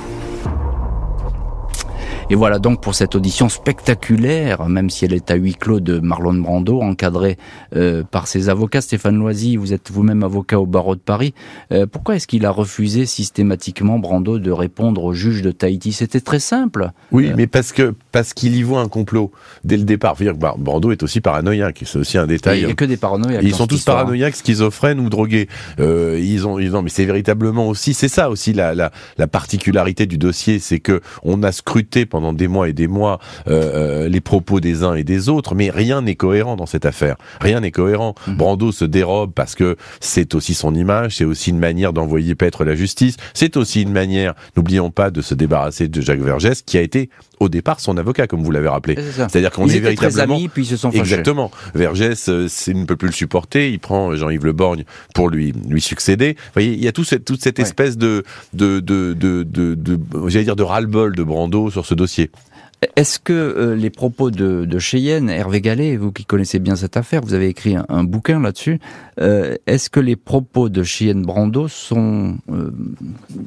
Et 2.31 2.35
voilà 2.35 2.59
donc 2.59 2.83
pour 2.83 2.95
cette 2.95 3.15
audition 3.15 3.49
spectaculaire, 3.49 4.69
même 4.69 4.91
si 4.91 5.07
elle 5.07 5.15
est 5.15 5.31
à 5.31 5.35
huis 5.35 5.55
clos 5.55 5.81
de 5.81 5.99
Marlon 5.99 6.35
Brando, 6.35 6.83
encadrée 6.83 7.39
euh, 7.75 8.05
par 8.05 8.27
ses 8.27 8.51
avocats. 8.51 8.83
Stéphane 8.83 9.17
Loisy, 9.17 9.57
vous 9.57 9.73
êtes 9.73 9.91
vous-même 9.91 10.23
avocat 10.23 10.61
au 10.61 10.67
barreau 10.67 10.95
de 10.95 11.01
Paris. 11.01 11.33
Euh, 11.73 11.87
pourquoi 11.87 12.17
est-ce 12.17 12.27
qu'il 12.27 12.45
a 12.45 12.51
refusé 12.51 13.07
systématiquement 13.07 13.99
Brando 13.99 14.39
de 14.39 14.51
répondre 14.51 15.05
au 15.05 15.15
juge 15.15 15.41
de 15.41 15.53
Tahiti? 15.53 15.95
C'était 15.95 16.21
très 16.21 16.39
simple. 16.39 16.91
Oui, 17.13 17.29
euh, 17.29 17.35
mais 17.35 17.47
parce 17.47 17.73
que 17.73 17.95
parce 18.13 18.35
qu'il 18.35 18.57
y 18.57 18.63
voit 18.63 18.83
un 18.83 18.89
complot 18.89 19.33
dès 19.65 19.79
le 19.79 19.85
départ. 19.85 20.15
Dire 20.17 20.35
que 20.35 20.39
Brando 20.39 20.91
est 20.91 21.03
aussi 21.03 21.23
paranoïaque, 21.23 21.81
c'est 21.87 21.99
aussi 21.99 22.19
un 22.19 22.27
détail. 22.27 22.61
Il 22.61 22.67
n'y 22.67 22.73
a 22.73 22.75
que 22.75 22.85
des 22.85 22.99
paranoïaques. 22.99 23.43
Ils 23.43 23.55
sont 23.55 23.67
tous 23.67 23.85
paranoïaques, 23.85 24.37
schizophrènes 24.37 25.01
ou 25.01 25.09
drogués. 25.09 25.49
ils 25.79 26.47
ont, 26.47 26.59
ils 26.59 26.77
ont, 26.77 26.83
mais 26.83 26.91
c'est 26.91 27.07
véritablement 27.07 27.69
aussi, 27.69 27.95
c'est 27.95 28.09
ça 28.09 28.29
aussi 28.29 28.53
la, 28.53 28.75
la, 28.75 28.91
la 29.17 29.27
particularité 29.27 30.05
du 30.05 30.19
dossier, 30.19 30.59
c'est 30.59 30.81
que 30.81 31.01
on 31.23 31.43
a 31.43 31.53
scruté 31.53 32.05
pendant 32.05 32.18
pendant 32.19 32.33
des 32.33 32.49
mois 32.49 32.69
et 32.69 32.73
des 32.73 32.89
mois 32.89 33.21
euh, 33.47 34.07
euh, 34.07 34.09
les 34.09 34.21
propos 34.21 34.59
des 34.59 34.83
uns 34.83 34.95
et 34.95 35.05
des 35.05 35.29
autres, 35.29 35.55
mais 35.55 35.71
rien 35.71 36.03
n'est 36.03 36.17
cohérent 36.17 36.57
dans 36.57 36.67
cette 36.67 36.85
affaire. 36.85 37.15
Rien 37.41 37.61
n'est 37.61 37.71
cohérent. 37.71 38.17
Mhm. 38.27 38.37
Brando 38.37 38.73
se 38.73 38.85
dérobe 38.85 39.31
parce 39.33 39.55
que 39.55 39.77
c'est 40.01 40.35
aussi 40.35 40.55
son 40.55 40.75
image, 40.75 41.19
c'est 41.19 41.25
aussi 41.25 41.51
une 41.51 41.61
manière 41.61 41.93
d'envoyer 41.93 42.35
paître 42.35 42.65
la 42.65 42.75
justice, 42.75 43.19
c'est 43.35 43.57
aussi 43.57 43.83
une 43.83 43.93
manière, 43.93 44.35
n'oublions 44.57 44.91
pas, 44.91 45.13
de 45.13 45.23
se 45.23 45.35
débarrasser 45.35 45.87
de 45.87 46.01
Jacques 46.01 46.19
Vergès, 46.19 46.63
qui 46.63 46.77
a 46.77 46.81
été 46.81 47.09
au 47.39 47.49
départ 47.49 47.79
son 47.79 47.97
avocat, 47.97 48.27
comme 48.27 48.43
vous 48.43 48.51
l'avez 48.51 48.67
rappelé. 48.67 48.99
C'est-à-dire 49.15 49.53
qu'on 49.53 49.69
est 49.69 49.79
véritablement 49.79 50.35
amis, 50.35 50.49
puis 50.49 50.65
ils 50.65 50.67
se 50.67 50.77
sont 50.77 50.91
fâchés. 50.91 51.03
Exactement. 51.03 51.53
Vergès 51.73 52.29
euh, 52.29 52.49
ne 52.69 52.85
peut 52.85 52.97
plus 52.97 53.07
le 53.07 53.15
supporter. 53.15 53.71
Il 53.71 53.79
prend 53.79 54.17
Jean-Yves 54.17 54.45
Le 54.45 54.53
Borgne 54.53 54.83
pour 55.15 55.29
lui 55.29 55.53
lui 55.69 55.81
succéder. 55.81 56.35
Vous 56.37 56.53
voyez, 56.55 56.73
il 56.73 56.83
y 56.83 56.89
a 56.89 56.93
tout 56.93 57.05
cette, 57.05 57.25
toute 57.25 57.43
cette 57.43 57.61
espèce 57.61 57.97
de 57.97 58.25
de 58.55 58.81
de 58.81 59.13
de, 59.13 59.45
de, 59.45 59.75
de 59.75 59.99
j'allais 60.27 60.45
dire 60.45 60.57
de 60.57 60.65
ras-le-bol 60.65 61.15
de 61.15 61.23
Brando 61.23 61.71
sur 61.71 61.87
ce 61.87 61.95
dossier. 61.95 62.08
Est-ce 62.95 63.19
que 63.19 63.33
euh, 63.33 63.75
les 63.75 63.91
propos 63.91 64.31
de, 64.31 64.65
de, 64.65 64.79
Cheyenne, 64.79 65.31
Hervé 65.31 65.61
Gallet, 65.61 65.97
vous 65.97 66.13
qui 66.13 66.25
connaissez 66.25 66.61
bien 66.61 66.77
cette 66.77 66.97
affaire, 66.97 67.23
vous 67.23 67.35
avez 67.35 67.49
écrit 67.49 67.77
un, 67.77 68.05
bouquin 68.05 68.41
là-dessus, 68.41 68.79
euh, 69.21 69.57
est-ce 69.67 69.91
que 69.91 69.99
les 69.99 70.15
propos 70.15 70.69
de 70.69 70.85
Cheyenne 70.85 71.23
Brando 71.23 71.67
sont 71.67 72.39
euh, 72.53 72.71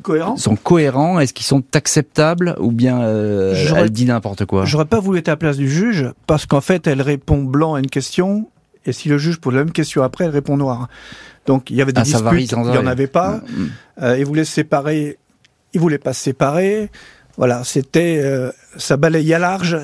cohérents 0.02 0.36
Sont 0.36 0.58
cohérents? 0.58 1.21
Est-ce 1.21 1.34
qu'ils 1.34 1.45
sont 1.45 1.63
acceptables? 1.74 2.56
Ou 2.60 2.74
bien 2.74 3.02
elle 3.02 3.89
dit 3.89 4.06
n'importe 4.06 4.45
quoi? 4.45 4.65
J'aurais 4.65 4.86
pas 4.86 5.00
voulu 5.00 5.19
être 5.19 5.30
à 5.30 5.34
la 5.34 5.38
place 5.38 5.58
du 5.58 5.69
juge 5.69 6.12
parce 6.28 6.45
qu'en 6.45 6.62
fait, 6.62 6.86
elle 6.86 7.02
répond 7.02 7.41
blanc 7.41 7.76
à 7.76 7.80
une 7.80 7.89
question 7.89 8.50
et 8.86 8.91
si 8.91 9.08
le 9.08 9.17
juge 9.17 9.39
pose 9.39 9.54
la 9.54 9.63
même 9.63 9.71
question 9.71 10.04
après, 10.04 10.26
elle 10.26 10.32
répond 10.32 10.58
noir. 10.58 10.89
Donc 11.45 11.69
il 11.69 11.78
y 11.78 11.82
avait 11.82 11.93
des 11.93 12.02
ah, 12.02 12.04
disputes, 12.04 12.52
il 12.52 12.58
n'y 12.58 12.78
en 12.78 12.88
avait 12.88 13.08
pas. 13.08 13.38
Mm, 13.47 14.06
mm. 14.06 14.15
il 14.17 14.26
voulait 14.26 14.43
se 14.43 14.52
séparer, 14.52 15.17
il 15.74 15.80
voulait 15.80 16.00
pas 16.00 16.12
se 16.12 16.21
séparer. 16.21 16.89
Voilà, 17.41 17.63
c'était, 17.63 18.21
euh, 18.23 18.51
ça 18.77 18.97
balayait 18.97 19.34
à 19.34 19.39
large. 19.39 19.75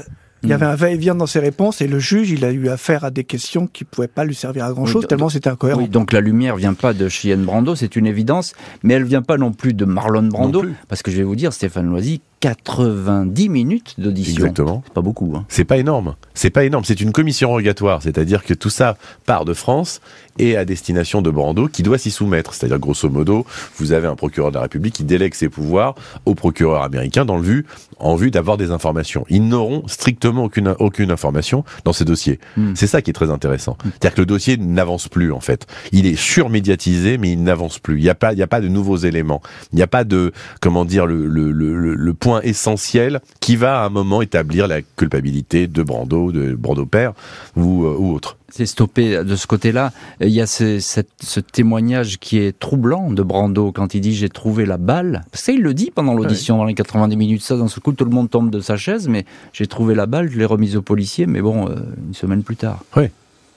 Il 0.43 0.49
y 0.49 0.53
avait 0.53 0.67
un 0.67 0.75
va-et-vient 0.75 1.15
dans 1.15 1.25
ses 1.25 1.39
réponses 1.39 1.81
et 1.81 1.87
le 1.87 1.97
juge, 1.97 2.29
il 2.29 2.45
a 2.45 2.51
eu 2.51 2.69
affaire 2.69 3.03
à 3.03 3.09
des 3.09 3.23
questions 3.23 3.65
qui 3.65 3.83
pouvaient 3.83 4.07
pas 4.07 4.25
lui 4.25 4.35
servir 4.35 4.65
à 4.65 4.71
grand 4.73 4.85
chose 4.85 5.07
tellement 5.07 5.29
c'était 5.29 5.49
incohérent. 5.49 5.81
Oui, 5.81 5.89
donc 5.89 6.13
la 6.13 6.21
lumière 6.21 6.55
vient 6.55 6.75
pas 6.75 6.93
de 6.93 7.09
Cheyenne 7.09 7.43
Brando, 7.43 7.73
c'est 7.73 7.95
une 7.95 8.05
évidence, 8.05 8.53
mais 8.83 8.93
elle 8.93 9.05
vient 9.05 9.23
pas 9.23 9.37
non 9.37 9.53
plus 9.53 9.73
de 9.73 9.85
Marlon 9.85 10.27
Brando, 10.27 10.65
parce 10.87 11.01
que 11.01 11.09
je 11.09 11.17
vais 11.17 11.23
vous 11.23 11.35
dire, 11.35 11.51
Stéphane 11.51 11.87
Loisy, 11.87 12.21
90 12.39 13.49
minutes 13.49 13.95
d'audition. 13.97 14.45
Exactement. 14.45 14.83
C'est 14.85 14.93
pas 14.93 15.01
beaucoup. 15.01 15.33
Hein. 15.35 15.45
C'est 15.49 15.65
pas 15.65 15.77
énorme. 15.77 16.15
C'est 16.33 16.49
pas 16.51 16.65
énorme. 16.65 16.85
C'est 16.85 17.01
une 17.01 17.11
commission 17.11 17.49
rogatoire. 17.49 18.03
C'est-à-dire 18.03 18.43
que 18.43 18.53
tout 18.53 18.69
ça 18.69 18.97
part 19.25 19.43
de 19.43 19.53
France 19.53 20.01
et 20.39 20.55
à 20.55 20.65
destination 20.65 21.21
de 21.21 21.31
Brando 21.31 21.67
qui 21.67 21.83
doit 21.83 21.97
s'y 21.97 22.11
soumettre. 22.11 22.53
C'est-à-dire, 22.53 22.77
grosso 22.77 23.09
modo, 23.09 23.45
vous 23.77 23.91
avez 23.91 24.07
un 24.07 24.15
procureur 24.15 24.51
de 24.51 24.55
la 24.55 24.61
République 24.61 24.93
qui 24.93 25.03
délègue 25.03 25.33
ses 25.33 25.49
pouvoirs 25.49 25.95
au 26.25 26.35
procureur 26.35 26.83
américain 26.83 27.25
dans 27.25 27.37
le 27.37 27.43
vue, 27.43 27.65
en 27.97 28.15
vue 28.15 28.29
d'avoir 28.29 28.57
des 28.57 28.69
informations. 28.69 29.25
Ils 29.29 29.47
n'auront 29.47 29.87
strictement 29.87 30.43
aucune, 30.43 30.75
aucune 30.79 31.11
information 31.11 31.63
dans 31.85 31.93
ces 31.93 32.05
dossiers. 32.05 32.39
Hmm. 32.55 32.73
C'est 32.75 32.87
ça 32.87 33.01
qui 33.01 33.09
est 33.09 33.13
très 33.13 33.31
intéressant. 33.31 33.77
Hmm. 33.83 33.89
C'est-à-dire 33.89 34.15
que 34.15 34.21
le 34.21 34.25
dossier 34.27 34.57
n'avance 34.57 35.07
plus, 35.07 35.31
en 35.31 35.39
fait. 35.39 35.65
Il 35.91 36.05
est 36.05 36.15
surmédiatisé, 36.15 37.17
mais 37.17 37.31
il 37.31 37.43
n'avance 37.43 37.79
plus. 37.79 37.97
Il 37.97 38.03
n'y 38.03 38.09
a 38.09 38.15
pas, 38.15 38.33
il 38.33 38.41
a 38.43 38.47
pas 38.47 38.61
de 38.61 38.67
nouveaux 38.67 38.97
éléments. 38.97 39.41
Il 39.73 39.77
n'y 39.77 39.81
a 39.81 39.87
pas 39.87 40.03
de, 40.03 40.31
comment 40.61 40.85
dire, 40.85 41.07
le, 41.07 41.27
le, 41.27 41.51
le, 41.51 41.95
le 41.95 42.13
point 42.27 42.41
essentiel 42.41 43.21
qui 43.39 43.55
va 43.55 43.81
à 43.81 43.85
un 43.85 43.89
moment 43.89 44.21
établir 44.21 44.67
la 44.67 44.81
culpabilité 44.81 45.67
de 45.67 45.81
Brando, 45.81 46.33
de 46.33 46.55
Brando 46.55 46.85
père 46.85 47.13
ou, 47.55 47.85
euh, 47.85 47.95
ou 47.97 48.13
autre. 48.13 48.37
C'est 48.49 48.65
stoppé 48.65 49.23
de 49.23 49.35
ce 49.37 49.47
côté-là. 49.47 49.93
Il 50.19 50.27
y 50.29 50.41
a 50.41 50.45
ce, 50.45 50.79
ce, 50.79 51.39
témoignage 51.39 52.17
qui 52.19 52.39
est 52.39 52.57
troublant 52.57 53.11
de 53.11 53.23
Brando 53.23 53.71
quand 53.71 53.93
il 53.93 54.01
dit 54.01 54.13
j'ai 54.13 54.27
trouvé 54.27 54.65
la 54.65 54.75
balle. 54.75 55.23
Ça, 55.31 55.53
il 55.53 55.61
le 55.61 55.73
dit 55.73 55.89
pendant 55.89 56.13
l'audition, 56.13 56.57
dans 56.57 56.65
les 56.65 56.73
90 56.73 57.15
minutes. 57.15 57.43
Ça, 57.43 57.55
dans 57.55 57.69
ce 57.69 57.79
coup, 57.79 57.93
tout 57.93 58.03
le 58.03 58.11
monde 58.11 58.29
tombe 58.29 58.49
de 58.49 58.59
sa 58.59 58.75
chaise, 58.75 59.07
mais 59.07 59.25
j'ai 59.53 59.67
trouvé 59.67 59.95
la 59.95 60.05
balle, 60.05 60.29
je 60.29 60.37
l'ai 60.37 60.45
remise 60.45 60.75
au 60.75 60.81
policier, 60.81 61.27
mais 61.27 61.39
bon, 61.39 61.69
euh, 61.69 61.75
une 62.07 62.13
semaine 62.13 62.43
plus 62.43 62.57
tard. 62.57 62.83
Oui. 62.97 63.05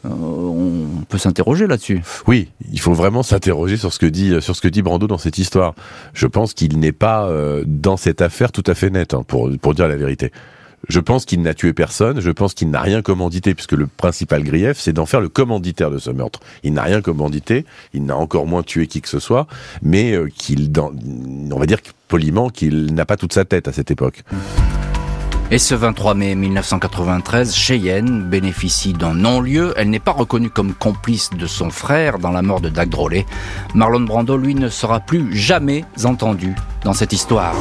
Euh, 0.06 0.08
on 0.08 1.04
peut 1.08 1.18
s'interroger 1.18 1.66
là-dessus. 1.66 2.02
Oui, 2.26 2.48
il 2.72 2.80
faut 2.80 2.94
vraiment 2.94 3.22
s'interroger 3.22 3.76
sur 3.76 3.92
ce 3.92 3.98
que 3.98 4.06
dit 4.06 4.40
sur 4.40 4.56
ce 4.56 4.60
que 4.60 4.68
dit 4.68 4.82
Brando 4.82 5.06
dans 5.06 5.18
cette 5.18 5.38
histoire. 5.38 5.74
Je 6.14 6.26
pense 6.26 6.54
qu'il 6.54 6.78
n'est 6.78 6.92
pas 6.92 7.26
euh, 7.26 7.64
dans 7.66 7.96
cette 7.96 8.22
affaire 8.22 8.52
tout 8.52 8.64
à 8.66 8.74
fait 8.74 8.90
net, 8.90 9.14
hein, 9.14 9.22
pour 9.26 9.50
pour 9.60 9.74
dire 9.74 9.88
la 9.88 9.96
vérité. 9.96 10.32
Je 10.88 10.98
pense 10.98 11.26
qu'il 11.26 11.42
n'a 11.42 11.52
tué 11.52 11.72
personne, 11.72 12.20
je 12.20 12.30
pense 12.30 12.54
qu'il 12.54 12.70
n'a 12.70 12.80
rien 12.80 13.02
commandité, 13.02 13.54
puisque 13.54 13.72
le 13.72 13.86
principal 13.86 14.42
grief, 14.42 14.78
c'est 14.78 14.94
d'en 14.94 15.04
faire 15.04 15.20
le 15.20 15.28
commanditaire 15.28 15.90
de 15.90 15.98
ce 15.98 16.10
meurtre. 16.10 16.40
Il 16.62 16.72
n'a 16.72 16.82
rien 16.82 17.02
commandité, 17.02 17.66
il 17.92 18.04
n'a 18.04 18.16
encore 18.16 18.46
moins 18.46 18.62
tué 18.62 18.86
qui 18.86 19.02
que 19.02 19.08
ce 19.08 19.18
soit, 19.18 19.46
mais 19.82 20.12
euh, 20.12 20.28
qu'il, 20.34 20.72
on 20.78 21.58
va 21.58 21.66
dire 21.66 21.78
poliment, 22.08 22.48
qu'il 22.48 22.94
n'a 22.94 23.04
pas 23.04 23.16
toute 23.16 23.34
sa 23.34 23.44
tête 23.44 23.68
à 23.68 23.72
cette 23.72 23.90
époque. 23.90 24.24
Et 25.52 25.58
ce 25.58 25.74
23 25.74 26.14
mai 26.14 26.36
1993, 26.36 27.56
Cheyenne 27.56 28.22
bénéficie 28.22 28.92
d'un 28.92 29.14
non-lieu. 29.14 29.74
Elle 29.76 29.90
n'est 29.90 29.98
pas 29.98 30.12
reconnue 30.12 30.48
comme 30.48 30.74
complice 30.74 31.30
de 31.30 31.46
son 31.48 31.70
frère 31.70 32.20
dans 32.20 32.30
la 32.30 32.40
mort 32.40 32.60
de 32.60 32.68
Dag 32.68 32.88
Drolet. 32.88 33.26
Marlon 33.74 34.02
Brando, 34.02 34.36
lui, 34.36 34.54
ne 34.54 34.68
sera 34.68 35.00
plus 35.00 35.36
jamais 35.36 35.84
entendu 36.04 36.54
dans 36.84 36.92
cette 36.92 37.12
histoire. 37.12 37.56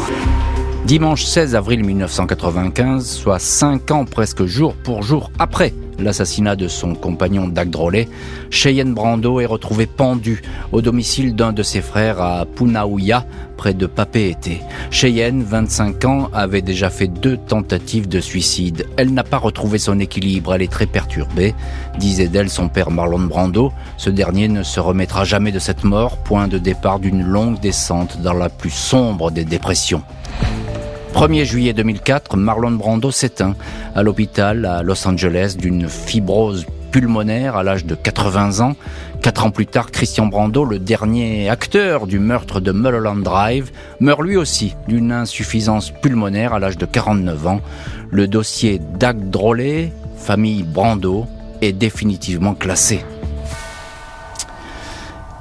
Dimanche 0.85 1.23
16 1.23 1.55
avril 1.55 1.83
1995, 1.83 3.05
soit 3.05 3.39
cinq 3.39 3.91
ans 3.91 4.05
presque 4.05 4.45
jour 4.45 4.73
pour 4.73 5.03
jour 5.03 5.31
après 5.37 5.73
l'assassinat 5.99 6.55
de 6.55 6.67
son 6.67 6.95
compagnon 6.95 7.47
Dag 7.47 7.69
Drolet, 7.69 8.07
Cheyenne 8.49 8.93
Brando 8.93 9.39
est 9.39 9.45
retrouvé 9.45 9.85
pendu 9.85 10.41
au 10.71 10.81
domicile 10.81 11.35
d'un 11.35 11.53
de 11.53 11.63
ses 11.63 11.81
frères 11.81 12.21
à 12.21 12.45
Punaouia, 12.45 13.25
près 13.57 13.73
de 13.73 13.85
Papeete. 13.85 14.61
Cheyenne, 14.89 15.43
25 15.43 16.05
ans, 16.05 16.29
avait 16.33 16.61
déjà 16.61 16.89
fait 16.89 17.07
deux 17.07 17.37
tentatives 17.37 18.07
de 18.07 18.19
suicide. 18.19 18.87
Elle 18.97 19.13
n'a 19.13 19.23
pas 19.23 19.37
retrouvé 19.37 19.77
son 19.77 19.99
équilibre, 19.99 20.53
elle 20.53 20.61
est 20.61 20.71
très 20.71 20.85
perturbée, 20.85 21.53
disait 21.97 22.29
d'elle 22.29 22.49
son 22.49 22.69
père 22.69 22.91
Marlon 22.91 23.19
Brando. 23.19 23.71
Ce 23.97 24.09
dernier 24.09 24.47
ne 24.47 24.63
se 24.63 24.79
remettra 24.79 25.25
jamais 25.25 25.51
de 25.51 25.59
cette 25.59 25.83
mort, 25.83 26.17
point 26.17 26.47
de 26.47 26.57
départ 26.57 26.99
d'une 26.99 27.23
longue 27.23 27.59
descente 27.59 28.21
dans 28.21 28.33
la 28.33 28.49
plus 28.49 28.69
sombre 28.69 29.31
des 29.31 29.45
dépressions. 29.45 30.03
1er 31.13 31.43
juillet 31.43 31.73
2004, 31.73 32.37
Marlon 32.37 32.71
Brando 32.71 33.11
s'éteint 33.11 33.55
à 33.95 34.03
l'hôpital 34.03 34.65
à 34.65 34.83
Los 34.83 35.07
Angeles 35.07 35.55
d'une 35.59 35.89
fibrose 35.89 36.65
pulmonaire 36.91 37.55
à 37.55 37.63
l'âge 37.63 37.85
de 37.85 37.95
80 37.95 38.61
ans. 38.61 38.75
Quatre 39.21 39.45
ans 39.45 39.51
plus 39.51 39.67
tard, 39.67 39.91
Christian 39.91 40.27
Brando, 40.27 40.63
le 40.63 40.79
dernier 40.79 41.49
acteur 41.49 42.07
du 42.07 42.19
meurtre 42.19 42.61
de 42.61 42.71
Mulholland 42.71 43.21
Drive, 43.21 43.71
meurt 43.99 44.21
lui 44.21 44.37
aussi 44.37 44.75
d'une 44.87 45.11
insuffisance 45.11 45.91
pulmonaire 45.91 46.53
à 46.53 46.59
l'âge 46.59 46.77
de 46.77 46.85
49 46.85 47.47
ans. 47.47 47.61
Le 48.11 48.27
dossier 48.27 48.79
Dag 48.97 49.29
Drolet, 49.29 49.91
famille 50.17 50.63
Brando, 50.63 51.25
est 51.61 51.73
définitivement 51.73 52.53
classé. 52.53 53.03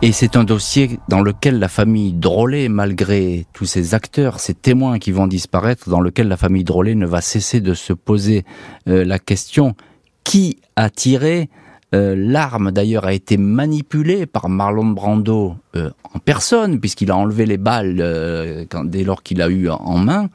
Et 0.01 0.13
c'est 0.13 0.37
un 0.37 0.45
dossier 0.45 1.01
dans 1.09 1.23
lequel 1.23 1.59
la 1.59 1.67
famille 1.67 2.13
Drolet, 2.13 2.69
malgré 2.69 3.47
tous 3.53 3.65
ces 3.65 3.95
acteurs, 3.95 4.39
ces 4.39 4.55
témoins 4.55 5.01
qui 5.01 5.11
vont 5.11 5.27
disparaître, 5.27 5.91
dans 5.91 6.01
lequel 6.01 6.29
la 6.29 6.37
famille 6.37 6.63
Drolet 6.63 6.95
ne 6.95 7.05
va 7.05 7.21
cesser 7.21 7.61
de 7.61 7.75
se 7.75 7.93
poser 7.93 8.45
euh, 8.89 9.05
la 9.05 9.19
question 9.19 9.75
qui 10.23 10.59
a 10.77 10.89
tiré 10.89 11.51
euh, 11.97 12.15
L'arme? 12.17 12.71
D'ailleurs 12.71 13.07
a 13.07 13.13
été 13.13 13.37
manipulée 13.37 14.27
par 14.27 14.49
Marlon 14.49 14.87
Brando 14.87 15.57
euh, 15.75 15.91
en 16.15 16.21
personne, 16.21 16.79
puisqu'il 16.79 17.11
a 17.11 17.17
enlevé 17.17 17.45
les 17.45 17.59
balles 17.59 18.67
dès 18.85 19.03
lors 19.03 19.25
qu'il 19.25 19.43
a 19.43 19.49
eu 19.49 19.69
en 19.69 19.99
main. 19.99 20.31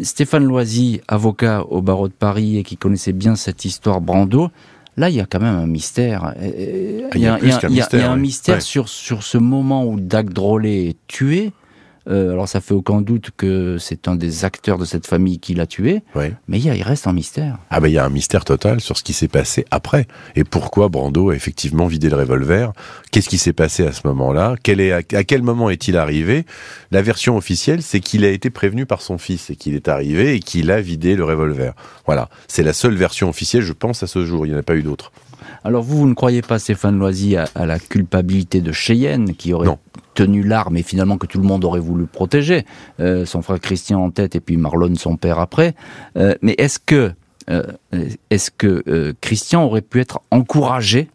Stéphane 0.00 0.44
Loisy, 0.44 1.02
avocat 1.08 1.62
au 1.62 1.82
barreau 1.82 2.08
de 2.08 2.14
Paris 2.14 2.58
et 2.58 2.62
qui 2.62 2.78
connaissait 2.78 3.12
bien 3.12 3.36
cette 3.36 3.66
histoire 3.66 4.00
Brando, 4.00 4.50
Là, 4.96 5.10
il 5.10 5.16
y 5.16 5.20
a 5.20 5.26
quand 5.26 5.40
même 5.40 5.56
un 5.56 5.66
mystère. 5.66 6.34
Il 6.40 7.20
y 7.20 7.26
a, 7.26 7.38
un 8.10 8.16
mystère 8.16 8.62
sur, 8.62 8.88
sur 8.88 9.22
ce 9.22 9.36
moment 9.36 9.84
où 9.84 10.00
Dag 10.00 10.30
Drolet 10.30 10.88
est 10.88 10.96
tué. 11.06 11.52
Euh, 12.08 12.32
alors 12.32 12.48
ça 12.48 12.60
fait 12.60 12.74
aucun 12.74 13.00
doute 13.00 13.30
que 13.36 13.78
c'est 13.78 14.06
un 14.06 14.14
des 14.14 14.44
acteurs 14.44 14.78
de 14.78 14.84
cette 14.84 15.06
famille 15.06 15.38
qui 15.38 15.54
l'a 15.54 15.66
tué, 15.66 16.02
mais 16.48 16.60
il, 16.60 16.82
reste 16.82 17.06
un 17.06 17.12
mystère. 17.12 17.58
Ah 17.70 17.80
ben 17.80 17.88
il 17.88 17.94
y 17.94 17.98
a 17.98 18.04
un 18.04 18.10
mystère 18.10 18.44
total 18.44 18.80
sur 18.80 18.96
ce 18.96 19.02
qui 19.02 19.12
s'est 19.12 19.28
passé 19.28 19.64
après 19.70 20.06
et 20.36 20.44
pourquoi 20.44 20.88
Brando 20.88 21.30
a 21.30 21.34
effectivement 21.34 21.86
vidé 21.86 22.08
le 22.08 22.16
revolver? 22.16 22.72
Qu'est-ce 23.10 23.28
qui 23.28 23.38
s'est 23.38 23.52
passé 23.52 23.86
à 23.86 23.92
ce 23.92 24.06
moment-là? 24.06 24.54
Quel 24.62 24.80
est 24.80 24.92
à, 24.92 25.02
quel 25.02 25.42
moment 25.42 25.68
est-il 25.70 25.96
arrivé? 25.96 26.46
La 26.90 27.02
version 27.02 27.36
officielle, 27.36 27.82
c'est 27.82 28.00
qu'il 28.00 28.24
a 28.24 28.30
été 28.30 28.50
prévenu 28.50 28.86
par 28.86 29.02
son 29.02 29.18
fils 29.18 29.50
et 29.50 29.56
qu'il 29.56 29.74
est 29.74 29.88
arrivé 29.88 30.34
et 30.34 30.40
qu'il 30.40 30.70
a 30.70 30.80
vidé 30.80 31.16
le 31.16 31.24
revolver. 31.24 31.72
Voilà, 32.06 32.28
c'est 32.46 32.62
la 32.62 32.72
seule 32.72 32.94
version 32.94 33.28
officielle, 33.28 33.62
je 33.62 33.72
pense 33.72 34.02
à 34.02 34.06
ce 34.06 34.24
jour. 34.24 34.46
Il 34.46 34.50
n'y 34.50 34.56
en 34.56 34.60
a 34.60 34.62
pas 34.62 34.76
eu 34.76 34.82
d'autre. 34.82 35.12
Alors 35.64 35.82
vous, 35.82 35.98
vous 35.98 36.08
ne 36.08 36.14
croyez 36.14 36.42
pas, 36.42 36.58
Stéphane 36.58 36.98
Loisy, 36.98 37.36
à, 37.36 37.48
la 37.66 37.78
culpabilité 37.78 38.60
de 38.60 38.70
Cheyenne, 38.70 39.34
qui 39.34 39.52
aurait 39.52 39.68
tenu 40.16 40.42
l'arme 40.42 40.76
et 40.78 40.82
finalement 40.82 41.18
que 41.18 41.26
tout 41.26 41.38
le 41.38 41.46
monde 41.46 41.64
aurait 41.64 41.78
voulu 41.78 42.06
protéger, 42.06 42.64
euh, 42.98 43.24
son 43.24 43.42
frère 43.42 43.60
Christian 43.60 44.02
en 44.02 44.10
tête 44.10 44.34
et 44.34 44.40
puis 44.40 44.56
Marlon 44.56 44.94
son 44.96 45.16
père 45.16 45.38
après. 45.38 45.74
Euh, 46.16 46.34
mais 46.42 46.54
est-ce 46.58 46.80
que, 46.80 47.12
euh, 47.50 47.62
est-ce 48.30 48.50
que 48.50 49.14
Christian 49.20 49.64
aurait 49.64 49.82
pu 49.82 50.00
être 50.00 50.20
encouragé 50.32 51.08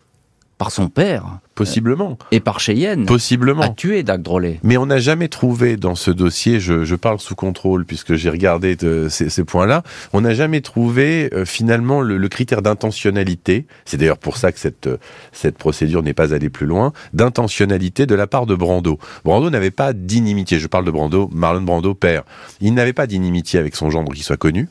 par 0.62 0.70
son 0.70 0.90
père. 0.90 1.40
Possiblement. 1.56 2.20
Et 2.30 2.40
par 2.40 2.60
Cheyenne. 2.60 3.08
Possiblement. 3.08 3.64
A 3.64 3.70
tué 3.70 4.04
Dag 4.04 4.22
Drolet. 4.22 4.60
Mais 4.62 4.78
on 4.78 4.86
n'a 4.86 5.00
jamais 5.00 5.28
trouvé 5.28 5.76
dans 5.76 5.96
ce 5.96 6.12
dossier, 6.12 6.60
je, 6.60 6.94
parle 6.94 7.20
sous 7.20 7.34
contrôle 7.34 7.84
puisque 7.84 8.14
j'ai 8.14 8.30
regardé 8.30 8.78
ces, 9.10 9.44
points-là, 9.44 9.82
on 10.14 10.22
n'a 10.22 10.36
jamais 10.36 10.62
trouvé 10.62 11.32
euh, 11.34 11.46
finalement 11.46 12.02
le, 12.02 12.28
critère 12.30 12.62
d'intentionnalité. 12.62 13.66
C'est 13.86 13.98
d'ailleurs 13.98 14.20
pour 14.20 14.38
ça 14.38 14.52
que 14.52 14.60
cette, 14.60 14.88
cette 15.32 15.58
procédure 15.58 16.04
n'est 16.04 16.14
pas 16.14 16.32
allée 16.36 16.52
plus 16.52 16.68
loin. 16.68 16.94
D'intentionnalité 17.14 18.06
de 18.06 18.14
la 18.14 18.28
part 18.28 18.46
de 18.46 18.54
Brando. 18.54 19.00
Brando 19.26 19.50
n'avait 19.50 19.72
pas 19.72 19.94
d'inimitié. 19.94 20.60
Je 20.60 20.68
parle 20.68 20.86
de 20.86 20.92
Brando, 20.92 21.28
Marlon 21.34 21.64
Brando, 21.64 21.96
père. 21.96 22.22
Il 22.60 22.76
n'avait 22.76 22.94
pas 22.94 23.08
d'inimitié 23.08 23.60
avec 23.60 23.76
son 23.76 23.90
gendre 23.90 24.14
qui 24.14 24.22
soit 24.22 24.38
connu. 24.38 24.70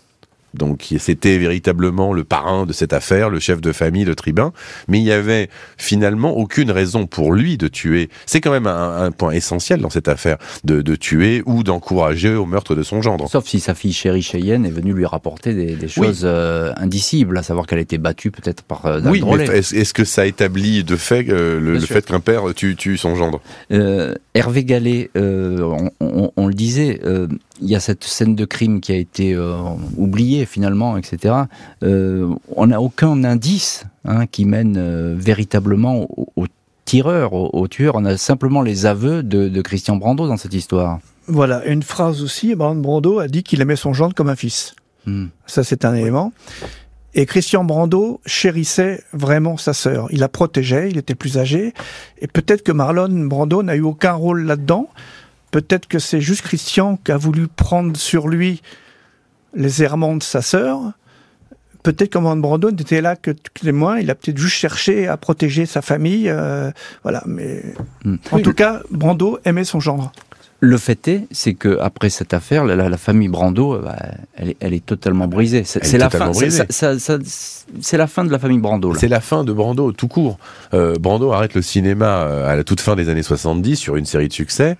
Donc 0.54 0.88
c'était 0.98 1.38
véritablement 1.38 2.12
le 2.12 2.24
parrain 2.24 2.66
de 2.66 2.72
cette 2.72 2.92
affaire, 2.92 3.30
le 3.30 3.38
chef 3.38 3.60
de 3.60 3.72
famille, 3.72 4.04
le 4.04 4.14
tribun. 4.14 4.52
Mais 4.88 4.98
il 4.98 5.04
y 5.04 5.12
avait 5.12 5.48
finalement 5.76 6.36
aucune 6.36 6.70
raison 6.70 7.06
pour 7.06 7.32
lui 7.32 7.56
de 7.56 7.68
tuer. 7.68 8.08
C'est 8.26 8.40
quand 8.40 8.50
même 8.50 8.66
un, 8.66 9.10
point 9.10 9.32
essentiel 9.32 9.80
dans 9.80 9.90
cette 9.90 10.08
affaire, 10.08 10.38
de, 10.64 10.82
tuer 10.94 11.42
ou 11.46 11.62
d'encourager 11.62 12.34
au 12.34 12.46
meurtre 12.46 12.74
de 12.74 12.82
son 12.82 13.02
gendre. 13.02 13.28
Sauf 13.28 13.46
si 13.46 13.60
sa 13.60 13.74
fille 13.74 13.92
chérie 13.92 14.22
Cheyenne 14.22 14.66
est 14.66 14.70
venue 14.70 14.92
lui 14.92 15.06
rapporter 15.06 15.54
des, 15.54 15.88
choses 15.88 16.22
euh, 16.24 16.72
indicibles, 16.76 17.38
à 17.38 17.42
savoir 17.42 17.66
qu'elle 17.66 17.78
a 17.78 17.82
été 17.82 17.98
battue 17.98 18.30
peut-être 18.30 18.62
par 18.62 18.86
euh, 18.86 19.00
Oui, 19.04 19.22
mais 19.36 19.44
est-ce 19.46 19.94
que 19.94 20.04
ça 20.04 20.26
établit 20.26 20.84
de 20.84 20.96
fait 20.96 21.26
euh, 21.28 21.60
le, 21.60 21.78
fait 21.80 22.06
qu'un 22.06 22.20
père 22.20 22.42
tue, 22.54 22.76
tue 22.76 22.96
son 22.96 23.14
gendre? 23.14 23.40
Hervé 24.34 24.64
Gallet, 24.64 25.10
on, 25.16 25.90
on, 26.36 26.46
le 26.46 26.54
disait, 26.54 27.00
il 27.60 27.68
y 27.68 27.76
a 27.76 27.80
cette 27.80 28.04
scène 28.04 28.34
de 28.34 28.44
crime 28.44 28.80
qui 28.80 28.92
a 28.92 28.96
été 28.96 29.34
euh, 29.34 29.56
oubliée 29.96 30.46
finalement, 30.46 30.96
etc. 30.96 31.34
Euh, 31.82 32.34
on 32.56 32.68
n'a 32.68 32.80
aucun 32.80 33.24
indice 33.24 33.84
hein, 34.04 34.26
qui 34.26 34.44
mène 34.44 34.76
euh, 34.76 35.14
véritablement 35.18 36.06
au, 36.36 36.46
tireur, 36.84 37.32
au, 37.32 37.68
tueur. 37.68 37.94
On 37.96 38.04
a 38.04 38.16
simplement 38.16 38.62
les 38.62 38.86
aveux 38.86 39.22
de, 39.22 39.60
Christian 39.62 39.96
Brando 39.96 40.26
dans 40.26 40.36
cette 40.36 40.54
histoire. 40.54 40.98
Voilà, 41.28 41.64
une 41.66 41.82
phrase 41.82 42.22
aussi, 42.22 42.54
Brando 42.54 43.20
a 43.20 43.28
dit 43.28 43.42
qu'il 43.42 43.60
aimait 43.60 43.76
son 43.76 43.92
gendre 43.92 44.14
comme 44.14 44.28
un 44.28 44.36
fils. 44.36 44.74
Hmm. 45.06 45.26
Ça, 45.46 45.62
c'est 45.62 45.84
un 45.84 45.94
élément. 45.94 46.32
Et 47.14 47.26
Christian 47.26 47.64
Brando 47.64 48.20
chérissait 48.24 49.02
vraiment 49.12 49.56
sa 49.56 49.72
sœur. 49.72 50.06
Il 50.10 50.20
la 50.20 50.28
protégeait, 50.28 50.90
il 50.90 50.98
était 50.98 51.16
plus 51.16 51.38
âgé. 51.38 51.74
Et 52.18 52.28
peut-être 52.28 52.62
que 52.62 52.72
Marlon 52.72 53.26
Brando 53.26 53.62
n'a 53.62 53.74
eu 53.74 53.82
aucun 53.82 54.12
rôle 54.12 54.44
là-dedans. 54.44 54.88
Peut-être 55.50 55.86
que 55.86 55.98
c'est 55.98 56.20
juste 56.20 56.42
Christian 56.42 56.98
qui 57.04 57.12
a 57.12 57.16
voulu 57.16 57.48
prendre 57.48 57.96
sur 57.96 58.28
lui 58.28 58.62
les 59.54 59.82
errements 59.82 60.16
de 60.16 60.22
sa 60.22 60.42
sœur. 60.42 60.92
Peut-être 61.82 62.10
que 62.10 62.18
Brando 62.18 62.70
n'était 62.70 63.00
là 63.00 63.16
que 63.16 63.30
témoin. 63.30 63.98
Il 63.98 64.10
a 64.10 64.14
peut-être 64.14 64.38
juste 64.38 64.56
cherché 64.56 65.08
à 65.08 65.16
protéger 65.16 65.66
sa 65.66 65.82
famille. 65.82 66.28
Euh, 66.28 66.70
voilà. 67.02 67.22
Mais 67.26 67.62
hmm. 68.04 68.16
en 68.32 68.40
tout 68.40 68.52
cas, 68.52 68.82
Brando 68.90 69.38
aimait 69.44 69.64
son 69.64 69.80
gendre. 69.80 70.12
Le 70.62 70.76
fait 70.76 71.08
est, 71.08 71.26
c'est 71.30 71.54
que 71.54 71.78
après 71.80 72.10
cette 72.10 72.34
affaire, 72.34 72.66
la, 72.66 72.96
famille 72.98 73.28
Brando, 73.28 73.78
bah, 73.78 73.96
elle, 74.36 74.74
est, 74.74 74.84
totalement 74.84 75.26
brisée. 75.26 75.64
C'est 75.64 75.96
la 75.96 76.10
fin. 76.10 76.32
C'est 77.80 77.96
la 77.96 78.06
fin 78.06 78.24
de 78.24 78.30
la 78.30 78.38
famille 78.38 78.58
Brando. 78.58 78.94
C'est 78.94 79.08
la 79.08 79.20
fin 79.20 79.42
de 79.44 79.52
Brando 79.52 79.92
tout 79.92 80.08
court. 80.08 80.38
Euh, 80.74 80.96
Brando 80.98 81.32
arrête 81.32 81.54
le 81.54 81.62
cinéma 81.62 82.24
euh, 82.24 82.50
à 82.50 82.56
la 82.56 82.64
toute 82.64 82.80
fin 82.80 82.94
des 82.94 83.08
années 83.08 83.22
70 83.22 83.76
sur 83.76 83.96
une 83.96 84.04
série 84.04 84.28
de 84.28 84.32
succès. 84.32 84.76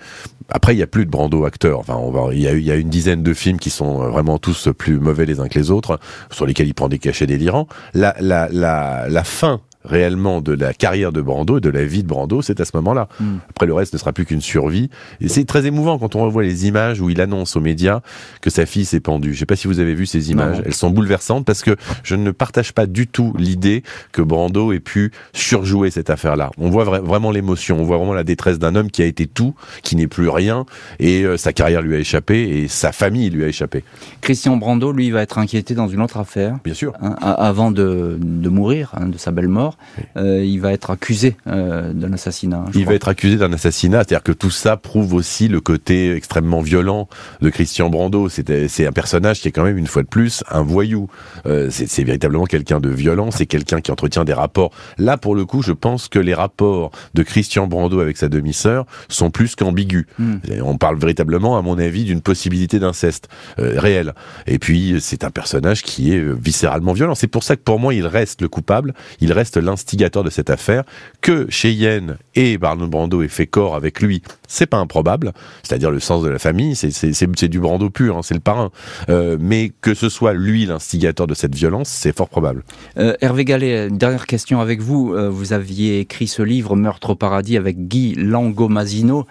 Après, 0.50 0.74
il 0.74 0.76
n'y 0.76 0.82
a 0.82 0.86
plus 0.86 1.06
de 1.06 1.10
Brando 1.10 1.44
acteur. 1.44 1.78
Enfin, 1.78 1.94
on 1.94 2.10
va, 2.10 2.34
il 2.34 2.40
y 2.40 2.48
a, 2.48 2.52
il 2.52 2.62
y 2.64 2.70
a 2.70 2.76
une 2.76 2.90
dizaine 2.90 3.22
de 3.22 3.32
films 3.32 3.58
qui 3.58 3.70
sont 3.70 4.02
euh, 4.02 4.08
vraiment 4.08 4.38
tous 4.38 4.68
plus 4.76 4.98
mauvais 4.98 5.24
les 5.24 5.40
uns 5.40 5.48
que 5.48 5.58
les 5.58 5.70
autres, 5.70 5.98
sur 6.30 6.44
lesquels 6.44 6.66
il 6.66 6.74
prend 6.74 6.88
des 6.88 6.98
cachets 6.98 7.26
délirants. 7.26 7.68
La, 7.94 8.14
la, 8.20 8.48
la, 8.50 9.08
la 9.08 9.24
fin 9.24 9.60
réellement 9.84 10.40
de 10.40 10.52
la 10.52 10.74
carrière 10.74 11.12
de 11.12 11.20
Brando 11.20 11.58
et 11.58 11.60
de 11.60 11.70
la 11.70 11.84
vie 11.84 12.02
de 12.02 12.08
Brando, 12.08 12.42
c'est 12.42 12.60
à 12.60 12.64
ce 12.64 12.72
moment-là. 12.74 13.08
Hmm. 13.18 13.38
Après, 13.48 13.66
le 13.66 13.74
reste 13.74 13.92
ne 13.92 13.98
sera 13.98 14.12
plus 14.12 14.26
qu'une 14.26 14.40
survie. 14.40 14.90
Et 15.20 15.28
c'est 15.28 15.44
très 15.44 15.66
émouvant 15.66 15.98
quand 15.98 16.16
on 16.16 16.22
revoit 16.22 16.42
les 16.42 16.66
images 16.66 17.00
où 17.00 17.10
il 17.10 17.20
annonce 17.20 17.56
aux 17.56 17.60
médias 17.60 18.00
que 18.40 18.50
sa 18.50 18.66
fille 18.66 18.84
s'est 18.84 19.00
pendue. 19.00 19.30
Je 19.30 19.36
ne 19.36 19.38
sais 19.40 19.46
pas 19.46 19.56
si 19.56 19.66
vous 19.66 19.80
avez 19.80 19.94
vu 19.94 20.06
ces 20.06 20.30
images. 20.30 20.62
Elles 20.64 20.74
sont 20.74 20.90
bouleversantes 20.90 21.44
parce 21.44 21.62
que 21.62 21.76
je 22.02 22.14
ne 22.14 22.30
partage 22.30 22.72
pas 22.72 22.86
du 22.86 23.06
tout 23.06 23.32
l'idée 23.38 23.82
que 24.12 24.22
Brando 24.22 24.72
ait 24.72 24.80
pu 24.80 25.12
surjouer 25.32 25.90
cette 25.90 26.10
affaire-là. 26.10 26.50
On 26.58 26.70
voit 26.70 26.84
vraiment 26.84 27.30
l'émotion, 27.30 27.78
on 27.80 27.84
voit 27.84 27.96
vraiment 27.96 28.14
la 28.14 28.24
détresse 28.24 28.58
d'un 28.58 28.74
homme 28.74 28.90
qui 28.90 29.02
a 29.02 29.06
été 29.06 29.26
tout, 29.26 29.54
qui 29.82 29.96
n'est 29.96 30.06
plus 30.06 30.28
rien, 30.28 30.66
et 30.98 31.24
euh, 31.24 31.36
sa 31.36 31.52
carrière 31.52 31.82
lui 31.82 31.94
a 31.94 31.98
échappé, 31.98 32.40
et 32.40 32.68
sa 32.68 32.92
famille 32.92 33.30
lui 33.30 33.44
a 33.44 33.48
échappé. 33.48 33.84
Christian 34.20 34.56
Brando, 34.56 34.92
lui, 34.92 35.10
va 35.10 35.22
être 35.22 35.38
inquiété 35.38 35.74
dans 35.74 35.88
une 35.88 36.00
autre 36.00 36.18
affaire. 36.18 36.58
Bien 36.64 36.74
sûr. 36.74 36.92
Hein, 37.00 37.16
avant 37.20 37.70
de, 37.70 38.18
de 38.20 38.48
mourir, 38.48 38.92
hein, 38.94 39.06
de 39.06 39.18
sa 39.18 39.30
belle 39.30 39.48
mort. 39.48 39.69
Euh, 40.16 40.44
il 40.44 40.60
va 40.60 40.72
être 40.72 40.90
accusé 40.90 41.36
euh, 41.46 41.92
d'un 41.92 42.12
assassinat. 42.12 42.64
Il 42.74 42.86
va 42.86 42.94
être 42.94 43.08
accusé 43.08 43.36
d'un 43.36 43.52
assassinat, 43.52 43.98
c'est-à-dire 43.98 44.22
que 44.22 44.32
tout 44.32 44.50
ça 44.50 44.76
prouve 44.76 45.14
aussi 45.14 45.48
le 45.48 45.60
côté 45.60 46.14
extrêmement 46.14 46.60
violent 46.60 47.08
de 47.40 47.50
Christian 47.50 47.90
Brando. 47.90 48.28
C'est 48.28 48.86
un 48.86 48.92
personnage 48.92 49.40
qui 49.40 49.48
est 49.48 49.52
quand 49.52 49.64
même 49.64 49.78
une 49.78 49.86
fois 49.86 50.02
de 50.02 50.08
plus 50.08 50.44
un 50.50 50.62
voyou. 50.62 51.08
Euh, 51.46 51.68
c'est 51.70 52.04
véritablement 52.04 52.44
quelqu'un 52.44 52.80
de 52.80 52.88
violent, 52.88 53.30
c'est 53.30 53.46
quelqu'un 53.46 53.80
qui 53.80 53.90
entretient 53.90 54.24
des 54.24 54.32
rapports. 54.32 54.70
Là, 54.98 55.16
pour 55.16 55.34
le 55.34 55.44
coup, 55.44 55.62
je 55.62 55.72
pense 55.72 56.08
que 56.08 56.18
les 56.18 56.34
rapports 56.34 56.90
de 57.14 57.22
Christian 57.22 57.66
Brando 57.66 58.00
avec 58.00 58.16
sa 58.16 58.28
demi-sœur 58.28 58.86
sont 59.08 59.30
plus 59.30 59.54
qu'ambigus. 59.54 60.06
Hmm. 60.18 60.36
On 60.62 60.76
parle 60.76 60.98
véritablement, 60.98 61.58
à 61.58 61.62
mon 61.62 61.78
avis, 61.78 62.04
d'une 62.04 62.20
possibilité 62.20 62.78
d'inceste 62.78 63.28
réel. 63.56 64.14
Et 64.46 64.58
puis, 64.58 64.96
c'est 65.00 65.24
un 65.24 65.30
personnage 65.30 65.82
qui 65.82 66.12
est 66.14 66.20
viscéralement 66.20 66.92
violent. 66.92 67.14
C'est 67.14 67.26
pour 67.26 67.42
ça 67.42 67.56
que 67.56 67.62
pour 67.62 67.78
moi, 67.78 67.94
il 67.94 68.06
reste 68.06 68.40
le 68.42 68.48
coupable, 68.48 68.94
il 69.20 69.32
reste 69.32 69.56
l'instigateur 69.60 70.24
de 70.24 70.30
cette 70.30 70.50
affaire, 70.50 70.84
que 71.20 71.46
Cheyenne 71.50 72.16
et 72.34 72.58
Barnum 72.58 72.90
Brando 72.90 73.22
aient 73.22 73.28
fait 73.28 73.46
corps 73.46 73.74
avec 73.74 74.00
lui, 74.00 74.22
c'est 74.48 74.66
pas 74.66 74.78
improbable, 74.78 75.32
c'est-à-dire 75.62 75.90
le 75.90 76.00
sens 76.00 76.22
de 76.22 76.28
la 76.28 76.38
famille, 76.38 76.74
c'est 76.74 77.48
du 77.48 77.60
Brando 77.60 77.90
pur, 77.90 78.16
hein, 78.16 78.22
c'est 78.22 78.34
le 78.34 78.40
parrain. 78.40 78.70
Euh, 79.08 79.36
mais 79.40 79.72
que 79.80 79.94
ce 79.94 80.08
soit 80.08 80.32
lui 80.32 80.66
l'instigateur 80.66 81.26
de 81.26 81.34
cette 81.34 81.54
violence, 81.54 81.88
c'est 81.88 82.16
fort 82.16 82.28
probable. 82.28 82.64
Euh, 82.98 83.14
Hervé 83.20 83.44
Gallet, 83.44 83.90
dernière 83.90 84.26
question 84.26 84.60
avec 84.60 84.80
vous. 84.80 85.14
Euh, 85.14 85.28
vous 85.28 85.52
aviez 85.52 86.00
écrit 86.00 86.26
ce 86.26 86.42
livre 86.42 86.76
Meurtre 86.76 87.10
au 87.10 87.14
paradis 87.14 87.56
avec 87.56 87.88
Guy 87.88 88.14
Langomazino. 88.14 89.26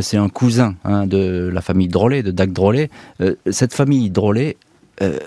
c'est 0.00 0.16
un 0.16 0.28
cousin 0.28 0.74
hein, 0.84 1.06
de 1.06 1.50
la 1.52 1.60
famille 1.60 1.88
Drolet, 1.88 2.22
de 2.22 2.30
Dac 2.30 2.52
Drolet. 2.52 2.90
cette 3.50 3.74
famille 3.74 4.10
Drolet, 4.10 4.56
euh, 5.02 5.18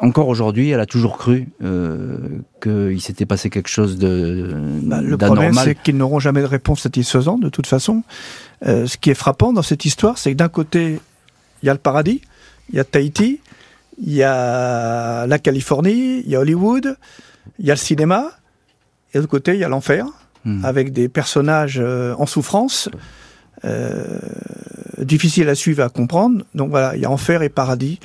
encore 0.00 0.28
aujourd'hui, 0.28 0.70
elle 0.70 0.80
a 0.80 0.86
toujours 0.86 1.16
cru 1.16 1.48
euh, 1.62 2.18
qu'il 2.62 3.00
s'était 3.00 3.26
passé 3.26 3.50
quelque 3.50 3.68
chose 3.68 3.98
de 3.98 4.52
bah, 4.82 5.00
Le 5.00 5.16
problème, 5.16 5.54
c'est 5.54 5.74
qu'ils 5.74 5.96
n'auront 5.96 6.18
jamais 6.18 6.40
de 6.40 6.46
réponse 6.46 6.82
satisfaisante, 6.82 7.40
de 7.40 7.48
toute 7.48 7.66
façon. 7.66 8.02
Euh, 8.66 8.86
ce 8.86 8.96
qui 8.96 9.10
est 9.10 9.14
frappant 9.14 9.52
dans 9.52 9.62
cette 9.62 9.84
histoire, 9.84 10.18
c'est 10.18 10.32
que 10.32 10.36
d'un 10.36 10.48
côté, 10.48 11.00
il 11.62 11.66
y 11.66 11.68
a 11.68 11.72
le 11.72 11.78
paradis, 11.78 12.20
il 12.70 12.76
y 12.76 12.80
a 12.80 12.84
Tahiti, 12.84 13.40
il 14.02 14.12
y 14.12 14.22
a 14.22 15.26
la 15.26 15.38
Californie, 15.38 16.22
il 16.24 16.30
y 16.30 16.36
a 16.36 16.40
Hollywood, 16.40 16.96
il 17.58 17.66
y 17.66 17.70
a 17.70 17.74
le 17.74 17.78
cinéma, 17.78 18.30
et 19.12 19.18
de 19.18 19.20
l'autre 19.20 19.30
côté, 19.30 19.54
il 19.54 19.60
y 19.60 19.64
a 19.64 19.68
l'enfer, 19.68 20.06
hmm. 20.44 20.64
avec 20.64 20.92
des 20.92 21.08
personnages 21.08 21.80
en 21.80 22.26
souffrance. 22.26 22.88
difficiles 24.98 25.48
à 25.48 25.54
suivre, 25.54 25.82
à 25.82 25.88
comprendre. 25.88 26.44
Donc 26.54 26.70
voilà, 26.70 26.94
il 26.96 27.02
y 27.02 27.04
a 27.04 27.10
enfer 27.10 27.42
et 27.42 27.48
paradis. 27.48 27.98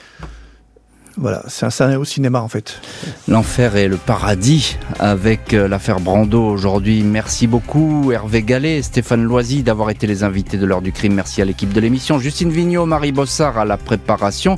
Voilà, 1.18 1.44
c'est 1.48 1.66
un 1.66 1.70
scénario 1.70 2.02
au 2.02 2.06
cinéma 2.06 2.42
en 2.42 2.48
fait. 2.48 2.82
L'enfer 3.28 3.76
et 3.76 3.88
le 3.88 3.98
paradis 3.98 4.78
avec 5.00 5.54
euh, 5.54 5.68
l'affaire 5.68 6.00
Brando 6.00 6.44
aujourd'hui. 6.44 7.04
Merci 7.04 7.48
beaucoup 7.48 8.12
Hervé 8.12 8.44
Gallet, 8.44 8.82
Stéphane 8.82 9.24
Loisy 9.24 9.64
d'avoir 9.64 9.90
été 9.90 10.08
les 10.08 10.24
invités 10.24 10.58
de 10.58 10.66
l'heure 10.66 10.82
du 10.82 10.92
crime. 10.92 11.14
Merci 11.14 11.42
à 11.42 11.46
l'équipe 11.46 11.74
de 11.74 11.80
l'émission. 11.82 12.20
Justine 12.20 12.50
Vignot, 12.50 12.86
Marie 12.86 13.12
Bossard 13.12 13.58
à 13.58 13.66
la 13.66 13.78
préparation. 13.78 14.58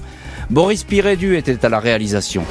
Boris 0.50 0.84
Pirédu 0.84 1.36
était 1.38 1.66
à 1.66 1.70
la 1.70 1.80
réalisation. 1.80 2.46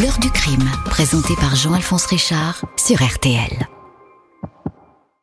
L'heure 0.00 0.18
du 0.18 0.30
crime, 0.30 0.68
présenté 0.86 1.34
par 1.36 1.54
Jean-Alphonse 1.54 2.06
Richard 2.06 2.64
sur 2.76 3.02
RTL. 3.02 3.68